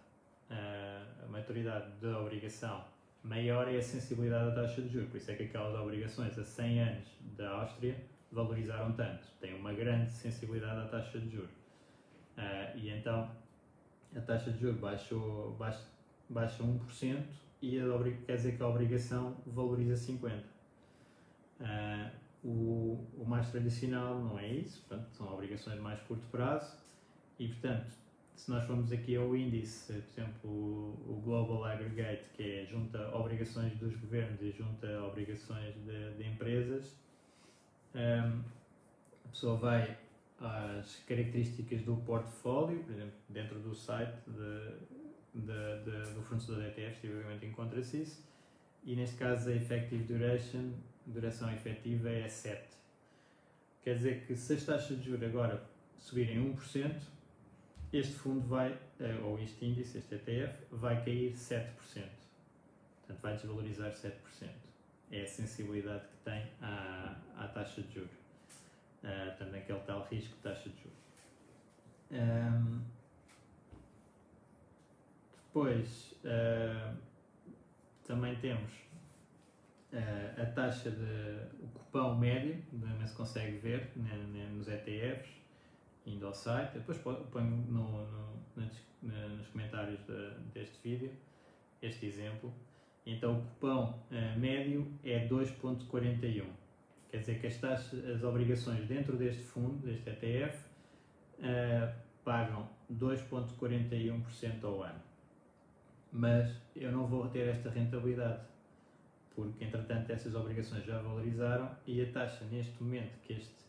uh, 0.49 1.25
a 1.25 1.29
maturidade 1.29 1.91
da 2.01 2.21
obrigação, 2.21 2.85
maior 3.25 3.69
é 3.69 3.77
a 3.77 3.83
sensibilidade 3.83 4.55
da 4.55 4.63
taxa 4.63 4.81
de 4.81 4.89
juro. 4.89 5.07
Por 5.09 5.17
isso 5.17 5.31
é 5.31 5.35
que 5.35 5.43
aquelas 5.43 5.75
obrigações 5.75 6.39
a 6.39 6.45
100 6.45 6.81
anos 6.81 7.09
da 7.37 7.51
Áustria 7.51 7.97
valorizaram 8.31 8.93
tanto. 8.93 9.27
Têm 9.41 9.55
uma 9.55 9.73
grande 9.73 10.11
sensibilidade 10.13 10.87
à 10.87 10.89
taxa 10.89 11.19
de 11.19 11.31
juro. 11.31 11.49
Uh, 12.39 12.79
e 12.79 12.91
então, 12.91 13.29
a 14.17 14.21
taxa 14.21 14.53
de 14.53 14.61
juros 14.61 14.79
baixou, 14.79 15.57
baixa, 15.59 15.85
baixa 16.29 16.63
1% 16.63 17.25
e 17.61 17.79
a, 17.79 17.85
quer 18.25 18.37
dizer 18.37 18.57
que 18.57 18.63
a 18.63 18.69
obrigação 18.69 19.37
valoriza 19.47 20.13
50%. 20.13 20.31
Uh, 20.31 21.63
ah, 21.63 22.11
o, 22.43 23.07
o 23.19 23.25
mais 23.27 23.51
tradicional 23.51 24.19
não 24.19 24.39
é 24.39 24.49
isso, 24.49 24.83
portanto, 24.89 25.11
são 25.11 25.31
obrigações 25.31 25.77
de 25.77 25.83
mais 25.83 26.01
curto 26.01 26.27
prazo 26.29 26.75
e, 27.41 27.49
portanto, 27.49 27.91
se 28.37 28.51
nós 28.51 28.67
formos 28.67 28.93
aqui 28.93 29.17
ao 29.17 29.35
índice, 29.35 29.95
por 29.95 30.11
exemplo, 30.11 30.51
o, 30.51 31.23
Global 31.25 31.65
Aggregate, 31.65 32.25
que 32.35 32.43
é 32.43 32.67
junta 32.67 32.99
obrigações 33.17 33.73
dos 33.79 33.97
governos 33.97 34.43
e 34.43 34.51
junta 34.53 34.87
obrigações 35.03 35.75
de, 35.87 36.15
de 36.19 36.29
empresas, 36.29 36.95
um, 37.95 38.43
a 39.25 39.29
pessoa 39.31 39.57
vai 39.57 39.97
às 40.39 40.97
características 41.07 41.81
do 41.83 41.97
portfólio, 41.97 42.85
por 42.85 42.93
exemplo, 42.93 43.19
dentro 43.31 43.59
do 43.59 43.75
site 43.75 44.19
de, 44.27 45.41
de, 45.41 46.15
do 46.15 46.23
fornecedor 46.23 46.63
de 46.63 46.69
ETFs, 46.69 47.11
obviamente 47.11 47.47
encontra-se 47.47 48.03
isso, 48.03 48.23
e 48.85 48.95
neste 48.95 49.17
caso 49.17 49.49
a 49.49 49.55
effective 49.55 50.05
duration, 50.05 50.73
duração 51.07 51.51
efetiva 51.51 52.11
é 52.11 52.29
7. 52.29 52.69
Quer 53.83 53.95
dizer 53.95 54.27
que 54.27 54.37
se 54.37 54.53
as 54.53 54.65
taxas 54.65 54.99
de 54.99 55.07
juros 55.07 55.23
agora 55.23 55.63
subirem 55.99 56.55
1%, 56.55 57.20
este 57.93 58.15
fundo 58.15 58.47
vai, 58.47 58.79
eh, 59.01 59.19
ou 59.23 59.39
este 59.39 59.65
índice, 59.65 59.99
este 59.99 60.15
ETF, 60.15 60.67
vai 60.71 61.05
cair 61.05 61.33
7%. 61.33 62.09
Portanto, 63.01 63.21
vai 63.21 63.35
desvalorizar 63.35 63.93
7%. 63.93 64.49
É 65.11 65.23
a 65.23 65.27
sensibilidade 65.27 66.07
que 66.07 66.17
tem 66.25 66.47
à, 66.61 67.17
à 67.37 67.49
taxa 67.49 67.83
de 67.83 67.95
juros 67.95 68.21
uh, 69.03 69.37
também 69.39 69.61
aquele 69.61 69.81
tal 69.81 70.07
risco 70.09 70.35
de 70.37 70.43
taxa 70.43 70.69
de 70.69 70.77
juros. 70.77 70.99
Um, 72.13 72.81
depois 75.47 76.15
uh, 76.25 76.97
também 78.07 78.37
temos 78.37 78.73
a 80.41 80.47
taxa 80.47 80.89
de 80.89 81.65
o 81.65 81.67
cupão 81.75 82.17
médio, 82.17 82.63
também 82.71 83.07
se 83.09 83.17
consegue 83.17 83.59
ver 83.59 83.91
né, 83.97 84.17
né, 84.33 84.49
nos 84.53 84.69
ETFs, 84.69 85.40
indo 86.15 86.27
ao 86.27 86.35
site, 86.35 86.75
depois 86.75 86.99
ponho 86.99 87.51
no, 87.69 88.07
no, 88.07 88.31
nos 88.57 89.49
comentários 89.49 90.01
de, 90.07 90.31
deste 90.53 90.79
vídeo 90.83 91.11
este 91.83 92.07
exemplo. 92.07 92.53
Então 93.07 93.39
o 93.39 93.43
cupão 93.43 94.03
uh, 94.11 94.39
médio 94.39 94.87
é 95.03 95.27
2.41. 95.27 96.45
Quer 97.11 97.19
dizer 97.19 97.41
que 97.41 97.47
as, 97.47 97.57
taxas, 97.59 98.05
as 98.09 98.23
obrigações 98.23 98.87
dentro 98.87 99.17
deste 99.17 99.43
fundo, 99.43 99.85
deste 99.85 100.09
ETF, 100.11 100.65
eh, 101.43 101.93
pagam 102.25 102.69
2.41% 102.93 104.63
ao 104.63 104.85
ano. 104.85 105.01
Mas 106.13 106.55
eu 106.77 106.93
não 106.93 107.09
vou 107.09 107.29
ter 107.29 107.49
esta 107.49 107.69
rentabilidade 107.69 108.43
porque 109.35 109.65
entretanto 109.65 110.11
essas 110.11 110.35
obrigações 110.35 110.85
já 110.85 111.01
valorizaram 111.01 111.71
e 111.87 112.01
a 112.03 112.13
taxa 112.13 112.45
neste 112.45 112.81
momento 112.83 113.19
que 113.23 113.33
este 113.33 113.65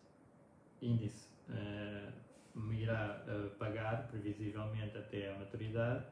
índice 0.81 1.27
uh, 1.49 2.11
me 2.55 2.81
irá 2.81 3.23
uh, 3.27 3.49
pagar, 3.57 4.07
previsivelmente 4.07 4.97
até 4.97 5.31
à 5.33 5.37
maturidade, 5.37 6.05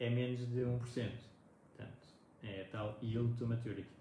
é 0.00 0.10
menos 0.10 0.40
de 0.48 0.60
1%. 0.60 0.78
Portanto, 0.80 2.06
é 2.42 2.62
a 2.62 2.64
tal 2.66 2.98
yield 3.02 3.36
to 3.36 3.46
maturity. 3.46 3.98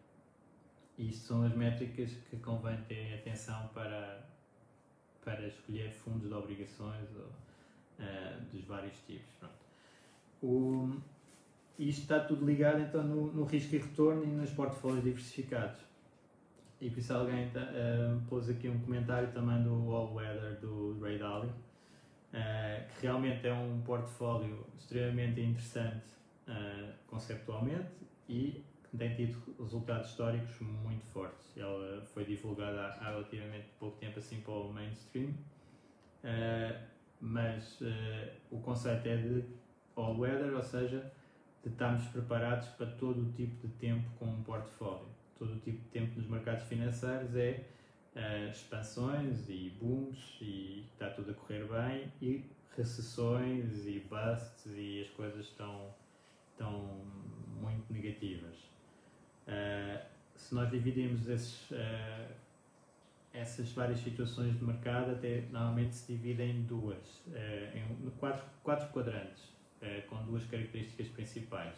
Isto 0.97 1.27
são 1.27 1.45
as 1.45 1.53
métricas 1.53 2.11
que 2.29 2.37
convém 2.37 2.77
ter 2.87 3.19
atenção 3.19 3.67
para, 3.73 4.25
para 5.23 5.47
escolher 5.47 5.91
fundos 5.91 6.27
de 6.27 6.33
obrigações 6.33 7.07
ou, 7.15 7.25
uh, 8.03 8.41
dos 8.51 8.63
vários 8.65 8.97
tipos. 9.05 9.29
Pronto. 9.39 9.55
O, 10.41 10.99
isto 11.77 12.01
está 12.01 12.19
tudo 12.19 12.45
ligado 12.45 12.79
então 12.79 13.03
no, 13.03 13.31
no 13.31 13.43
risco 13.43 13.75
e 13.75 13.77
retorno 13.77 14.23
e 14.23 14.27
nos 14.27 14.49
portfólios 14.51 15.03
diversificados. 15.03 15.79
E 16.79 16.89
por 16.89 16.99
isso 16.99 17.13
alguém 17.13 17.47
uh, 17.47 18.21
pôs 18.29 18.49
aqui 18.49 18.69
um 18.69 18.79
comentário 18.79 19.31
também 19.31 19.61
do 19.63 19.91
All 19.91 20.13
Weather 20.13 20.59
do 20.59 20.99
Ray 20.99 21.17
Dalio, 21.17 21.51
uh, 22.33 22.99
que 22.99 23.05
realmente 23.05 23.47
é 23.47 23.53
um 23.53 23.81
portfólio 23.81 24.65
extremamente 24.77 25.41
interessante 25.41 26.05
uh, 26.47 26.93
conceptualmente 27.07 27.89
e 28.27 28.63
que 28.89 28.97
tem 28.97 29.15
tido 29.15 29.37
resultados 29.59 30.09
históricos 30.09 30.59
muito 30.61 31.05
fortes. 31.07 31.57
Ela 31.57 32.01
foi 32.13 32.25
divulgada 32.25 32.87
há, 32.87 33.09
relativamente 33.09 33.67
pouco 33.79 33.97
tempo 33.97 34.19
assim 34.19 34.39
para 34.41 34.53
o 34.53 34.71
mainstream, 34.71 35.33
mas 37.19 37.79
o 38.49 38.59
conceito 38.59 39.07
é 39.07 39.17
de 39.17 39.43
all 39.95 40.17
weather, 40.17 40.55
ou 40.55 40.63
seja, 40.63 41.11
de 41.63 41.69
estarmos 41.69 42.05
preparados 42.07 42.67
para 42.69 42.85
todo 42.85 43.23
o 43.23 43.31
tipo 43.33 43.67
de 43.67 43.73
tempo 43.73 44.09
com 44.17 44.25
um 44.25 44.43
portfólio. 44.43 45.07
Todo 45.37 45.53
o 45.53 45.59
tipo 45.59 45.83
de 45.83 45.89
tempo 45.89 46.17
nos 46.17 46.29
mercados 46.29 46.63
financeiros 46.65 47.35
é 47.35 47.65
uh, 48.17 48.49
expansões 48.49 49.47
e 49.49 49.71
booms 49.79 50.37
e 50.41 50.85
está 50.91 51.09
tudo 51.11 51.31
a 51.31 51.33
correr 51.35 51.65
bem 51.65 52.11
e 52.21 52.43
recessões 52.75 53.85
e 53.85 53.99
busts 54.09 54.65
e 54.75 55.01
as 55.01 55.09
coisas 55.11 55.45
estão, 55.45 55.93
estão 56.51 57.05
muito 57.61 57.91
negativas. 57.91 58.55
Uh, 59.47 60.03
se 60.35 60.53
nós 60.53 60.69
dividimos 60.69 61.27
esses, 61.27 61.71
uh, 61.71 62.33
essas 63.33 63.71
várias 63.71 63.99
situações 63.99 64.57
de 64.57 64.63
mercado, 64.63 65.11
até 65.11 65.41
normalmente 65.51 65.95
se 65.95 66.13
dividem 66.13 66.57
em 66.57 66.63
duas, 66.63 67.23
em 67.73 68.09
quatro, 68.19 68.43
quatro 68.63 68.87
quadrantes 68.89 69.55
com 70.09 70.23
duas 70.23 70.43
características 70.45 71.07
principais. 71.09 71.75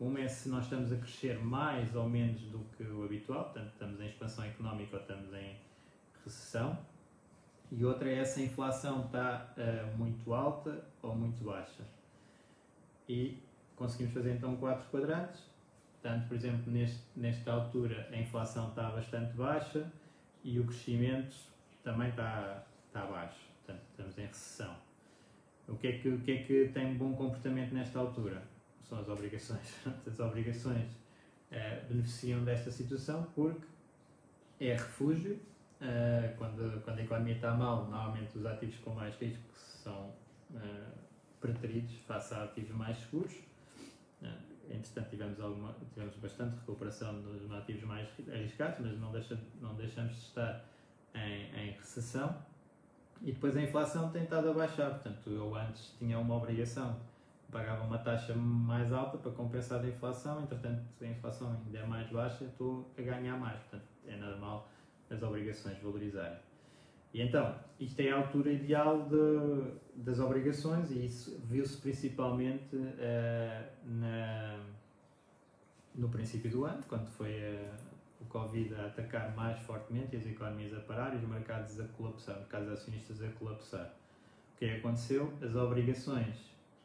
Uma 0.00 0.20
é 0.20 0.28
se 0.28 0.48
nós 0.48 0.64
estamos 0.64 0.92
a 0.92 0.96
crescer 0.96 1.38
mais 1.38 1.94
ou 1.94 2.08
menos 2.08 2.40
do 2.42 2.58
que 2.76 2.82
o 2.82 3.04
habitual, 3.04 3.44
portanto, 3.44 3.70
estamos 3.72 4.00
em 4.00 4.06
expansão 4.06 4.44
económica 4.44 4.96
ou 4.96 5.02
estamos 5.02 5.32
em 5.32 5.56
recessão. 6.26 6.78
E 7.70 7.84
outra 7.84 8.10
é 8.10 8.24
se 8.24 8.40
a 8.40 8.44
inflação 8.44 9.06
está 9.06 9.52
uh, 9.56 9.96
muito 9.96 10.32
alta 10.32 10.84
ou 11.02 11.14
muito 11.16 11.42
baixa. 11.42 11.82
E 13.08 13.42
conseguimos 13.74 14.14
fazer 14.14 14.34
então 14.34 14.56
quatro 14.56 14.88
quadrantes. 14.90 15.42
Portanto, 16.00 16.28
por 16.28 16.34
exemplo, 16.34 16.72
neste, 16.72 17.02
nesta 17.16 17.52
altura 17.52 18.08
a 18.12 18.16
inflação 18.16 18.68
está 18.68 18.90
bastante 18.90 19.32
baixa 19.32 19.90
e 20.44 20.60
o 20.60 20.64
crescimento 20.64 21.34
também 21.82 22.08
está, 22.10 22.64
está 22.86 23.04
baixo. 23.06 23.40
Portanto, 23.64 23.84
estamos 23.90 24.18
em 24.18 24.26
recessão. 24.26 24.76
O 25.68 25.76
que, 25.76 25.88
é 25.88 25.98
que, 25.98 26.08
o 26.08 26.20
que 26.20 26.30
é 26.30 26.42
que 26.44 26.68
tem 26.72 26.94
bom 26.94 27.14
comportamento 27.14 27.72
nesta 27.72 27.98
altura? 27.98 28.42
São 28.84 29.00
as 29.00 29.08
obrigações. 29.08 29.74
As 30.06 30.20
obrigações 30.20 30.88
eh, 31.50 31.84
beneficiam 31.88 32.44
desta 32.44 32.70
situação 32.70 33.26
porque 33.34 33.66
é 34.60 34.74
refúgio. 34.74 35.40
Eh, 35.80 36.34
quando, 36.38 36.82
quando 36.82 36.98
a 36.98 37.02
economia 37.02 37.34
está 37.34 37.52
mal, 37.52 37.84
normalmente 37.84 38.38
os 38.38 38.46
ativos 38.46 38.76
com 38.78 38.94
mais 38.94 39.14
risco 39.16 39.42
são 39.54 40.10
uh, 40.52 40.92
preteridos 41.38 41.94
face 42.06 42.32
a 42.34 42.44
ativos 42.44 42.74
mais 42.74 42.96
seguros. 42.96 43.34
entretanto, 44.70 45.10
tivemos, 45.10 45.38
alguma, 45.38 45.74
tivemos 45.92 46.16
bastante 46.16 46.56
recuperação 46.56 47.12
nos 47.12 47.52
ativos 47.52 47.84
mais 47.84 48.08
arriscados, 48.26 48.78
mas 48.80 48.98
não, 48.98 49.12
deixa, 49.12 49.38
não 49.60 49.74
deixamos 49.74 50.12
de 50.14 50.22
estar 50.22 50.64
em, 51.14 51.54
em 51.54 51.70
recessão. 51.72 52.34
E 53.22 53.32
depois 53.32 53.56
a 53.56 53.62
inflação 53.62 54.10
tem 54.10 54.24
estado 54.24 54.50
a 54.50 54.52
baixar, 54.54 54.90
portanto, 54.90 55.30
eu 55.30 55.54
antes 55.54 55.94
tinha 55.98 56.18
uma 56.18 56.36
obrigação, 56.36 56.98
pagava 57.50 57.84
uma 57.84 57.98
taxa 57.98 58.34
mais 58.34 58.92
alta 58.92 59.18
para 59.18 59.30
compensar 59.32 59.80
a 59.80 59.88
inflação, 59.88 60.42
entretanto, 60.42 60.82
a 61.00 61.06
inflação 61.06 61.52
ainda 61.52 61.78
é 61.78 61.86
mais 61.86 62.08
baixa, 62.10 62.44
estou 62.44 62.90
a 62.98 63.02
ganhar 63.02 63.38
mais, 63.38 63.58
portanto, 63.60 63.88
é 64.06 64.16
normal 64.16 64.68
as 65.10 65.22
obrigações 65.22 65.78
valorizarem. 65.78 66.38
E 67.16 67.22
então, 67.22 67.54
isto 67.80 68.00
é 68.00 68.10
a 68.10 68.16
altura 68.16 68.52
ideal 68.52 69.08
de, 69.08 70.02
das 70.02 70.18
obrigações 70.18 70.90
e 70.90 71.06
isso 71.06 71.40
viu-se 71.44 71.78
principalmente 71.78 72.76
uh, 72.76 73.64
na, 73.86 74.60
no 75.94 76.08
princípio 76.08 76.50
do 76.50 76.64
ano, 76.64 76.82
quando 76.88 77.06
foi 77.06 77.32
uh, 77.32 77.74
o 78.20 78.26
Covid 78.26 78.74
a 78.74 78.86
atacar 78.86 79.34
mais 79.34 79.58
fortemente 79.60 80.14
e 80.14 80.18
as 80.18 80.26
economias 80.26 80.74
a 80.74 80.80
parar 80.80 81.14
e 81.14 81.16
os 81.16 81.28
mercados 81.28 81.80
a 81.80 81.84
colapsar, 81.84 82.36
mercados 82.38 82.68
acionistas 82.68 83.22
a 83.22 83.28
colapsar. 83.28 83.94
O 84.54 84.58
que 84.58 84.66
é 84.66 84.74
que 84.74 84.76
aconteceu? 84.80 85.32
As 85.40 85.54
obrigações 85.54 86.36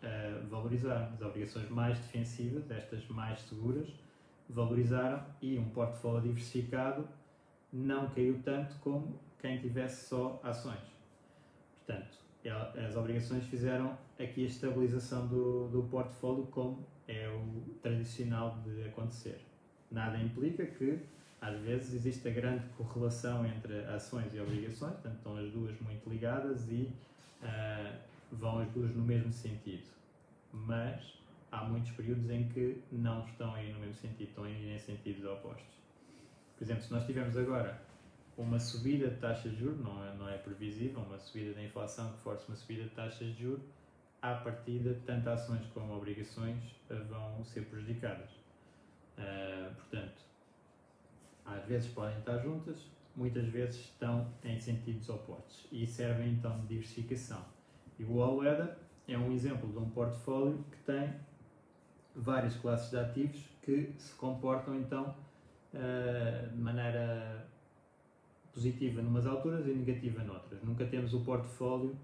uh, 0.01 0.47
valorizaram, 0.49 1.13
as 1.13 1.21
obrigações 1.21 1.69
mais 1.69 1.97
defensivas, 1.99 2.69
estas 2.71 3.05
mais 3.09 3.41
seguras, 3.41 3.89
valorizaram 4.49 5.25
e 5.41 5.57
um 5.57 5.69
portfólio 5.71 6.21
diversificado 6.21 7.07
não 7.71 8.09
caiu 8.09 8.39
tanto 8.43 8.75
como 8.79 9.19
quem 9.39 9.59
tivesse 9.59 10.07
só 10.07 10.39
ações. 10.43 10.79
Portanto, 11.85 12.17
as 12.87 12.95
obrigações 12.95 13.43
fizeram 13.45 13.97
aqui 14.19 14.43
a 14.43 14.47
estabilização 14.47 15.27
do, 15.27 15.67
do 15.69 15.83
portfólio 15.83 16.45
como 16.47 16.85
é 17.07 17.27
o 17.29 17.61
tradicional 17.81 18.57
de 18.65 18.83
acontecer. 18.87 19.39
Nada 19.91 20.17
implica 20.17 20.65
que 20.65 20.99
às 21.39 21.59
vezes 21.59 21.93
existe 21.93 22.27
a 22.27 22.31
grande 22.31 22.63
correlação 22.77 23.45
entre 23.45 23.79
ações 23.85 24.33
e 24.33 24.39
obrigações, 24.39 24.93
portanto 24.93 25.17
estão 25.17 25.37
as 25.37 25.51
duas 25.51 25.79
muito 25.81 26.09
ligadas 26.09 26.69
e 26.69 26.91
uh, 27.41 27.97
vão 28.31 28.59
as 28.59 28.69
duas 28.69 28.95
no 28.95 29.03
mesmo 29.03 29.33
sentido. 29.33 29.83
Mas 30.53 31.13
há 31.51 31.63
muitos 31.63 31.91
períodos 31.91 32.29
em 32.29 32.47
que 32.49 32.81
não 32.91 33.25
estão 33.25 33.53
aí 33.55 33.73
no 33.73 33.79
mesmo 33.79 33.95
sentido, 33.95 34.29
estão 34.29 34.43
aí 34.43 34.75
em 34.75 34.79
sentidos 34.79 35.25
opostos. 35.25 35.80
Por 36.61 36.65
exemplo, 36.65 36.83
se 36.83 36.91
nós 36.93 37.03
tivermos 37.07 37.35
agora 37.35 37.81
uma 38.37 38.59
subida 38.59 39.09
de 39.09 39.15
taxas 39.15 39.51
de 39.51 39.57
juros, 39.57 39.79
não 39.79 40.05
é, 40.05 40.13
não 40.13 40.29
é 40.29 40.37
previsível, 40.37 40.99
uma 40.99 41.17
subida 41.17 41.55
da 41.55 41.63
inflação 41.63 42.13
que 42.13 42.19
force 42.19 42.47
uma 42.47 42.55
subida 42.55 42.83
de 42.83 42.91
taxas 42.91 43.35
de 43.35 43.41
juros, 43.41 43.63
à 44.21 44.35
partida, 44.35 44.95
tanto 45.03 45.27
ações 45.27 45.65
como 45.73 45.97
obrigações 45.97 46.59
vão 47.09 47.43
ser 47.43 47.61
prejudicadas. 47.61 48.29
Uh, 49.17 49.73
portanto, 49.73 50.21
às 51.47 51.65
vezes 51.65 51.91
podem 51.91 52.19
estar 52.19 52.37
juntas, 52.37 52.85
muitas 53.15 53.47
vezes 53.47 53.77
estão 53.77 54.31
em 54.43 54.59
sentidos 54.59 55.09
opostos 55.09 55.65
e 55.71 55.87
servem 55.87 56.29
então 56.29 56.59
de 56.59 56.67
diversificação. 56.67 57.43
E 57.97 58.03
o 58.03 58.21
All 58.21 58.43
é 58.45 59.17
um 59.17 59.31
exemplo 59.31 59.67
de 59.67 59.79
um 59.79 59.89
portfólio 59.89 60.63
que 60.69 60.77
tem 60.83 61.11
várias 62.15 62.55
classes 62.57 62.91
de 62.91 62.99
ativos 62.99 63.43
que 63.63 63.95
se 63.97 64.13
comportam 64.13 64.75
então 64.75 65.15
de 65.73 66.57
maneira 66.57 67.47
positiva 68.53 69.01
numas 69.01 69.25
alturas 69.25 69.65
e 69.65 69.71
negativa 69.71 70.23
noutras. 70.23 70.61
Nunca 70.63 70.85
temos 70.85 71.13
o 71.13 71.21
portfólio 71.21 71.97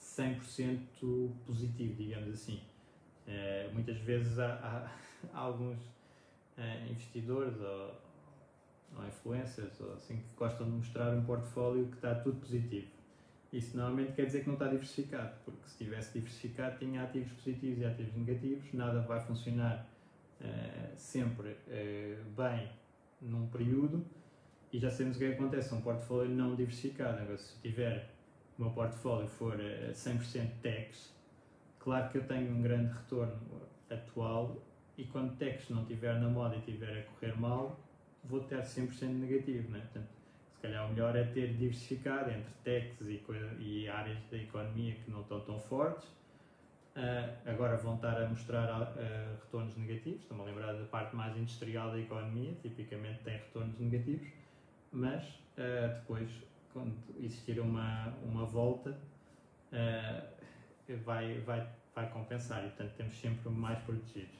100% 0.00 1.30
positivo, 1.46 1.94
digamos 1.94 2.30
assim. 2.34 2.60
Uh, 3.26 3.72
muitas 3.72 3.96
vezes 3.98 4.38
há, 4.38 4.54
há, 4.54 4.90
há 5.32 5.38
alguns 5.38 5.78
uh, 6.58 6.90
investidores 6.90 7.58
ou, 7.60 7.94
ou 8.96 9.06
influencers, 9.06 9.80
ou 9.80 9.94
assim, 9.94 10.18
que 10.18 10.36
gostam 10.36 10.66
de 10.66 10.72
mostrar 10.72 11.14
um 11.14 11.24
portfólio 11.24 11.86
que 11.86 11.96
está 11.96 12.14
tudo 12.16 12.38
positivo. 12.40 12.88
Isso 13.52 13.76
normalmente 13.76 14.12
quer 14.12 14.26
dizer 14.26 14.40
que 14.40 14.48
não 14.48 14.54
está 14.54 14.66
diversificado, 14.66 15.32
porque 15.44 15.62
se 15.62 15.70
estivesse 15.70 16.12
diversificado 16.12 16.78
tinha 16.78 17.04
ativos 17.04 17.32
positivos 17.32 17.78
e 17.78 17.84
ativos 17.84 18.14
negativos, 18.14 18.72
nada 18.72 19.00
vai 19.02 19.20
funcionar 19.20 19.88
uh, 20.40 20.92
sempre 20.96 21.50
uh, 21.50 22.24
bem 22.36 22.68
num 23.24 23.46
período 23.48 24.04
e 24.72 24.78
já 24.78 24.90
sabemos 24.90 25.16
o 25.16 25.20
que, 25.20 25.26
é 25.26 25.28
acontece. 25.34 25.72
Um 25.74 25.80
portfólio 25.80 26.30
não 26.34 26.56
diversificado. 26.56 27.20
Agora, 27.20 27.38
se 27.38 27.56
tiver 27.60 28.10
o 28.58 28.62
meu 28.62 28.72
portfólio 28.72 29.28
for 29.28 29.56
100% 29.56 30.50
techs, 30.62 31.14
claro 31.78 32.10
que 32.10 32.18
eu 32.18 32.26
tenho 32.26 32.52
um 32.52 32.60
grande 32.60 32.92
retorno 32.92 33.38
atual 33.88 34.56
e 34.98 35.04
quando 35.04 35.36
techs 35.36 35.70
não 35.70 35.82
estiver 35.82 36.20
na 36.20 36.28
moda 36.28 36.56
e 36.56 36.58
estiver 36.58 36.98
a 36.98 37.02
correr 37.04 37.38
mal, 37.38 37.78
vou 38.24 38.40
ter 38.40 38.60
100% 38.62 39.06
negativo. 39.06 39.70
Né? 39.70 39.78
Portanto, 39.80 40.08
se 40.54 40.60
calhar 40.60 40.86
o 40.86 40.90
melhor 40.90 41.14
é 41.14 41.24
ter 41.24 41.54
diversificado 41.54 42.30
entre 42.30 42.52
techs 42.64 43.06
e, 43.06 43.22
e 43.60 43.88
áreas 43.88 44.18
da 44.30 44.36
economia 44.36 44.94
que 44.94 45.10
não 45.10 45.20
estão 45.20 45.40
tão 45.40 45.60
fortes. 45.60 46.08
Uh, 46.96 47.50
agora 47.50 47.76
vão 47.76 47.96
estar 47.96 48.22
a 48.22 48.28
mostrar 48.28 48.70
uh, 48.70 49.34
retornos 49.42 49.76
negativos. 49.76 50.20
Estou-me 50.22 50.44
a 50.44 50.46
lembrar 50.46 50.72
da 50.74 50.84
parte 50.84 51.16
mais 51.16 51.36
industrial 51.36 51.90
da 51.90 51.98
economia, 51.98 52.52
tipicamente 52.62 53.20
tem 53.24 53.34
retornos 53.36 53.76
negativos, 53.80 54.28
mas 54.92 55.24
uh, 55.58 55.92
depois, 55.98 56.30
quando 56.72 56.94
existir 57.18 57.58
uma, 57.58 58.14
uma 58.22 58.44
volta, 58.46 58.96
vai, 61.04 61.40
vai, 61.40 61.68
vai 61.92 62.08
compensar 62.10 62.64
e, 62.64 62.68
portanto, 62.68 62.92
temos 62.96 63.20
sempre 63.20 63.48
mais 63.50 63.80
protegidos. 63.80 64.38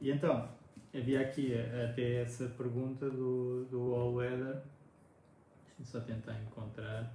e 0.00 0.10
então, 0.12 0.48
havia 0.94 1.22
aqui 1.22 1.52
até 1.90 2.22
essa 2.22 2.46
pergunta 2.50 3.10
do, 3.10 3.64
do 3.64 3.94
All 3.96 4.14
Weather, 4.14 4.62
só 5.82 5.98
tentar 5.98 6.38
encontrar 6.40 7.12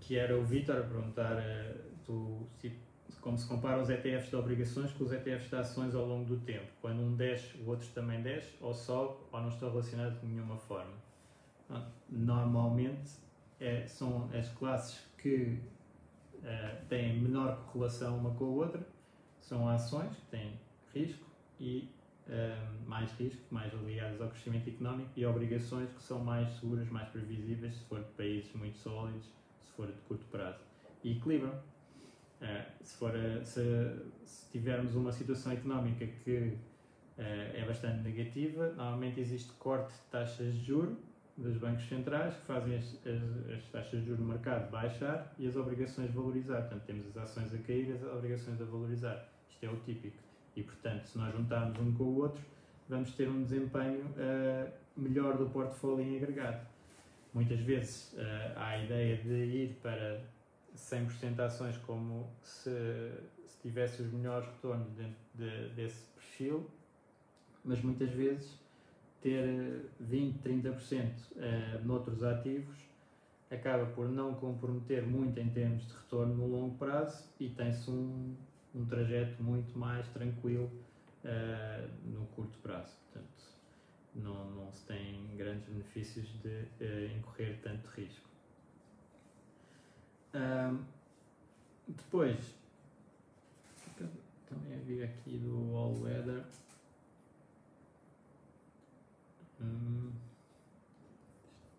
que 0.00 0.16
era 0.16 0.36
o 0.36 0.44
Vitor 0.44 0.76
a 0.76 0.82
perguntar 0.82 1.36
uh, 1.36 1.80
tu, 2.04 2.46
se, 2.58 2.72
como 3.20 3.36
se 3.36 3.46
compara 3.48 3.82
os 3.82 3.90
ETFs 3.90 4.30
de 4.30 4.36
obrigações 4.36 4.92
com 4.92 5.04
os 5.04 5.12
ETFs 5.12 5.48
de 5.48 5.56
ações 5.56 5.94
ao 5.94 6.06
longo 6.06 6.24
do 6.24 6.38
tempo. 6.38 6.66
Quando 6.80 7.00
um 7.00 7.16
desce, 7.16 7.56
o 7.58 7.68
outro 7.68 7.88
também 7.88 8.22
desce, 8.22 8.54
ou 8.60 8.72
sobe, 8.72 9.16
ou 9.32 9.40
não 9.40 9.48
estão 9.48 9.68
relacionados 9.68 10.20
de 10.20 10.26
nenhuma 10.26 10.56
forma. 10.56 10.94
Normalmente 12.08 13.10
é, 13.58 13.84
são 13.86 14.30
as 14.32 14.48
classes 14.50 15.04
que 15.18 15.58
uh, 16.34 16.86
têm 16.88 17.20
menor 17.20 17.56
correlação 17.72 18.16
uma 18.16 18.30
com 18.30 18.44
a 18.44 18.48
outra, 18.48 18.86
são 19.40 19.68
ações 19.68 20.14
que 20.14 20.26
têm 20.26 20.52
risco 20.94 21.26
e 21.58 21.90
uh, 22.28 22.88
mais 22.88 23.10
risco, 23.18 23.42
mais 23.50 23.72
ligadas 23.72 24.20
ao 24.20 24.28
crescimento 24.28 24.68
económico, 24.68 25.10
e 25.16 25.26
obrigações 25.26 25.90
que 25.90 26.02
são 26.02 26.20
mais 26.20 26.48
seguras, 26.60 26.88
mais 26.90 27.08
previsíveis, 27.08 27.74
se 27.74 27.84
for 27.86 27.98
de 27.98 28.10
países 28.10 28.52
muito 28.54 28.78
sólidos 28.78 29.26
for 29.76 29.86
de 29.86 30.00
curto 30.08 30.24
prazo. 30.26 30.58
E 31.04 31.12
equilibram. 31.12 31.52
Uh, 32.40 32.84
se, 32.84 32.96
for, 32.96 33.10
uh, 33.14 33.44
se, 33.44 33.62
se, 34.24 34.50
tivermos 34.50 34.94
uma 34.94 35.10
situação 35.10 35.52
económica 35.52 36.06
que 36.06 36.36
uh, 36.38 36.58
é 37.18 37.64
bastante 37.66 38.02
negativa, 38.02 38.72
normalmente 38.76 39.20
existe 39.20 39.52
corte 39.54 39.92
de 39.92 40.00
taxas 40.10 40.54
de 40.54 40.64
juros 40.64 40.98
dos 41.36 41.56
bancos 41.58 41.86
centrais 41.88 42.34
que 42.34 42.46
fazem 42.46 42.76
as, 42.76 42.84
as, 43.06 43.52
as, 43.52 43.64
taxas 43.70 44.00
de 44.00 44.06
juros 44.06 44.20
no 44.20 44.26
mercado 44.26 44.70
baixar 44.70 45.34
e 45.38 45.46
as 45.46 45.56
obrigações 45.56 46.10
valorizar. 46.10 46.62
Portanto, 46.62 46.82
temos 46.84 47.06
as 47.08 47.16
ações 47.16 47.54
a 47.54 47.58
cair 47.58 47.88
e 47.88 47.92
as 47.92 48.02
obrigações 48.02 48.60
a 48.60 48.64
valorizar. 48.64 49.28
Isto 49.48 49.64
é 49.64 49.70
o 49.70 49.76
típico. 49.76 50.16
E, 50.54 50.62
portanto, 50.62 51.04
se 51.06 51.18
nós 51.18 51.34
juntarmos 51.34 51.78
um 51.78 51.92
com 51.94 52.04
o 52.04 52.16
outro, 52.16 52.42
vamos 52.88 53.12
ter 53.12 53.28
um 53.28 53.42
desempenho 53.42 54.06
melhor 54.96 55.36
do 55.36 55.46
portfólio 55.50 56.06
em 56.06 56.16
agregado. 56.16 56.66
Muitas 57.36 57.60
vezes 57.60 58.14
uh, 58.14 58.56
há 58.56 58.68
a 58.68 58.82
ideia 58.82 59.18
de 59.18 59.28
ir 59.28 59.78
para 59.82 60.22
100% 60.74 61.34
de 61.34 61.42
ações 61.42 61.76
como 61.76 62.26
se, 62.42 62.70
se 63.46 63.60
tivesse 63.60 64.00
os 64.00 64.10
melhores 64.10 64.48
retornos 64.48 64.90
dentro 64.94 65.18
de, 65.34 65.68
desse 65.74 66.06
perfil, 66.14 66.66
mas 67.62 67.82
muitas 67.82 68.08
vezes 68.08 68.58
ter 69.20 69.84
20, 70.00 70.38
30% 70.48 71.10
uh, 71.12 71.84
noutros 71.84 72.22
ativos 72.22 72.74
acaba 73.50 73.84
por 73.84 74.08
não 74.08 74.32
comprometer 74.32 75.06
muito 75.06 75.38
em 75.38 75.50
termos 75.50 75.86
de 75.86 75.92
retorno 75.92 76.34
no 76.36 76.46
longo 76.46 76.78
prazo 76.78 77.22
e 77.38 77.50
tem-se 77.50 77.90
um, 77.90 78.34
um 78.74 78.86
trajeto 78.86 79.42
muito 79.42 79.78
mais 79.78 80.08
tranquilo 80.08 80.72
uh, 81.22 81.90
no 82.02 82.24
curto 82.28 82.58
prazo. 82.60 82.96
Não, 84.16 84.50
não 84.50 84.72
se 84.72 84.84
tem 84.86 85.36
grandes 85.36 85.68
benefícios 85.68 86.28
de 86.42 86.48
uh, 86.48 87.16
incorrer 87.16 87.60
tanto 87.62 87.88
risco. 87.90 88.26
Depois, 91.88 92.54
também 94.48 94.74
havia 94.74 95.04
aqui 95.06 95.38
do 95.38 95.74
All 95.74 95.98
Weather. 96.00 96.44
Hum, 99.60 100.12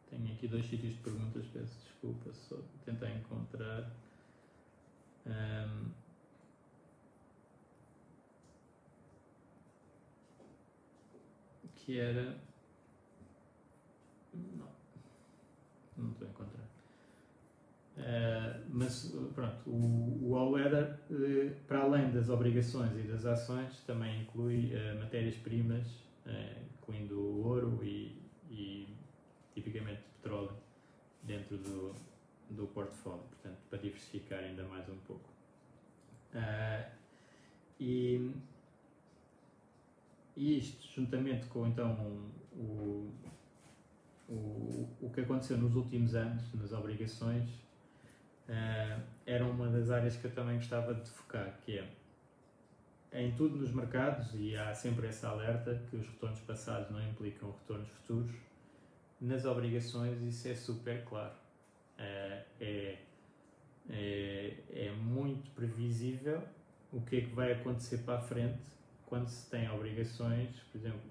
tenho 0.09 0.33
aqui 0.33 0.47
dois 0.47 0.65
sítios 0.65 0.93
de 0.93 0.99
perguntas, 0.99 1.45
peço 1.53 1.77
desculpa, 1.83 2.33
só 2.33 2.57
tentar 2.85 3.09
encontrar. 3.11 3.91
Um, 5.25 5.91
que 11.87 11.97
era. 11.97 12.37
Não, 14.33 14.67
não 15.97 16.11
estou 16.11 16.27
a 16.27 16.31
encontrar. 16.31 16.67
Uh, 17.97 18.65
mas 18.69 19.15
pronto, 19.33 19.69
o, 19.69 20.29
o 20.29 20.35
All 20.35 20.51
Weather, 20.51 20.99
uh, 21.09 21.55
para 21.65 21.79
além 21.79 22.11
das 22.11 22.29
obrigações 22.29 22.91
e 22.97 23.07
das 23.07 23.25
ações, 23.25 23.79
também 23.87 24.21
inclui 24.23 24.73
uh, 24.75 24.99
matérias-primas, 24.99 26.05
incluindo 26.75 27.17
ouro 27.47 27.79
e, 27.81 28.21
e 28.51 28.85
tipicamente 29.55 30.01
petróleo 30.21 30.51
dentro 31.23 31.57
do, 31.57 31.95
do 32.49 32.67
portfólio, 32.67 33.23
portanto, 33.29 33.59
para 33.69 33.79
diversificar 33.79 34.39
ainda 34.39 34.63
mais 34.65 34.89
um 34.89 34.97
pouco. 35.07 35.29
e 37.79 38.33
e 40.37 40.59
isto, 40.59 40.87
juntamente 40.95 41.47
com 41.47 41.65
então 41.65 41.93
o, 42.53 43.11
o, 44.29 44.87
o 45.01 45.09
que 45.11 45.21
aconteceu 45.21 45.57
nos 45.57 45.75
últimos 45.75 46.13
anos, 46.13 46.53
nas 46.53 46.71
obrigações, 46.71 47.49
uh, 48.47 49.01
era 49.25 49.43
uma 49.43 49.67
das 49.67 49.89
áreas 49.89 50.15
que 50.15 50.25
eu 50.25 50.31
também 50.31 50.57
gostava 50.57 50.93
de 50.93 51.09
focar, 51.09 51.59
que 51.65 51.79
é 51.79 51.89
em 53.13 53.31
tudo 53.35 53.57
nos 53.57 53.71
mercados, 53.71 54.35
e 54.35 54.55
há 54.55 54.75
sempre 54.75 55.07
essa 55.07 55.29
alerta 55.29 55.81
que 55.89 55.95
os 55.95 56.05
retornos 56.05 56.39
passados 56.41 56.91
não 56.91 57.03
implicam 57.09 57.49
retornos 57.49 57.89
futuros, 57.89 58.35
nas 59.19 59.43
obrigações 59.43 60.21
isso 60.21 60.47
é 60.47 60.53
super 60.53 61.03
claro. 61.03 61.33
Uh, 61.97 62.45
é, 62.61 62.99
é, 63.89 64.53
é 64.69 64.91
muito 64.91 65.49
previsível 65.51 66.43
o 66.93 67.01
que 67.01 67.17
é 67.17 67.21
que 67.21 67.33
vai 67.33 67.53
acontecer 67.53 67.99
para 67.99 68.19
a 68.19 68.21
frente 68.21 68.76
quando 69.07 69.27
se 69.29 69.49
tem 69.49 69.69
obrigações, 69.71 70.59
por 70.71 70.77
exemplo, 70.77 71.01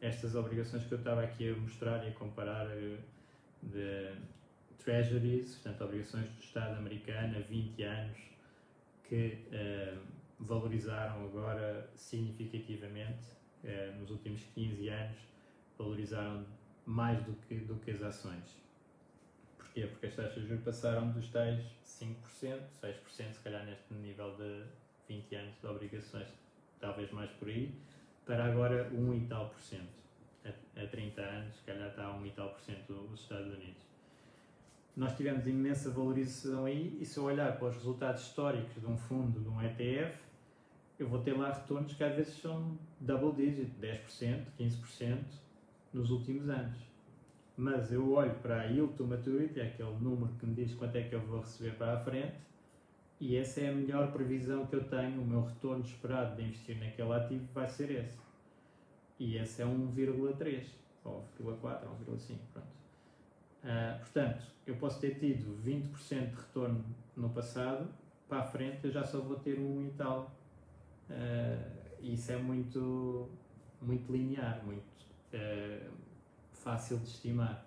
estas 0.00 0.34
obrigações 0.34 0.84
que 0.84 0.92
eu 0.92 0.98
estava 0.98 1.22
aqui 1.22 1.50
a 1.50 1.56
mostrar 1.56 2.04
e 2.04 2.10
a 2.10 2.12
comparar 2.12 2.66
eh, 2.70 2.98
de 3.62 4.14
treasuries, 4.78 5.54
portanto, 5.56 5.84
obrigações 5.84 6.28
do 6.28 6.40
Estado 6.40 6.76
americano 6.76 7.38
a 7.38 7.40
20 7.40 7.82
anos, 7.82 8.18
que 9.04 9.38
uh, 9.48 9.98
valorizaram 10.38 11.24
agora 11.24 11.90
significativamente, 11.96 13.24
uh, 13.64 13.98
nos 13.98 14.10
últimos 14.10 14.42
15 14.54 14.88
anos, 14.88 15.18
valorizaram 15.78 16.46
mais 16.84 17.22
do 17.24 17.32
que, 17.48 17.56
do 17.56 17.76
que 17.76 17.90
as 17.90 18.02
ações. 18.02 18.62
Porquê? 19.56 19.86
Porque 19.86 20.06
as 20.06 20.14
taxas 20.14 20.42
de 20.42 20.48
juros 20.48 20.62
passaram 20.62 21.10
dos 21.10 21.28
tais 21.30 21.60
5%, 21.84 22.60
6%, 22.82 23.32
se 23.32 23.40
calhar 23.42 23.64
neste 23.64 23.92
nível 23.94 24.36
de 24.36 24.64
20 25.08 25.34
anos 25.34 25.60
de 25.60 25.66
obrigações 25.66 26.28
talvez 26.80 27.10
mais 27.12 27.30
por 27.32 27.48
aí, 27.48 27.74
para 28.24 28.44
agora 28.44 28.90
1 28.92 29.14
e 29.14 29.20
tal 29.26 29.48
por 29.48 29.60
cento. 29.60 29.98
A, 30.44 30.82
a 30.82 30.86
30 30.86 31.20
anos, 31.20 31.54
se 31.56 31.62
calhar 31.64 31.88
está 31.88 32.04
a 32.04 32.16
1 32.16 32.26
e 32.26 32.30
tal 32.30 32.50
por 32.50 32.60
cento 32.60 32.92
dos 32.92 33.20
Estados 33.20 33.46
Unidos. 33.46 33.88
Nós 34.96 35.16
tivemos 35.16 35.46
imensa 35.46 35.90
valorização 35.90 36.64
aí, 36.64 36.98
e 37.00 37.04
se 37.04 37.18
eu 37.18 37.24
olhar 37.24 37.56
para 37.56 37.68
os 37.68 37.74
resultados 37.76 38.22
históricos 38.22 38.80
de 38.80 38.86
um 38.86 38.96
fundo, 38.96 39.40
de 39.40 39.48
um 39.48 39.62
ETF, 39.62 40.18
eu 40.98 41.08
vou 41.08 41.20
ter 41.20 41.32
lá 41.34 41.52
retornos 41.52 41.94
que 41.94 42.02
às 42.02 42.14
vezes 42.16 42.34
são 42.34 42.76
double 43.00 43.32
digit, 43.32 43.70
10%, 43.80 44.44
15% 44.58 45.18
nos 45.92 46.10
últimos 46.10 46.48
anos. 46.48 46.76
Mas 47.56 47.92
eu 47.92 48.12
olho 48.12 48.34
para 48.36 48.62
a 48.62 48.64
yield 48.64 48.94
to 48.94 49.04
maturity, 49.04 49.60
é 49.60 49.66
aquele 49.66 49.96
número 50.00 50.32
que 50.34 50.46
me 50.46 50.54
diz 50.54 50.74
quanto 50.74 50.96
é 50.96 51.02
que 51.02 51.14
eu 51.14 51.20
vou 51.20 51.40
receber 51.40 51.76
para 51.76 51.94
a 51.94 52.00
frente, 52.00 52.34
e 53.20 53.36
essa 53.36 53.60
é 53.60 53.68
a 53.68 53.72
melhor 53.72 54.12
previsão 54.12 54.66
que 54.66 54.76
eu 54.76 54.84
tenho, 54.84 55.20
o 55.20 55.26
meu 55.26 55.42
retorno 55.42 55.84
esperado 55.84 56.36
de 56.36 56.42
investir 56.42 56.78
naquele 56.78 57.12
ativo 57.12 57.46
vai 57.52 57.68
ser 57.68 57.90
esse. 57.90 58.18
E 59.18 59.36
esse 59.36 59.60
é 59.60 59.64
1,3, 59.64 60.66
ou 61.04 61.24
1,4, 61.40 61.82
ou 61.84 62.14
1,5, 62.14 62.38
pronto. 62.52 62.68
Uh, 63.64 63.98
portanto, 63.98 64.44
eu 64.64 64.76
posso 64.76 65.00
ter 65.00 65.18
tido 65.18 65.60
20% 65.64 66.30
de 66.30 66.36
retorno 66.36 66.84
no 67.16 67.28
passado, 67.30 67.88
para 68.28 68.40
a 68.40 68.44
frente 68.44 68.84
eu 68.84 68.90
já 68.92 69.02
só 69.02 69.20
vou 69.20 69.36
ter 69.36 69.58
um 69.58 69.84
e 69.84 69.90
tal. 69.96 70.30
Uh, 71.10 71.78
isso 72.00 72.30
é 72.30 72.36
muito, 72.36 73.28
muito 73.82 74.12
linear, 74.12 74.64
muito 74.64 74.84
uh, 75.34 75.90
fácil 76.52 76.98
de 76.98 77.08
estimar. 77.08 77.66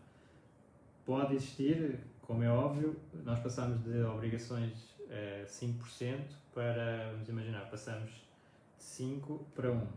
Pode 1.06 1.36
existir, 1.36 2.00
como 2.22 2.42
é 2.42 2.50
óbvio, 2.50 2.96
nós 3.26 3.40
passamos 3.40 3.84
de 3.84 4.02
obrigações 4.04 4.91
uh, 5.12 5.46
5% 5.46 6.22
para, 6.54 7.12
vamos 7.12 7.30
imaginar, 7.30 7.70
passamos 7.70 8.10
de 8.10 8.84
5 8.84 9.46
para 9.54 9.72
1 9.72 9.88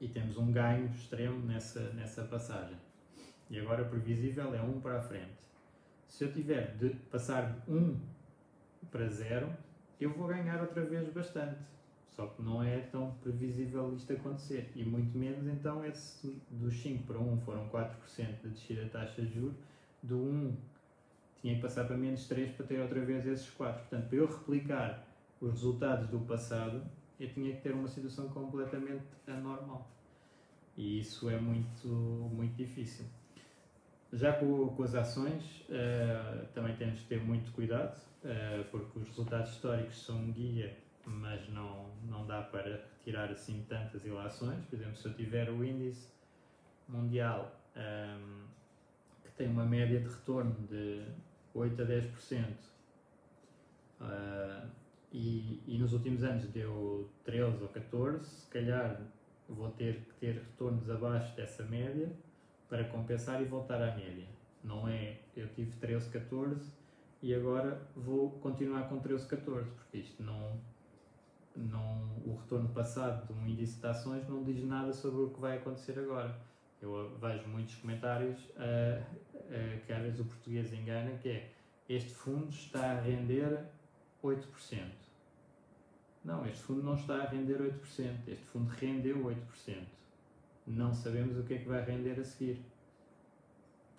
e 0.00 0.08
temos 0.08 0.36
um 0.36 0.52
ganho 0.52 0.86
extremo 0.86 1.38
nessa, 1.46 1.80
nessa 1.94 2.24
passagem. 2.24 2.76
E 3.48 3.58
agora 3.58 3.84
previsível 3.84 4.54
é 4.54 4.60
1 4.60 4.80
para 4.80 4.98
a 4.98 5.02
frente. 5.02 5.46
Se 6.08 6.24
eu 6.24 6.32
tiver 6.32 6.76
de 6.76 6.90
passar 7.10 7.52
de 7.52 7.72
1 7.72 8.00
para 8.90 9.08
0, 9.08 9.52
eu 10.00 10.12
vou 10.12 10.26
ganhar 10.26 10.60
outra 10.60 10.84
vez 10.84 11.08
bastante. 11.12 11.58
Só 12.14 12.26
que 12.26 12.42
não 12.42 12.62
é 12.62 12.80
tão 12.80 13.12
previsível 13.22 13.94
isto 13.94 14.12
acontecer. 14.12 14.72
E 14.74 14.82
muito 14.84 15.16
menos 15.16 15.46
então 15.46 15.84
esse 15.84 16.40
dos 16.50 16.74
5 16.80 17.04
para 17.04 17.18
1 17.18 17.40
foram 17.42 17.68
4% 17.68 18.42
de 18.42 18.48
descida 18.50 18.84
da 18.84 19.00
taxa 19.00 19.22
de 19.22 19.34
juros, 19.34 19.56
do 20.02 20.18
1 20.18 20.56
tinha 21.46 21.54
que 21.54 21.62
passar 21.62 21.84
para 21.84 21.96
menos 21.96 22.26
3 22.26 22.56
para 22.56 22.66
ter 22.66 22.80
outra 22.80 23.00
vez 23.00 23.24
esses 23.24 23.48
4. 23.50 23.82
Portanto, 23.82 24.08
para 24.08 24.18
eu 24.18 24.26
replicar 24.26 25.06
os 25.40 25.52
resultados 25.52 26.08
do 26.08 26.18
passado, 26.18 26.82
eu 27.20 27.32
tinha 27.32 27.54
que 27.54 27.62
ter 27.62 27.72
uma 27.72 27.86
situação 27.86 28.28
completamente 28.30 29.04
anormal. 29.28 29.88
E 30.76 30.98
isso 30.98 31.30
é 31.30 31.38
muito, 31.38 31.86
muito 31.86 32.56
difícil. 32.56 33.06
Já 34.12 34.32
com, 34.32 34.68
com 34.70 34.82
as 34.82 34.96
ações, 34.96 35.64
uh, 35.68 36.46
também 36.52 36.74
temos 36.74 36.98
de 36.98 37.04
ter 37.06 37.22
muito 37.22 37.52
cuidado, 37.52 37.96
uh, 38.24 38.64
porque 38.72 38.98
os 38.98 39.06
resultados 39.06 39.52
históricos 39.52 40.04
são 40.04 40.18
um 40.18 40.32
guia, 40.32 40.76
mas 41.04 41.48
não, 41.50 41.90
não 42.08 42.26
dá 42.26 42.42
para 42.42 42.84
retirar 42.98 43.30
assim 43.30 43.64
tantas 43.68 44.04
ilações. 44.04 44.64
Por 44.64 44.74
exemplo, 44.74 44.96
se 44.96 45.06
eu 45.06 45.14
tiver 45.14 45.48
o 45.48 45.64
índice 45.64 46.08
mundial 46.88 47.56
um, 47.76 47.80
ehm, 47.80 48.46
que 49.22 49.30
tem 49.36 49.46
uma 49.48 49.64
média 49.64 50.00
de 50.00 50.08
retorno 50.08 50.56
de 50.68 51.04
8 51.56 51.82
a 51.82 51.86
10%, 51.86 52.54
uh, 54.00 54.68
e, 55.12 55.62
e 55.66 55.78
nos 55.78 55.92
últimos 55.92 56.22
anos 56.22 56.46
deu 56.48 57.08
13 57.24 57.62
ou 57.62 57.68
14, 57.68 58.24
se 58.24 58.46
calhar 58.48 59.00
vou 59.48 59.70
ter 59.70 60.00
que 60.00 60.14
ter 60.14 60.34
retornos 60.34 60.90
abaixo 60.90 61.34
dessa 61.36 61.62
média 61.64 62.10
para 62.68 62.84
compensar 62.84 63.40
e 63.40 63.44
voltar 63.44 63.80
à 63.80 63.94
média. 63.96 64.26
Não 64.62 64.88
é 64.88 65.20
eu 65.36 65.48
tive 65.54 65.70
13, 65.76 66.10
14 66.10 66.70
e 67.22 67.34
agora 67.34 67.80
vou 67.94 68.30
continuar 68.40 68.88
com 68.88 68.98
13, 68.98 69.26
14, 69.26 69.70
porque 69.70 69.98
isto 69.98 70.22
não, 70.22 70.60
não 71.54 72.10
o 72.26 72.36
retorno 72.36 72.68
passado 72.70 73.26
de 73.26 73.32
um 73.32 73.46
índice 73.46 73.80
de 73.80 73.86
ações 73.86 74.28
não 74.28 74.42
diz 74.42 74.62
nada 74.64 74.92
sobre 74.92 75.22
o 75.22 75.30
que 75.30 75.40
vai 75.40 75.56
acontecer 75.56 75.98
agora. 75.98 76.36
Eu 76.82 77.16
vejo 77.18 77.48
muitos 77.48 77.76
comentários 77.76 78.38
uh, 78.50 79.02
uh, 79.46 79.86
que 79.86 79.92
às 79.92 80.02
vezes 80.02 80.20
o 80.20 80.24
português 80.24 80.72
engana, 80.72 81.16
que 81.18 81.28
é 81.28 81.52
este 81.88 82.10
fundo 82.10 82.48
está 82.50 82.92
a 82.92 83.00
render 83.00 83.64
8%. 84.22 85.06
Não, 86.24 86.44
este 86.44 86.62
fundo 86.62 86.82
não 86.82 86.94
está 86.94 87.22
a 87.22 87.28
render 87.28 87.58
8%, 87.60 88.28
este 88.28 88.44
fundo 88.46 88.68
rendeu 88.70 89.16
8%. 89.18 89.86
Não 90.66 90.92
sabemos 90.92 91.38
o 91.38 91.44
que 91.44 91.54
é 91.54 91.58
que 91.58 91.68
vai 91.68 91.84
render 91.84 92.18
a 92.18 92.24
seguir. 92.24 92.60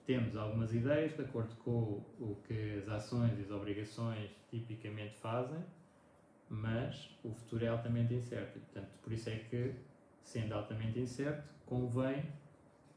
Temos 0.06 0.36
algumas 0.36 0.74
ideias 0.74 1.16
de 1.16 1.22
acordo 1.22 1.56
com 1.56 2.04
o 2.20 2.38
que 2.46 2.80
as 2.80 2.90
ações 2.90 3.40
e 3.40 3.44
as 3.44 3.52
obrigações 3.52 4.30
tipicamente 4.50 5.16
fazem, 5.16 5.64
mas 6.50 7.18
o 7.24 7.32
futuro 7.32 7.64
é 7.64 7.70
altamente 7.70 8.14
incerto. 8.14 8.60
Portanto, 8.60 8.90
por 9.02 9.14
isso 9.14 9.30
é 9.30 9.38
que, 9.38 9.74
sendo 10.22 10.54
altamente 10.54 11.00
incerto, 11.00 11.48
convém 11.66 12.26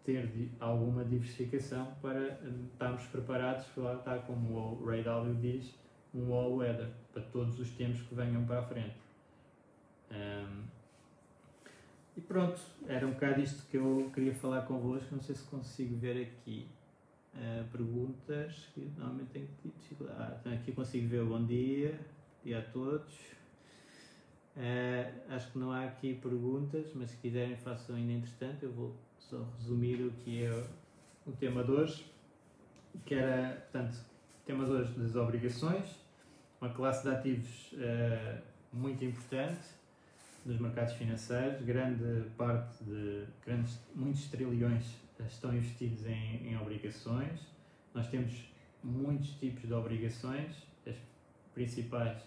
ter 0.05 0.51
alguma 0.59 1.05
diversificação 1.05 1.95
para 2.01 2.41
estarmos 2.73 3.03
preparados, 3.05 3.67
lá 3.77 3.95
está 3.95 4.19
como 4.19 4.57
o 4.57 4.85
Ray 4.85 5.03
Dalio 5.03 5.35
diz, 5.35 5.75
um 6.15 6.33
all 6.33 6.57
weather, 6.57 6.89
para 7.13 7.23
todos 7.23 7.59
os 7.59 7.71
tempos 7.71 8.03
que 8.03 8.15
venham 8.15 8.45
para 8.45 8.61
a 8.61 8.63
frente. 8.63 8.97
Um, 10.11 10.65
e 12.17 12.21
pronto, 12.21 12.61
era 12.87 13.07
um 13.07 13.13
bocado 13.13 13.41
isto 13.41 13.67
que 13.71 13.77
eu 13.77 14.11
queria 14.13 14.35
falar 14.35 14.63
convosco. 14.63 15.15
Não 15.15 15.23
sei 15.23 15.35
se 15.35 15.45
consigo 15.45 15.97
ver 15.97 16.23
aqui 16.23 16.67
uh, 17.35 17.65
perguntas 17.71 18.69
que 18.75 18.81
normalmente 18.97 19.31
tenho 19.31 19.49
tido 19.89 20.09
Ah, 20.11 20.41
aqui 20.53 20.73
consigo 20.73 21.09
ver 21.09 21.23
o 21.23 21.27
bom 21.27 21.45
dia, 21.45 21.99
dia 22.45 22.59
a 22.59 22.63
todos. 22.63 23.15
Uh, 24.57 25.33
acho 25.33 25.53
que 25.53 25.59
não 25.59 25.71
há 25.71 25.85
aqui 25.85 26.15
perguntas, 26.15 26.91
mas 26.95 27.11
se 27.11 27.17
quiserem 27.19 27.57
façam 27.57 27.95
ainda 27.95 28.13
entretanto. 28.13 28.65
Eu 28.65 28.73
vou 28.73 28.95
resumir 29.59 30.03
o 30.03 30.11
que 30.13 30.45
é 30.45 30.65
o 31.27 31.33
tema 31.33 31.63
de 31.65 31.71
hoje, 31.71 32.07
que 33.05 33.15
era, 33.15 33.57
portanto, 33.61 33.99
tema 34.45 34.65
de 34.65 34.71
hoje 34.73 34.93
das 34.99 35.15
obrigações, 35.15 35.97
uma 36.61 36.71
classe 36.71 37.03
de 37.03 37.15
ativos 37.15 37.73
uh, 37.73 38.43
muito 38.73 39.05
importante 39.05 39.61
dos 40.45 40.59
mercados 40.59 40.95
financeiros, 40.95 41.63
grande 41.63 42.29
parte 42.37 42.83
de 42.85 43.27
grandes, 43.45 43.79
muitos 43.95 44.29
trilhões 44.29 44.85
estão 45.29 45.55
investidos 45.55 46.07
em, 46.07 46.49
em 46.49 46.59
obrigações. 46.59 47.41
Nós 47.95 48.09
temos 48.09 48.33
muitos 48.83 49.31
tipos 49.35 49.63
de 49.63 49.73
obrigações, 49.73 50.67
as 50.87 50.97
principais 51.55 52.23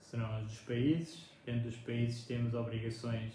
serão 0.00 0.36
as 0.36 0.44
dos 0.44 0.58
países. 0.60 1.30
Dentro 1.46 1.70
dos 1.70 1.76
países 1.76 2.24
temos 2.24 2.54
obrigações 2.54 3.34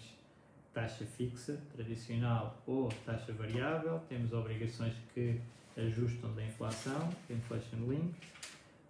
taxa 0.72 1.04
fixa, 1.04 1.60
tradicional 1.74 2.62
ou 2.66 2.88
taxa 3.04 3.32
variável, 3.32 4.00
temos 4.08 4.32
obrigações 4.32 4.94
que 5.14 5.40
ajustam 5.76 6.34
da 6.34 6.44
inflação, 6.44 7.10
inflation 7.28 7.78
link. 7.88 8.14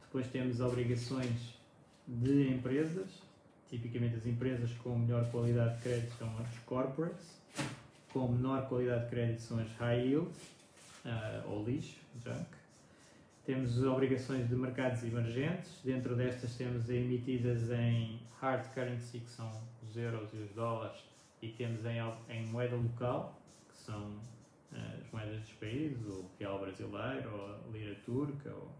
Depois 0.02 0.26
temos 0.28 0.60
obrigações 0.60 1.54
de 2.06 2.48
empresas, 2.48 3.22
Tipicamente 3.70 4.16
as 4.16 4.26
empresas 4.26 4.72
com 4.82 4.98
melhor 4.98 5.30
qualidade 5.30 5.76
de 5.76 5.82
crédito 5.82 6.12
são 6.18 6.28
as 6.38 6.58
corporates, 6.66 7.40
com 8.12 8.26
menor 8.26 8.68
qualidade 8.68 9.04
de 9.04 9.10
crédito 9.10 9.42
são 9.42 9.60
as 9.60 9.70
high 9.76 10.08
yield, 10.08 10.28
uh, 11.04 11.48
ou 11.48 11.64
lixo, 11.64 11.96
junk. 12.24 12.46
Temos 13.46 13.80
obrigações 13.84 14.48
de 14.48 14.56
mercados 14.56 15.04
emergentes, 15.04 15.70
dentro 15.84 16.16
destas 16.16 16.56
temos 16.56 16.90
emitidas 16.90 17.70
em 17.70 18.18
hard 18.40 18.66
currency, 18.74 19.20
que 19.20 19.30
são 19.30 19.48
os 19.88 19.96
euros 19.96 20.28
e 20.34 20.38
os 20.38 20.50
dólares, 20.50 20.98
e 21.42 21.48
temos 21.48 21.84
em, 21.84 21.98
em 22.28 22.46
moeda 22.46 22.76
local, 22.76 23.40
que 23.68 23.76
são 23.76 24.08
uh, 24.72 25.00
as 25.00 25.10
moedas 25.12 25.40
dos 25.40 25.52
países, 25.52 26.06
o 26.06 26.30
real 26.38 26.58
brasileiro, 26.58 27.30
ou 27.32 27.54
a 27.54 27.72
lira 27.72 27.96
turca, 28.04 28.50
ou 28.50 28.70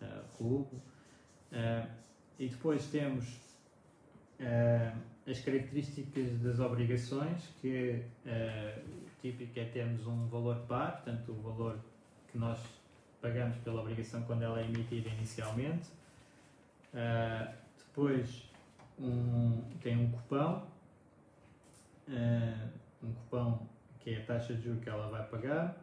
uh, 0.00 0.24
rublo. 0.38 0.82
Uh, 1.52 1.88
e 2.38 2.48
depois 2.48 2.86
temos 2.86 3.28
uh, 4.40 4.98
as 5.30 5.40
características 5.40 6.40
das 6.40 6.58
obrigações, 6.58 7.48
que 7.60 8.02
uh, 8.26 8.82
típico 9.20 9.58
é 9.58 9.64
termos 9.66 10.06
um 10.06 10.26
valor 10.26 10.56
par, 10.66 11.02
portanto 11.02 11.32
o 11.32 11.42
valor 11.42 11.78
que 12.30 12.38
nós 12.38 12.58
pagamos 13.20 13.56
pela 13.58 13.80
obrigação 13.80 14.22
quando 14.22 14.42
ela 14.42 14.60
é 14.60 14.64
emitida 14.64 15.08
inicialmente. 15.10 15.88
Uh, 16.92 17.54
depois 17.78 18.50
um, 18.98 19.62
tem 19.80 19.96
um 19.96 20.10
cupão, 20.10 20.66
um 23.02 23.12
cupão 23.12 23.68
que 24.00 24.10
é 24.10 24.18
a 24.18 24.24
taxa 24.24 24.54
de 24.54 24.62
juros 24.62 24.82
que 24.82 24.88
ela 24.88 25.08
vai 25.08 25.26
pagar, 25.28 25.82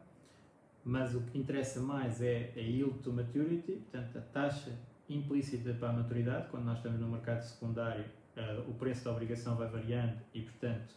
mas 0.84 1.16
o 1.16 1.22
que 1.22 1.38
interessa 1.38 1.80
mais 1.80 2.22
é 2.22 2.52
a 2.56 2.60
yield 2.60 3.00
to 3.00 3.14
maturity, 3.14 3.74
portanto 3.74 4.18
a 4.18 4.22
taxa 4.22 4.72
implícita 5.10 5.74
para 5.74 5.90
a 5.90 5.94
maturidade, 5.94 6.48
quando 6.50 6.66
nós 6.66 6.78
estamos 6.78 7.00
no 7.00 7.08
mercado 7.08 7.42
secundário 7.42 8.06
uh, 8.38 8.70
o 8.70 8.74
preço 8.74 9.06
da 9.06 9.12
obrigação 9.12 9.56
vai 9.56 9.68
variando 9.68 10.20
e, 10.34 10.42
portanto, 10.42 10.94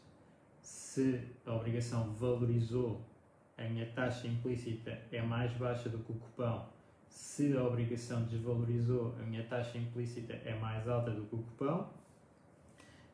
se 0.61 1.21
a 1.45 1.55
obrigação 1.55 2.13
valorizou, 2.15 3.05
a 3.57 3.65
minha 3.65 3.87
taxa 3.93 4.27
implícita 4.27 4.99
é 5.11 5.23
mais 5.23 5.53
baixa 5.53 5.89
do 5.89 5.99
que 5.99 6.13
o 6.13 6.15
cupão. 6.15 6.69
Se 7.09 7.57
a 7.57 7.63
obrigação 7.63 8.25
desvalorizou, 8.25 9.15
a 9.21 9.23
minha 9.23 9.45
taxa 9.45 9.77
implícita 9.79 10.33
é 10.33 10.55
mais 10.55 10.89
alta 10.89 11.11
do 11.11 11.27
que 11.27 11.35
o 11.35 11.39
cupão. 11.39 11.91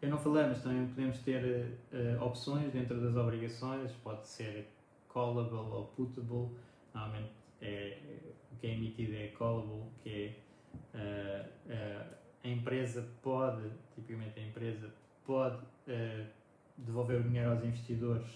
Eu 0.00 0.10
não 0.10 0.18
falei, 0.18 0.46
mas 0.46 0.62
também 0.62 0.86
podemos 0.86 1.18
ter 1.20 1.80
uh, 1.92 2.24
opções 2.24 2.72
dentro 2.72 3.00
das 3.00 3.16
obrigações, 3.16 3.90
pode 4.04 4.28
ser 4.28 4.68
callable 5.12 5.56
ou 5.56 5.86
putable. 5.96 6.56
Normalmente 6.94 7.32
é, 7.60 7.98
o 8.52 8.56
que 8.56 8.68
é 8.68 8.74
emitido 8.74 9.16
é 9.16 9.28
callable, 9.28 9.82
que 10.02 10.36
é 10.94 10.94
uh, 10.94 11.72
uh, 11.72 12.16
a 12.44 12.48
empresa 12.48 13.08
pode, 13.22 13.68
tipicamente 13.94 14.38
a 14.38 14.42
empresa 14.42 14.88
pode 15.26 15.58
devolver 16.76 17.20
o 17.20 17.22
dinheiro 17.24 17.50
aos 17.50 17.64
investidores 17.64 18.26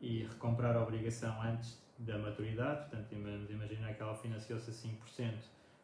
e 0.00 0.22
recomprar 0.24 0.76
a 0.76 0.82
obrigação 0.82 1.40
antes 1.42 1.82
da 1.98 2.16
maturidade, 2.18 2.88
portanto 2.88 3.08
vamos 3.10 3.50
imaginar 3.50 3.94
que 3.94 4.02
ela 4.02 4.14
financiou-se 4.14 4.70
a 4.70 4.72
5%, 4.72 5.34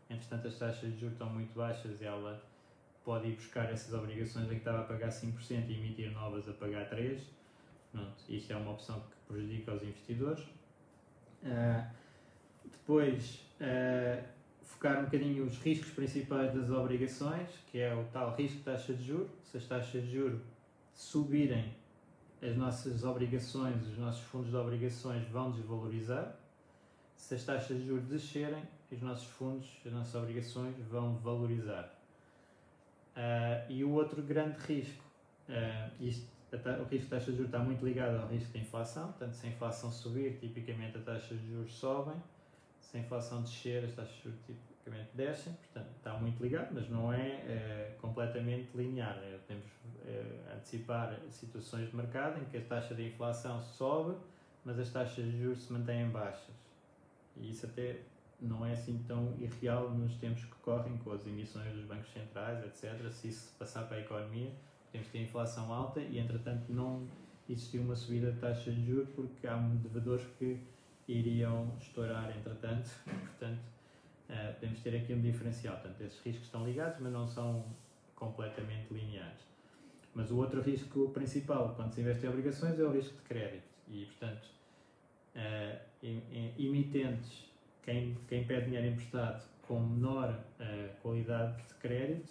entretanto 0.08 0.48
as 0.48 0.58
taxas 0.58 0.92
de 0.92 1.00
juros 1.00 1.14
estão 1.14 1.28
muito 1.28 1.52
baixas 1.54 2.00
e 2.00 2.04
ela 2.04 2.42
pode 3.08 3.26
ir 3.26 3.36
buscar 3.36 3.72
essas 3.72 3.94
obrigações 3.94 4.44
em 4.48 4.50
que 4.50 4.56
estava 4.56 4.80
a 4.80 4.84
pagar 4.84 5.08
5% 5.08 5.66
e 5.66 5.78
emitir 5.78 6.12
novas 6.12 6.46
a 6.46 6.52
pagar 6.52 6.90
3%. 6.90 7.18
Pronto, 7.90 8.12
isto 8.28 8.52
é 8.52 8.56
uma 8.56 8.72
opção 8.72 9.00
que 9.00 9.32
prejudica 9.32 9.72
os 9.72 9.82
investidores. 9.82 10.44
Uh, 11.42 11.90
depois, 12.70 13.46
uh, 13.62 14.22
focar 14.62 15.00
um 15.00 15.04
bocadinho 15.04 15.46
os 15.46 15.56
riscos 15.56 15.90
principais 15.92 16.52
das 16.52 16.68
obrigações, 16.68 17.48
que 17.72 17.78
é 17.78 17.94
o 17.94 18.04
tal 18.12 18.36
risco 18.36 18.58
de 18.58 18.64
taxa 18.64 18.92
de 18.92 19.02
juros. 19.02 19.30
Se 19.42 19.56
as 19.56 19.64
taxas 19.64 20.02
de 20.02 20.12
juros 20.12 20.42
subirem, 20.92 21.74
as 22.42 22.54
nossas 22.58 23.04
obrigações, 23.04 23.86
os 23.86 23.96
nossos 23.96 24.22
fundos 24.24 24.50
de 24.50 24.56
obrigações 24.56 25.26
vão 25.28 25.50
desvalorizar. 25.50 26.36
Se 27.16 27.36
as 27.36 27.42
taxas 27.42 27.78
de 27.78 27.86
juros 27.86 28.04
descerem, 28.04 28.64
os 28.92 29.00
nossos 29.00 29.28
fundos, 29.28 29.66
as 29.86 29.92
nossas 29.94 30.14
obrigações 30.14 30.76
vão 30.90 31.16
valorizar. 31.16 31.97
Uh, 33.18 33.66
e 33.68 33.82
o 33.82 33.90
outro 33.94 34.22
grande 34.22 34.56
risco, 34.60 35.02
uh, 35.48 35.90
isto, 36.00 36.24
o 36.52 36.84
risco 36.84 37.04
de 37.06 37.10
taxa 37.10 37.32
de 37.32 37.38
juros 37.38 37.46
está 37.46 37.58
muito 37.58 37.84
ligado 37.84 38.16
ao 38.16 38.28
risco 38.28 38.52
da 38.52 38.60
inflação, 38.60 39.08
portanto, 39.08 39.32
se 39.32 39.48
a 39.48 39.50
inflação 39.50 39.90
subir, 39.90 40.38
tipicamente 40.38 40.98
as 40.98 41.02
taxas 41.02 41.40
de 41.40 41.48
juros 41.48 41.74
sobem, 41.74 42.14
se 42.80 42.96
a 42.96 43.00
inflação 43.00 43.42
descer, 43.42 43.84
as 43.84 43.92
taxas 43.92 44.14
de 44.14 44.22
juros 44.22 44.38
tipicamente 44.46 45.08
descem, 45.14 45.52
portanto, 45.52 45.90
está 45.96 46.14
muito 46.14 46.40
ligado, 46.40 46.68
mas 46.72 46.88
não 46.88 47.12
é 47.12 47.96
uh, 47.96 48.00
completamente 48.00 48.68
linear. 48.76 49.16
Né? 49.16 49.36
Temos 49.48 49.66
antecipar 50.54 51.18
situações 51.28 51.90
de 51.90 51.96
mercado 51.96 52.40
em 52.40 52.44
que 52.46 52.56
a 52.56 52.60
taxa 52.62 52.94
de 52.94 53.08
inflação 53.08 53.60
sobe, 53.60 54.16
mas 54.64 54.78
as 54.78 54.90
taxas 54.90 55.24
de 55.24 55.42
juros 55.42 55.64
se 55.64 55.72
mantêm 55.72 56.08
baixas. 56.08 56.54
E 57.36 57.50
isso 57.50 57.66
até 57.66 57.98
não 58.40 58.64
é 58.64 58.72
assim 58.72 59.02
tão 59.06 59.34
irreal 59.38 59.90
nos 59.90 60.14
tempos 60.16 60.44
que 60.44 60.54
correm, 60.56 60.96
com 60.98 61.12
as 61.12 61.26
emissões 61.26 61.72
dos 61.74 61.84
bancos 61.84 62.12
centrais, 62.12 62.64
etc. 62.64 63.10
Se 63.10 63.28
isso 63.28 63.54
passar 63.58 63.86
para 63.86 63.96
a 63.96 64.00
economia, 64.00 64.52
que 64.92 65.10
ter 65.10 65.22
inflação 65.22 65.72
alta 65.72 66.00
e, 66.00 66.18
entretanto, 66.18 66.72
não 66.72 67.06
existiu 67.48 67.82
uma 67.82 67.94
subida 67.94 68.32
de 68.32 68.38
taxas 68.38 68.74
de 68.74 68.86
juros 68.86 69.08
porque 69.10 69.46
há 69.46 69.56
devedores 69.56 70.26
que 70.38 70.58
iriam 71.06 71.72
estourar, 71.80 72.36
entretanto. 72.36 72.90
Portanto, 73.04 73.60
uh, 74.28 74.54
podemos 74.54 74.80
ter 74.80 74.96
aqui 74.96 75.14
um 75.14 75.20
diferencial. 75.20 75.74
Portanto, 75.76 76.00
esses 76.02 76.20
riscos 76.22 76.46
estão 76.46 76.66
ligados, 76.66 76.98
mas 77.00 77.12
não 77.12 77.26
são 77.26 77.64
completamente 78.14 78.92
lineares. 78.92 79.46
Mas 80.14 80.30
o 80.30 80.36
outro 80.36 80.60
risco 80.60 81.10
principal 81.10 81.74
quando 81.76 81.92
se 81.92 82.00
investe 82.00 82.26
em 82.26 82.28
obrigações 82.28 82.78
é 82.78 82.82
o 82.82 82.92
risco 82.92 83.14
de 83.16 83.22
crédito. 83.22 83.68
E, 83.88 84.04
portanto, 84.04 84.48
uh, 85.36 85.80
emitentes 86.58 87.47
quem, 87.88 88.18
quem 88.28 88.44
pede 88.44 88.66
dinheiro 88.66 88.88
emprestado 88.88 89.42
com 89.66 89.80
menor 89.80 90.38
uh, 90.60 91.00
qualidade 91.00 91.56
de 91.62 91.74
crédito 91.74 92.30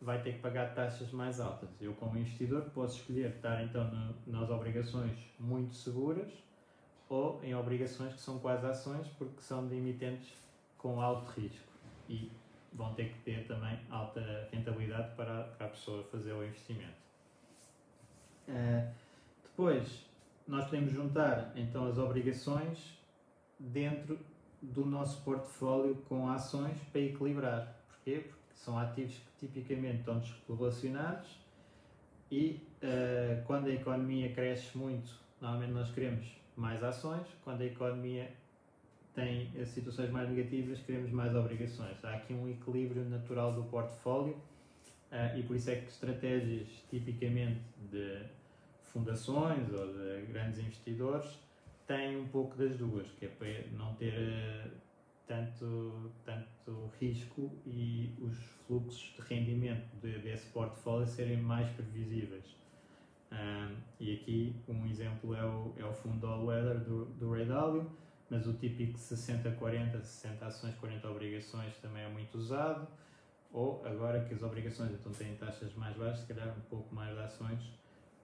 vai 0.00 0.20
ter 0.20 0.32
que 0.32 0.38
pagar 0.40 0.74
taxas 0.74 1.12
mais 1.12 1.38
altas. 1.38 1.68
Eu, 1.80 1.94
como 1.94 2.18
investidor, 2.18 2.62
posso 2.74 2.98
escolher 2.98 3.30
estar 3.30 3.62
então 3.62 3.84
no, 3.88 4.14
nas 4.26 4.50
obrigações 4.50 5.16
muito 5.38 5.76
seguras 5.76 6.32
ou 7.08 7.40
em 7.44 7.54
obrigações 7.54 8.14
que 8.14 8.20
são 8.20 8.40
quase 8.40 8.66
ações 8.66 9.06
porque 9.16 9.40
são 9.40 9.68
de 9.68 9.76
emitentes 9.76 10.34
com 10.76 11.00
alto 11.00 11.30
risco 11.40 11.72
e 12.08 12.28
vão 12.72 12.92
ter 12.94 13.10
que 13.12 13.20
ter 13.20 13.46
também 13.46 13.78
alta 13.88 14.48
rentabilidade 14.50 15.14
para, 15.14 15.44
para 15.56 15.66
a 15.66 15.70
pessoa 15.70 16.02
fazer 16.10 16.32
o 16.32 16.44
investimento. 16.44 16.98
Uh, 18.48 18.92
depois, 19.44 20.04
nós 20.48 20.64
podemos 20.64 20.92
juntar 20.92 21.52
então 21.54 21.86
as 21.86 21.96
obrigações 21.96 22.98
dentro 23.58 24.18
do 24.62 24.84
nosso 24.84 25.22
portfólio 25.22 25.94
com 26.08 26.28
ações 26.28 26.76
para 26.90 27.00
equilibrar. 27.00 27.76
Porquê? 27.88 28.24
Porque 28.26 28.54
são 28.54 28.78
ativos 28.78 29.14
que 29.14 29.46
tipicamente 29.46 29.98
estão 29.98 30.18
descorrelacionados 30.18 31.38
e 32.30 32.60
uh, 32.82 33.44
quando 33.46 33.66
a 33.68 33.72
economia 33.72 34.32
cresce 34.32 34.76
muito, 34.76 35.12
normalmente 35.40 35.72
nós 35.72 35.90
queremos 35.92 36.26
mais 36.56 36.82
ações, 36.82 37.26
quando 37.44 37.60
a 37.60 37.66
economia 37.66 38.30
tem 39.14 39.50
situações 39.64 40.10
mais 40.10 40.28
negativas, 40.28 40.78
queremos 40.80 41.10
mais 41.10 41.34
obrigações. 41.34 42.04
Há 42.04 42.14
aqui 42.14 42.34
um 42.34 42.48
equilíbrio 42.48 43.04
natural 43.08 43.52
do 43.52 43.62
portfólio 43.64 44.34
uh, 45.12 45.38
e 45.38 45.42
por 45.42 45.56
isso 45.56 45.70
é 45.70 45.76
que 45.76 45.88
estratégias 45.88 46.68
tipicamente 46.90 47.60
de 47.90 48.22
fundações 48.92 49.72
ou 49.72 49.92
de 49.92 50.26
grandes 50.26 50.58
investidores 50.58 51.38
tem 51.86 52.18
um 52.18 52.28
pouco 52.28 52.56
das 52.56 52.76
duas, 52.76 53.06
que 53.12 53.26
é 53.26 53.28
para 53.28 53.66
não 53.72 53.94
ter 53.94 54.12
uh, 54.12 54.70
tanto, 55.26 56.10
tanto 56.24 56.90
risco 57.00 57.50
e 57.64 58.14
os 58.20 58.36
fluxos 58.66 59.14
de 59.16 59.22
rendimento 59.22 59.88
de, 60.00 60.18
desse 60.18 60.46
portfólio 60.50 61.06
serem 61.06 61.38
mais 61.38 61.68
previsíveis. 61.70 62.44
Um, 63.32 63.76
e 63.98 64.14
aqui 64.14 64.56
um 64.68 64.86
exemplo 64.86 65.34
é 65.34 65.44
o, 65.44 65.74
é 65.76 65.84
o 65.84 65.92
fundo 65.92 66.26
All 66.26 66.46
Weather 66.46 66.80
do, 66.80 67.06
do 67.06 67.32
Ray 67.32 67.46
Dalio, 67.46 67.90
mas 68.30 68.46
o 68.46 68.54
típico 68.54 68.98
60-40, 68.98 70.02
60 70.02 70.46
ações, 70.46 70.74
40 70.76 71.08
obrigações 71.08 71.76
também 71.78 72.02
é 72.02 72.08
muito 72.08 72.36
usado. 72.36 72.86
Ou 73.52 73.84
agora 73.86 74.24
que 74.24 74.34
as 74.34 74.42
obrigações 74.42 74.92
então 74.92 75.12
têm 75.12 75.34
taxas 75.36 75.74
mais 75.74 75.96
baixas, 75.96 76.20
se 76.20 76.26
calhar 76.26 76.56
um 76.56 76.60
pouco 76.62 76.94
mais 76.94 77.14
de 77.14 77.22
ações 77.22 77.62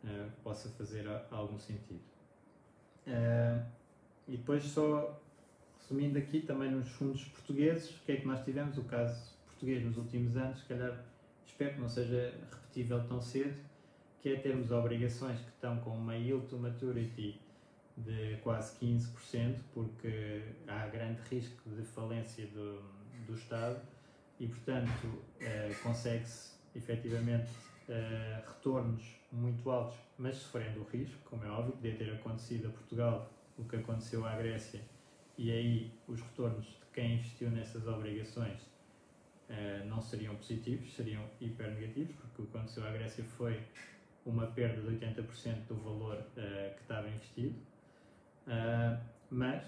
uh, 0.05 0.31
possa 0.43 0.69
fazer 0.71 1.07
algum 1.31 1.59
sentido. 1.59 2.12
Uh, 3.07 3.65
e 4.29 4.37
depois 4.37 4.65
só 4.65 5.21
resumindo 5.81 6.19
aqui 6.19 6.41
também 6.41 6.71
nos 6.71 6.89
fundos 6.91 7.25
portugueses, 7.25 7.91
o 7.91 8.01
que 8.05 8.13
é 8.13 8.17
que 8.17 8.27
nós 8.27 8.45
tivemos? 8.45 8.79
O 8.79 8.85
caso 8.85 9.33
português 9.47 9.85
nos 9.85 9.97
últimos 9.97 10.37
anos, 10.37 10.61
se 10.61 10.67
calhar 10.67 11.05
espero 11.47 11.75
que 11.75 11.81
não 11.81 11.89
seja 11.89 12.35
repetível 12.51 13.07
tão 13.07 13.21
cedo, 13.21 13.55
que 14.21 14.29
é 14.29 14.37
termos 14.37 14.71
obrigações 14.71 15.39
que 15.41 15.51
estão 15.51 15.79
com 15.81 15.91
uma 15.91 16.17
yield 16.17 16.47
to 16.47 16.57
maturity 16.57 17.41
de 17.97 18.39
quase 18.43 18.77
15%, 18.79 19.57
porque 19.75 20.43
há 20.67 20.87
grande 20.87 21.21
risco 21.31 21.69
de 21.71 21.83
falência 21.83 22.47
do, 22.47 22.81
do 23.27 23.35
Estado 23.35 23.81
e, 24.41 24.47
portanto, 24.47 25.23
eh, 25.41 25.75
consegue-se 25.83 26.53
efetivamente 26.75 27.51
eh, 27.89 28.43
retornos 28.47 29.03
muito 29.31 29.69
altos, 29.71 29.99
mas 30.19 30.37
sofrendo 30.37 30.81
o 30.81 30.85
risco, 30.85 31.19
como 31.29 31.45
é 31.45 31.51
óbvio, 31.51 31.73
podia 31.73 31.97
ter 31.97 32.13
acontecido 32.13 32.69
a 32.69 32.71
Portugal 32.71 33.31
o 33.59 33.65
que 33.65 33.77
aconteceu 33.77 34.25
à 34.27 34.37
Grécia, 34.37 34.81
e 35.37 35.51
aí 35.51 35.93
os 36.07 36.21
retornos 36.21 36.67
de 36.67 36.87
quem 36.93 37.15
investiu 37.15 37.51
nessas 37.51 37.87
obrigações 37.87 38.63
uh, 38.63 39.87
não 39.87 40.01
seriam 40.01 40.35
positivos, 40.37 40.95
seriam 40.95 41.23
hiper 41.41 41.71
negativos, 41.71 42.15
porque 42.17 42.43
o 42.43 42.47
que 42.47 42.57
aconteceu 42.57 42.87
à 42.87 42.91
Grécia 42.91 43.25
foi 43.25 43.61
uma 44.25 44.47
perda 44.47 44.81
de 44.81 44.97
80% 44.97 45.67
do 45.69 45.77
valor 45.77 46.17
uh, 46.17 46.75
que 46.75 46.83
estava 46.83 47.09
investido. 47.09 47.57
Uh, 48.47 49.03
mas 49.31 49.65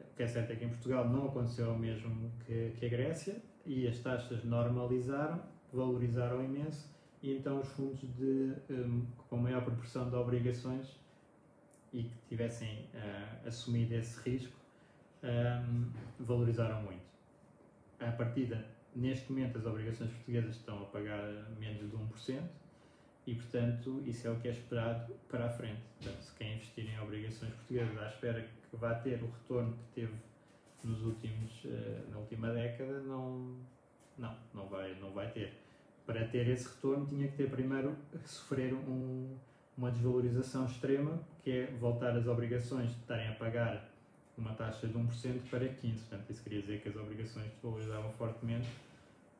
o 0.00 0.16
que 0.16 0.22
é 0.22 0.26
certo 0.26 0.52
é 0.52 0.56
que 0.56 0.64
em 0.64 0.68
Portugal 0.68 1.08
não 1.08 1.26
aconteceu 1.26 1.72
o 1.72 1.78
mesmo 1.78 2.32
que, 2.46 2.72
que 2.78 2.86
a 2.86 2.88
Grécia 2.88 3.36
e 3.64 3.86
as 3.86 3.98
taxas 3.98 4.44
normalizaram, 4.44 5.40
valorizaram 5.72 6.44
imenso 6.44 6.92
e 7.22 7.36
então 7.36 7.60
os 7.60 7.68
fundos 7.68 8.00
de, 8.16 8.52
um, 8.70 9.06
com 9.28 9.36
maior 9.36 9.64
proporção 9.64 10.10
de 10.10 10.16
obrigações 10.16 10.98
e 11.92 12.04
que 12.04 12.16
tivessem 12.28 12.86
uh, 12.94 13.46
assumido 13.46 13.94
esse 13.94 14.18
risco 14.28 14.56
um, 15.22 15.90
valorizaram 16.18 16.82
muito. 16.82 17.04
A 18.00 18.10
partida, 18.10 18.66
neste 18.96 19.30
momento, 19.30 19.58
as 19.58 19.66
obrigações 19.66 20.10
portuguesas 20.10 20.56
estão 20.56 20.82
a 20.82 20.86
pagar 20.86 21.28
menos 21.60 21.88
de 21.88 21.96
1% 21.96 22.42
e, 23.26 23.34
portanto, 23.36 24.02
isso 24.04 24.26
é 24.26 24.30
o 24.30 24.40
que 24.40 24.48
é 24.48 24.50
esperado 24.50 25.14
para 25.28 25.46
a 25.46 25.50
frente. 25.50 25.80
Portanto, 26.00 26.22
se 26.22 26.34
quem 26.34 26.54
investir 26.56 26.90
em 26.90 26.98
obrigações 26.98 27.52
portuguesas 27.54 27.98
à 27.98 28.08
espera 28.08 28.42
que 28.42 28.76
vá 28.76 28.94
ter 28.96 29.22
o 29.22 29.30
retorno 29.30 29.76
que 29.76 30.00
teve 30.00 30.14
nos 30.82 31.00
últimos, 31.02 31.64
uh, 31.64 32.10
na 32.10 32.18
última 32.18 32.52
década, 32.52 32.98
não, 33.02 33.56
não, 34.18 34.36
não, 34.52 34.66
vai, 34.66 34.98
não 34.98 35.12
vai 35.12 35.30
ter 35.30 35.61
para 36.06 36.26
ter 36.26 36.48
esse 36.48 36.68
retorno 36.68 37.06
tinha 37.06 37.28
que 37.28 37.36
ter 37.36 37.50
primeiro 37.50 37.96
sofrer 38.24 38.74
um, 38.74 39.36
uma 39.76 39.90
desvalorização 39.90 40.66
extrema, 40.66 41.18
que 41.42 41.50
é 41.50 41.66
voltar 41.78 42.16
as 42.16 42.26
obrigações 42.26 42.90
de 42.90 43.00
estarem 43.00 43.28
a 43.28 43.34
pagar 43.34 43.88
uma 44.36 44.52
taxa 44.54 44.86
de 44.86 44.94
1% 44.94 45.50
para 45.50 45.60
15%. 45.66 45.98
Portanto, 45.98 46.30
isso 46.30 46.42
queria 46.42 46.60
dizer 46.60 46.80
que 46.80 46.88
as 46.88 46.96
obrigações 46.96 47.50
desvalorizavam 47.52 48.12
fortemente 48.12 48.68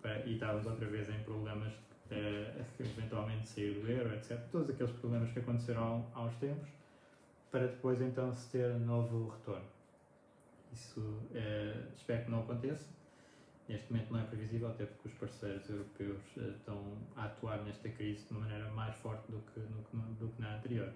para, 0.00 0.24
e 0.26 0.34
estávamos 0.34 0.66
outra 0.66 0.86
vez 0.86 1.08
em 1.08 1.18
problemas 1.24 1.72
de, 2.08 2.84
de 2.84 2.90
eventualmente 2.90 3.48
sair 3.48 3.74
do 3.80 3.90
euro, 3.90 4.14
etc. 4.14 4.38
Todos 4.50 4.70
aqueles 4.70 4.92
problemas 4.92 5.30
que 5.30 5.38
aconteceram 5.38 6.06
há 6.14 6.22
uns 6.22 6.34
tempos, 6.36 6.68
para 7.50 7.66
depois 7.66 8.00
então 8.00 8.32
se 8.32 8.50
ter 8.50 8.74
novo 8.80 9.30
retorno. 9.30 9.66
Isso 10.72 11.18
é, 11.34 11.74
espero 11.96 12.24
que 12.24 12.30
não 12.30 12.40
aconteça 12.40 13.01
Neste 13.72 13.90
momento 13.90 14.12
não 14.12 14.20
é 14.20 14.24
previsível, 14.24 14.68
até 14.68 14.84
porque 14.84 15.08
os 15.08 15.14
parceiros 15.14 15.66
europeus 15.70 16.20
uh, 16.36 16.50
estão 16.50 16.78
a 17.16 17.24
atuar 17.24 17.62
nesta 17.64 17.88
crise 17.88 18.26
de 18.26 18.32
uma 18.32 18.40
maneira 18.40 18.70
mais 18.70 18.94
forte 18.96 19.32
do 19.32 19.38
que, 19.40 19.60
do 19.60 20.28
que 20.28 20.42
na 20.42 20.56
anterior. 20.56 20.92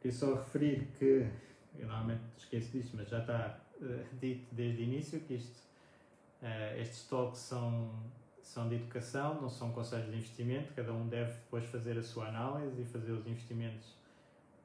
Queria 0.00 0.16
só 0.16 0.34
referir 0.34 0.86
que, 0.96 1.28
eu 1.76 1.88
normalmente 1.88 2.22
esqueço 2.36 2.70
disto, 2.70 2.96
mas 2.96 3.08
já 3.08 3.18
está 3.18 3.58
uh, 3.80 4.16
dito 4.20 4.46
desde 4.54 4.80
o 4.80 4.84
início 4.84 5.18
que 5.22 5.34
isto, 5.34 5.58
uh, 6.40 6.80
estes 6.80 7.08
talks 7.08 7.40
são, 7.40 7.90
são 8.40 8.68
de 8.68 8.76
educação, 8.76 9.42
não 9.42 9.50
são 9.50 9.72
conselhos 9.72 10.08
de 10.08 10.18
investimento, 10.18 10.72
cada 10.72 10.92
um 10.92 11.08
deve 11.08 11.32
depois 11.32 11.64
fazer 11.64 11.98
a 11.98 12.02
sua 12.04 12.28
análise 12.28 12.80
e 12.80 12.84
fazer 12.84 13.10
os 13.10 13.26
investimentos 13.26 13.88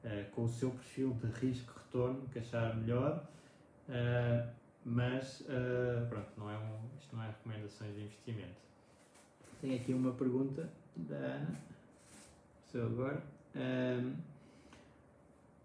uh, 0.04 0.30
com 0.30 0.44
o 0.44 0.48
seu 0.48 0.70
perfil 0.70 1.14
de 1.14 1.26
risco-retorno 1.26 2.28
que 2.28 2.38
achar 2.38 2.76
melhor, 2.76 3.28
uh, 3.88 4.61
mas 4.84 5.40
uh, 5.42 6.06
pronto, 6.08 6.28
não 6.36 6.50
é 6.50 6.58
um, 6.58 6.78
isto 6.98 7.14
não 7.14 7.22
é 7.22 7.28
recomendações 7.28 7.94
de 7.94 8.02
investimento. 8.02 8.60
Tenho 9.60 9.76
aqui 9.76 9.92
uma 9.92 10.12
pergunta 10.12 10.68
da 10.96 11.16
Ana, 11.16 11.60
sou 12.70 12.86
agora. 12.86 13.22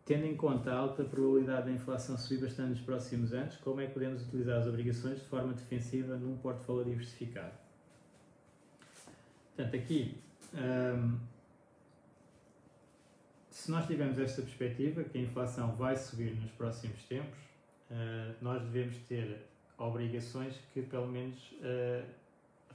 Tendo 0.08 0.26
em 0.26 0.38
conta 0.38 0.72
a 0.72 0.78
alta 0.78 1.04
probabilidade 1.04 1.66
da 1.66 1.72
inflação 1.74 2.18
subir 2.18 2.40
bastante 2.40 2.70
nos 2.70 2.80
próximos 2.80 3.34
anos, 3.34 3.58
como 3.58 3.82
é 3.82 3.88
que 3.88 3.94
podemos 3.94 4.26
utilizar 4.26 4.60
as 4.62 4.66
obrigações 4.66 5.20
de 5.20 5.26
forma 5.26 5.52
defensiva 5.52 6.16
num 6.16 6.38
portfólio 6.38 6.86
diversificado? 6.86 7.52
Portanto, 9.54 9.76
aqui, 9.76 10.18
um, 10.54 11.20
se 13.50 13.70
nós 13.70 13.86
tivermos 13.86 14.18
esta 14.18 14.42
perspectiva, 14.42 15.04
que 15.04 15.18
a 15.18 15.22
inflação 15.22 15.76
vai 15.76 15.98
subir 15.98 16.34
nos 16.36 16.52
próximos 16.52 17.04
tempos, 17.04 17.38
uh, 17.92 18.36
nós 18.42 18.62
devemos 18.64 18.98
ter 19.08 19.46
obrigações 19.78 20.56
que 20.74 20.82
pelo 20.82 21.08
menos 21.08 21.40
uh, 21.54 22.06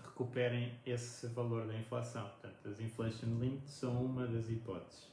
recuperem 0.04 0.74
esse 0.86 1.26
valor 1.28 1.66
da 1.66 1.76
inflação. 1.76 2.28
Portanto, 2.28 2.68
as 2.68 2.80
inflation 2.80 3.38
linked 3.40 3.68
são 3.68 4.04
uma 4.04 4.26
das 4.26 4.48
hipóteses 4.48 5.12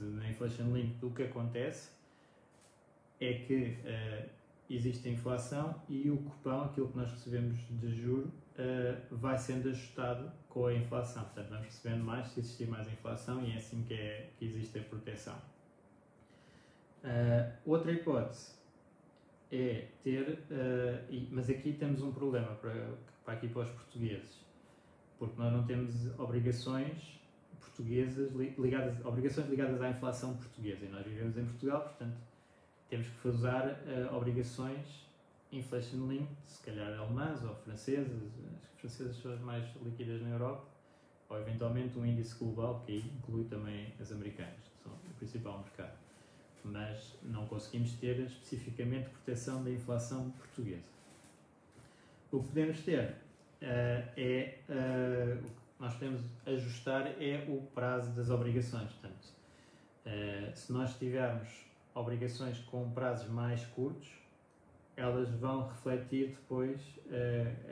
na 0.00 0.28
Inflation 0.28 0.74
Link, 0.74 1.04
o 1.04 1.10
que 1.10 1.24
acontece 1.24 1.90
é 3.20 3.34
que 3.34 3.76
uh, 3.84 4.30
existe 4.68 5.08
a 5.08 5.12
inflação 5.12 5.82
e 5.88 6.10
o 6.10 6.16
cupão, 6.16 6.64
aquilo 6.64 6.88
que 6.88 6.96
nós 6.96 7.10
recebemos 7.10 7.58
de 7.68 7.94
juro, 7.94 8.28
uh, 8.28 9.16
vai 9.16 9.36
sendo 9.36 9.68
ajustado 9.68 10.32
com 10.48 10.66
a 10.66 10.74
inflação. 10.74 11.22
Portanto, 11.24 11.50
vamos 11.50 11.66
recebendo 11.66 12.02
mais 12.02 12.28
se 12.28 12.40
existir 12.40 12.66
mais 12.66 12.90
inflação 12.90 13.44
e 13.44 13.52
é 13.52 13.56
assim 13.56 13.82
que, 13.82 13.94
é, 13.94 14.30
que 14.38 14.46
existe 14.46 14.78
a 14.78 14.82
proteção. 14.82 15.36
Uh, 17.04 17.52
outra 17.66 17.92
hipótese 17.92 18.54
é 19.52 19.88
ter, 20.02 20.38
e, 21.08 21.28
mas 21.30 21.50
aqui 21.50 21.72
temos 21.72 22.02
um 22.02 22.12
problema 22.12 22.54
para, 22.56 22.94
para 23.24 23.34
aqui 23.34 23.48
para 23.48 23.62
os 23.62 23.70
portugueses, 23.70 24.44
porque 25.18 25.40
nós 25.40 25.52
não 25.52 25.64
temos 25.64 26.18
obrigações 26.18 27.20
portuguesas 27.60 28.32
ligadas, 28.32 29.04
obrigações 29.04 29.48
ligadas 29.48 29.80
à 29.80 29.90
inflação 29.90 30.34
portuguesa. 30.36 30.84
E 30.84 30.88
nós 30.88 31.04
vivemos 31.04 31.36
em 31.36 31.44
Portugal, 31.44 31.82
portanto, 31.82 32.16
temos 32.88 33.06
que 33.06 33.28
usar 33.28 33.66
uh, 33.66 34.14
obrigações 34.14 35.08
inflation 35.52 36.06
linked, 36.08 36.36
se 36.46 36.62
calhar 36.62 36.98
alemãs 36.98 37.42
ou 37.42 37.54
francesas, 37.56 38.22
as 38.62 38.80
francesas 38.80 39.16
são 39.16 39.32
as 39.32 39.40
mais 39.40 39.64
líquidas 39.82 40.22
na 40.22 40.30
Europa, 40.30 40.64
ou 41.28 41.40
eventualmente 41.40 41.98
um 41.98 42.06
índice 42.06 42.36
global, 42.38 42.82
que 42.86 42.98
inclui 42.98 43.44
também 43.44 43.92
as 44.00 44.12
americanas, 44.12 44.60
que 44.76 44.82
são 44.82 44.92
o 44.92 45.14
principal 45.14 45.58
mercado. 45.58 45.98
Mas 46.62 47.16
não 47.22 47.46
conseguimos 47.46 47.92
ter 47.94 48.18
especificamente 48.20 49.08
proteção 49.08 49.64
da 49.64 49.70
inflação 49.70 50.30
portuguesa. 50.32 50.84
O 52.30 52.40
que 52.40 52.48
podemos 52.48 52.80
ter 52.82 53.10
uh, 53.10 53.16
é 54.16 54.58
uh, 54.68 55.50
nós 55.80 55.94
podemos 55.94 56.22
ajustar 56.46 57.06
é 57.20 57.44
o 57.48 57.62
prazo 57.74 58.10
das 58.12 58.30
obrigações. 58.30 58.92
Portanto, 58.92 59.24
uh, 60.06 60.54
se 60.56 60.72
nós 60.72 60.96
tivermos 60.96 61.48
obrigações 61.94 62.58
com 62.60 62.90
prazos 62.92 63.28
mais 63.30 63.64
curtos, 63.66 64.08
elas 64.96 65.30
vão 65.30 65.66
refletir 65.66 66.28
depois 66.28 66.78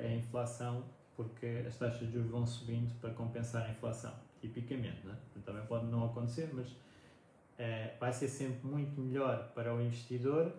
a 0.03 0.09
inflação, 0.15 0.83
porque 1.15 1.63
as 1.67 1.77
taxas 1.77 2.07
de 2.07 2.15
juros 2.15 2.31
vão 2.31 2.47
subindo 2.47 2.99
para 3.01 3.11
compensar 3.11 3.67
a 3.67 3.71
inflação, 3.71 4.15
tipicamente. 4.41 5.07
Né? 5.07 5.15
Também 5.45 5.65
pode 5.67 5.87
não 5.87 6.07
acontecer, 6.07 6.49
mas 6.55 6.75
vai 7.99 8.13
ser 8.13 8.29
sempre 8.29 8.67
muito 8.67 9.01
melhor 9.01 9.53
para 9.55 9.75
o 9.75 9.81
investidor, 9.81 10.53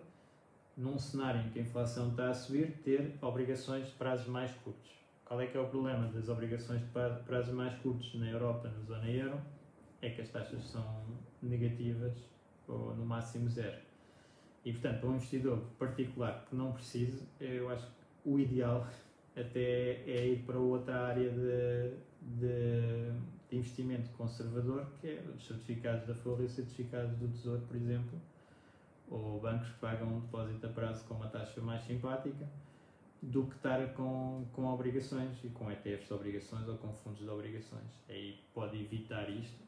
num 0.76 0.98
cenário 0.98 1.40
em 1.40 1.50
que 1.50 1.58
a 1.58 1.62
inflação 1.62 2.10
está 2.10 2.30
a 2.30 2.34
subir, 2.34 2.78
ter 2.82 3.16
obrigações 3.20 3.86
de 3.86 3.92
prazos 3.92 4.26
mais 4.26 4.50
curtos. 4.52 4.90
Qual 5.24 5.40
é 5.40 5.46
que 5.46 5.56
é 5.56 5.60
o 5.60 5.68
problema 5.68 6.08
das 6.08 6.28
obrigações 6.28 6.80
de 6.80 6.88
prazos 7.24 7.54
mais 7.54 7.74
curtos 7.80 8.14
na 8.14 8.28
Europa, 8.28 8.68
na 8.68 8.82
zona 8.84 9.08
euro? 9.08 9.40
É 10.02 10.10
que 10.10 10.20
as 10.20 10.28
taxas 10.28 10.64
são 10.64 11.04
negativas 11.42 12.16
ou 12.66 12.94
no 12.94 13.04
máximo 13.04 13.48
zero. 13.48 13.78
E, 14.64 14.72
portanto, 14.72 15.00
para 15.00 15.08
um 15.08 15.14
investidor 15.14 15.58
particular 15.78 16.44
que 16.48 16.54
não 16.54 16.72
precise, 16.72 17.26
eu 17.40 17.70
acho 17.70 17.86
que 17.86 17.92
o 18.24 18.38
ideal 18.38 18.86
até 19.36 20.02
é 20.06 20.26
ir 20.26 20.44
para 20.44 20.58
outra 20.58 21.06
área 21.06 21.30
de, 21.30 21.94
de, 22.20 23.12
de 23.50 23.56
investimento 23.56 24.08
conservador, 24.10 24.86
que 25.00 25.08
é 25.08 25.24
os 25.36 25.46
certificados 25.46 26.06
da 26.06 26.14
Folha 26.14 26.42
e 26.42 26.46
os 26.46 26.52
certificados 26.52 27.16
do 27.18 27.28
Tesouro, 27.28 27.62
por 27.62 27.76
exemplo, 27.76 28.20
ou 29.10 29.40
bancos 29.40 29.68
que 29.68 29.78
pagam 29.80 30.08
um 30.08 30.20
depósito 30.20 30.66
a 30.66 30.68
prazo 30.70 31.04
com 31.06 31.14
uma 31.14 31.28
taxa 31.28 31.60
mais 31.60 31.82
simpática 31.82 32.48
do 33.20 33.46
que 33.46 33.56
estar 33.56 33.92
com, 33.94 34.46
com 34.52 34.66
obrigações 34.66 35.36
e 35.44 35.48
com 35.48 35.70
ETFs 35.70 36.06
de 36.06 36.14
obrigações 36.14 36.66
ou 36.68 36.78
com 36.78 36.92
fundos 36.94 37.20
de 37.20 37.28
obrigações. 37.28 37.90
Aí 38.08 38.40
pode 38.54 38.80
evitar 38.80 39.28
isto 39.28 39.62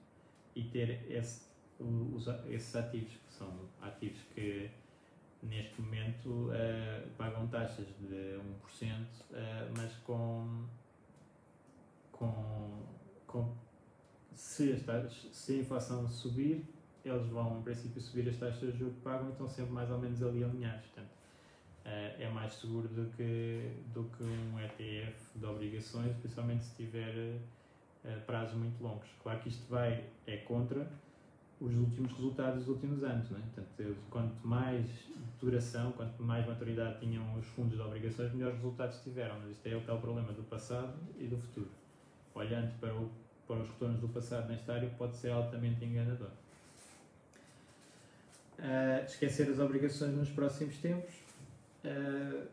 e 0.54 0.64
ter 0.64 1.10
esse, 1.10 1.42
os, 1.78 2.26
esses 2.48 2.74
ativos, 2.76 3.12
que 3.12 3.32
são 3.34 3.52
ativos 3.82 4.22
que 4.34 4.70
neste 5.42 5.82
momento 5.82 6.28
uh, 6.28 7.10
pagam 7.18 7.48
taxas 7.48 7.86
de 7.98 8.38
1%, 8.38 8.40
uh, 8.40 9.34
eh, 9.34 9.68
mas 9.76 9.92
com, 10.04 10.64
com, 12.12 12.84
com 13.26 13.52
se, 14.34 14.72
as 14.72 14.82
taxas, 14.82 15.28
se 15.32 15.54
a 15.54 15.56
inflação 15.58 16.08
subir, 16.08 16.64
eles 17.04 17.26
vão, 17.28 17.58
em 17.58 17.62
princípio, 17.62 18.00
subir 18.00 18.28
as 18.28 18.36
taxas 18.36 18.72
de 18.72 18.78
juros 18.78 18.94
que 18.94 19.00
pagam 19.00 19.28
e 19.28 19.32
estão 19.32 19.48
sempre 19.48 19.72
mais 19.72 19.90
ou 19.90 19.98
menos 19.98 20.22
ali 20.22 20.44
alinhados. 20.44 20.86
Portanto, 20.86 21.10
uh, 21.84 22.22
é 22.22 22.30
mais 22.30 22.54
seguro 22.54 22.88
do 22.88 23.10
que, 23.16 23.72
do 23.92 24.04
que 24.16 24.22
um 24.22 24.60
ETF 24.60 25.38
de 25.38 25.46
obrigações, 25.46 26.16
principalmente 26.16 26.64
se 26.64 26.76
tiver 26.76 27.40
uh, 28.04 28.20
prazos 28.26 28.54
muito 28.54 28.82
longos. 28.82 29.08
Claro 29.22 29.40
que 29.40 29.48
isto 29.48 29.68
vai, 29.68 30.04
é 30.26 30.36
contra 30.38 30.88
os 31.62 31.76
últimos 31.76 32.12
resultados 32.12 32.60
dos 32.60 32.68
últimos 32.68 33.04
anos. 33.04 33.30
Né? 33.30 33.40
Portanto, 33.54 33.96
quanto 34.10 34.46
mais 34.46 34.86
duração, 35.40 35.92
quanto 35.92 36.22
mais 36.22 36.46
maturidade 36.46 37.00
tinham 37.00 37.38
os 37.38 37.46
fundos 37.46 37.76
de 37.76 37.80
obrigações, 37.80 38.32
melhores 38.32 38.56
resultados 38.56 39.00
tiveram. 39.02 39.38
Mas 39.40 39.52
isto 39.52 39.66
é 39.66 39.76
o 39.76 39.80
tal 39.82 39.98
problema 40.00 40.32
do 40.32 40.42
passado 40.42 40.94
e 41.18 41.26
do 41.26 41.36
futuro. 41.36 41.70
Olhando 42.34 42.72
para, 42.80 42.94
o, 42.94 43.10
para 43.52 43.62
os 43.62 43.68
retornos 43.68 44.00
do 44.00 44.08
passado 44.08 44.48
nesta 44.48 44.72
área, 44.72 44.88
pode 44.96 45.14
ser 45.16 45.30
altamente 45.30 45.84
enganador. 45.84 46.30
Uh, 48.58 49.04
esquecer 49.04 49.50
as 49.50 49.58
obrigações 49.58 50.14
nos 50.14 50.30
próximos 50.30 50.76
tempos 50.78 51.12
uh, 51.84 52.46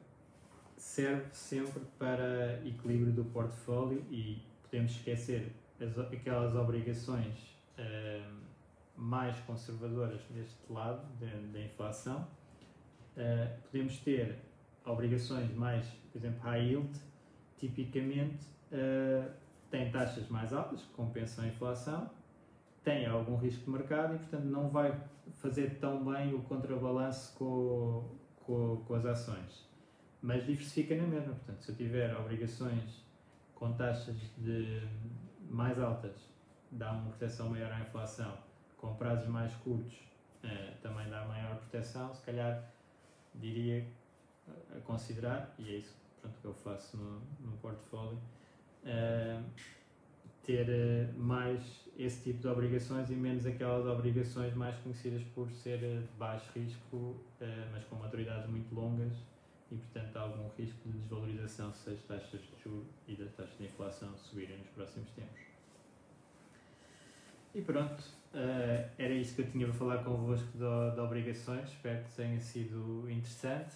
serve 0.76 1.26
sempre 1.32 1.82
para 1.98 2.60
equilíbrio 2.66 3.14
do 3.14 3.24
portfólio 3.26 4.04
e 4.10 4.42
podemos 4.64 4.92
esquecer 4.92 5.54
as, 5.80 5.98
aquelas 5.98 6.56
obrigações 6.56 7.36
uh, 7.78 8.34
mais 8.98 9.38
conservadoras 9.42 10.20
deste 10.32 10.58
lado 10.70 11.08
da 11.54 11.60
inflação. 11.62 12.28
Podemos 13.72 13.98
ter 13.98 14.38
obrigações 14.86 15.54
mais, 15.54 15.86
por 16.12 16.20
exemplo, 16.20 16.40
high 16.42 16.70
yield, 16.70 16.90
tipicamente 17.58 18.46
taxas 20.00 20.30
mais 20.30 20.54
altas, 20.54 20.82
que 20.82 20.94
compensam 20.94 21.44
a 21.44 21.48
inflação, 21.48 22.10
tem 22.84 23.06
algum 23.06 23.36
risco 23.36 23.66
de 23.66 23.70
mercado 23.70 24.16
e, 24.16 24.20
portanto, 24.20 24.46
não 24.46 24.70
vai 24.70 24.98
fazer 25.36 25.78
tão 25.80 26.04
bem 26.06 26.34
o 26.34 26.42
contrabalanço 26.44 27.36
com, 27.38 28.10
com, 28.46 28.78
com 28.86 28.96
as 28.96 29.06
ações. 29.06 29.68
Mas 30.22 30.46
diversifica 30.46 30.96
na 30.96 31.04
mesma. 31.04 31.34
Portanto, 31.34 31.62
se 31.62 31.72
eu 31.72 31.76
tiver 31.76 32.16
obrigações 32.16 33.04
com 33.56 33.74
taxas 33.74 34.16
de 34.38 34.88
mais 35.50 35.78
altas, 35.80 36.16
dá 36.72 36.92
uma 36.94 37.10
proteção 37.10 37.50
maior 37.50 37.72
à 37.72 37.82
inflação, 37.82 38.38
com 38.78 38.94
prazos 38.96 39.28
mais 39.28 39.54
curtos, 39.56 39.98
eh, 40.44 40.74
também 40.82 41.10
dá 41.10 41.26
maior 41.26 41.58
proteção. 41.58 42.14
Se 42.14 42.26
calhar 42.26 42.72
diria 43.36 43.86
a 44.76 44.80
considerar, 44.82 45.54
e 45.60 45.70
é 45.70 45.78
isso 45.78 45.96
pronto, 46.22 46.40
que 46.40 46.46
eu 46.46 46.54
faço 46.54 46.96
no, 46.98 47.20
no 47.42 47.58
portfólio, 47.58 48.20
eh, 48.86 49.42
ter 50.46 50.68
eh, 50.70 51.08
mais 51.18 51.62
esse 51.98 52.24
tipo 52.24 52.40
de 52.40 52.48
obrigações 52.48 53.10
e 53.10 53.14
menos 53.14 53.46
aquelas 53.46 53.86
obrigações 53.86 54.54
mais 54.56 54.76
conhecidas 54.78 55.22
por 55.36 55.50
ser 55.52 55.84
eh, 55.84 56.02
de 56.02 56.18
baixo 56.18 56.50
risco, 56.56 57.16
eh, 57.42 57.68
mas 57.72 57.84
com 57.86 57.96
maturidades 57.98 58.50
muito 58.50 58.74
longas 58.74 59.14
e, 59.72 59.76
portanto, 59.76 60.18
algum 60.18 60.50
risco 60.58 60.80
de 60.90 60.98
desvalorização 60.98 61.74
se 61.74 61.92
as 61.92 62.02
taxas 62.04 62.42
de 62.42 62.64
juros 62.64 62.88
e 63.08 63.16
das 63.16 63.32
taxas 63.34 63.58
de 63.58 63.66
inflação 63.66 64.18
subirem 64.18 64.58
nos 64.58 64.70
próximos 64.70 65.10
tempos. 65.12 65.40
E 67.54 67.62
pronto, 67.62 68.04
era 68.98 69.14
isso 69.14 69.36
que 69.36 69.42
eu 69.42 69.52
tinha 69.52 69.66
para 69.68 69.76
falar 69.76 70.04
convosco 70.04 70.48
de, 70.52 70.96
de 70.96 71.00
obrigações, 71.00 71.70
espero 71.70 72.04
que 72.04 72.16
tenha 72.16 72.40
sido 72.40 73.10
interessante. 73.10 73.76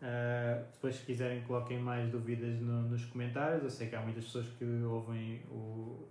Uh, 0.00 0.64
depois, 0.72 0.94
se 0.94 1.04
quiserem, 1.04 1.42
coloquem 1.42 1.80
mais 1.80 2.08
dúvidas 2.10 2.60
no, 2.60 2.82
nos 2.82 3.04
comentários. 3.06 3.64
Eu 3.64 3.70
sei 3.70 3.88
que 3.88 3.96
há 3.96 4.00
muitas 4.00 4.24
pessoas 4.24 4.46
que 4.58 4.64
ouvem 4.64 5.42
o, 5.50 6.06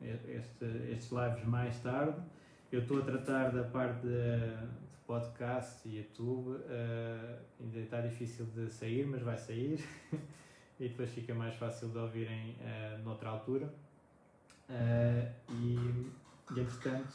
este, 0.00 0.64
estes 0.90 1.10
lives 1.12 1.44
mais 1.44 1.78
tarde. 1.80 2.20
Eu 2.70 2.80
estou 2.80 2.98
a 2.98 3.02
tratar 3.02 3.50
da 3.50 3.62
parte 3.62 4.00
de, 4.00 4.08
de 4.10 4.96
podcast 5.06 5.88
e 5.88 5.98
YouTube. 5.98 6.50
Uh, 6.50 7.38
ainda 7.60 7.78
está 7.78 8.00
difícil 8.00 8.46
de 8.46 8.68
sair, 8.70 9.06
mas 9.06 9.22
vai 9.22 9.36
sair. 9.36 9.78
e 10.80 10.88
depois 10.88 11.10
fica 11.10 11.32
mais 11.32 11.54
fácil 11.54 11.90
de 11.90 11.98
ouvirem 11.98 12.56
uh, 12.60 13.02
noutra 13.04 13.28
altura. 13.28 13.72
Uh, 14.68 15.30
e, 15.50 15.76
e, 16.56 16.60
entretanto, 16.60 17.14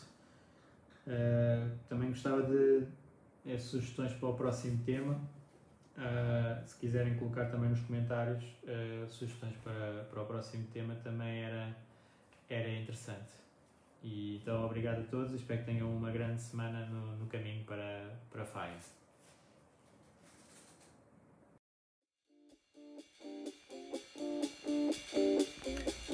também 1.89 2.10
gostava 2.10 2.43
de 2.43 2.86
é, 3.45 3.58
sugestões 3.58 4.14
para 4.14 4.30
o 4.30 4.34
próximo 4.36 4.84
tema. 4.84 5.20
Uh, 5.98 6.68
se 6.68 6.78
quiserem 6.78 7.16
colocar 7.16 7.45
também 7.45 7.72
nos 7.72 7.80
comentários 7.82 8.43
sugestões 9.10 9.56
para, 9.64 10.06
para 10.12 10.22
o 10.22 10.26
próximo 10.26 10.68
tema, 10.72 10.95
também 11.04 11.43
era, 11.43 11.76
era 12.50 12.70
interessante. 12.70 13.38
E, 14.04 14.38
então, 14.38 14.64
obrigado 14.66 15.00
a 15.00 15.04
todos. 15.04 15.34
Espero 15.34 15.60
que 15.62 15.66
tenham 15.66 15.89
uma 15.89 16.12
grande 16.12 16.41
semana 16.41 16.86
no, 16.86 17.18
no 17.18 17.26
caminho 17.26 17.64
para, 17.66 18.12
para 18.32 18.45
FAIA. 18.45 18.78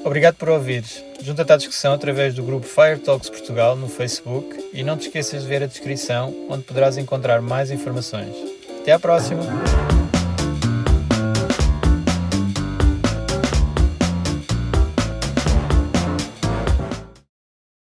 Obrigado 0.06 0.36
por 0.36 0.50
ouvires. 0.50 1.04
Junta-te 1.22 1.54
à 1.54 1.58
discussão 1.58 1.94
através 1.94 2.36
do 2.36 2.44
grupo 2.44 2.66
Fire 2.66 3.00
Talks 3.00 3.30
Portugal 3.30 3.76
no 3.76 3.88
Facebook 3.88 4.72
e 4.74 4.84
não 4.84 4.98
te 4.98 5.08
esqueças 5.08 5.44
de 5.44 5.48
ver 5.48 5.64
a 5.64 5.66
descrição, 5.66 6.48
onde 6.50 6.64
poderás 6.64 6.98
encontrar 6.98 7.42
mais 7.42 7.72
informações. 7.72 8.53
Até 8.84 8.92
à 8.92 9.00
próxima! 9.00 9.93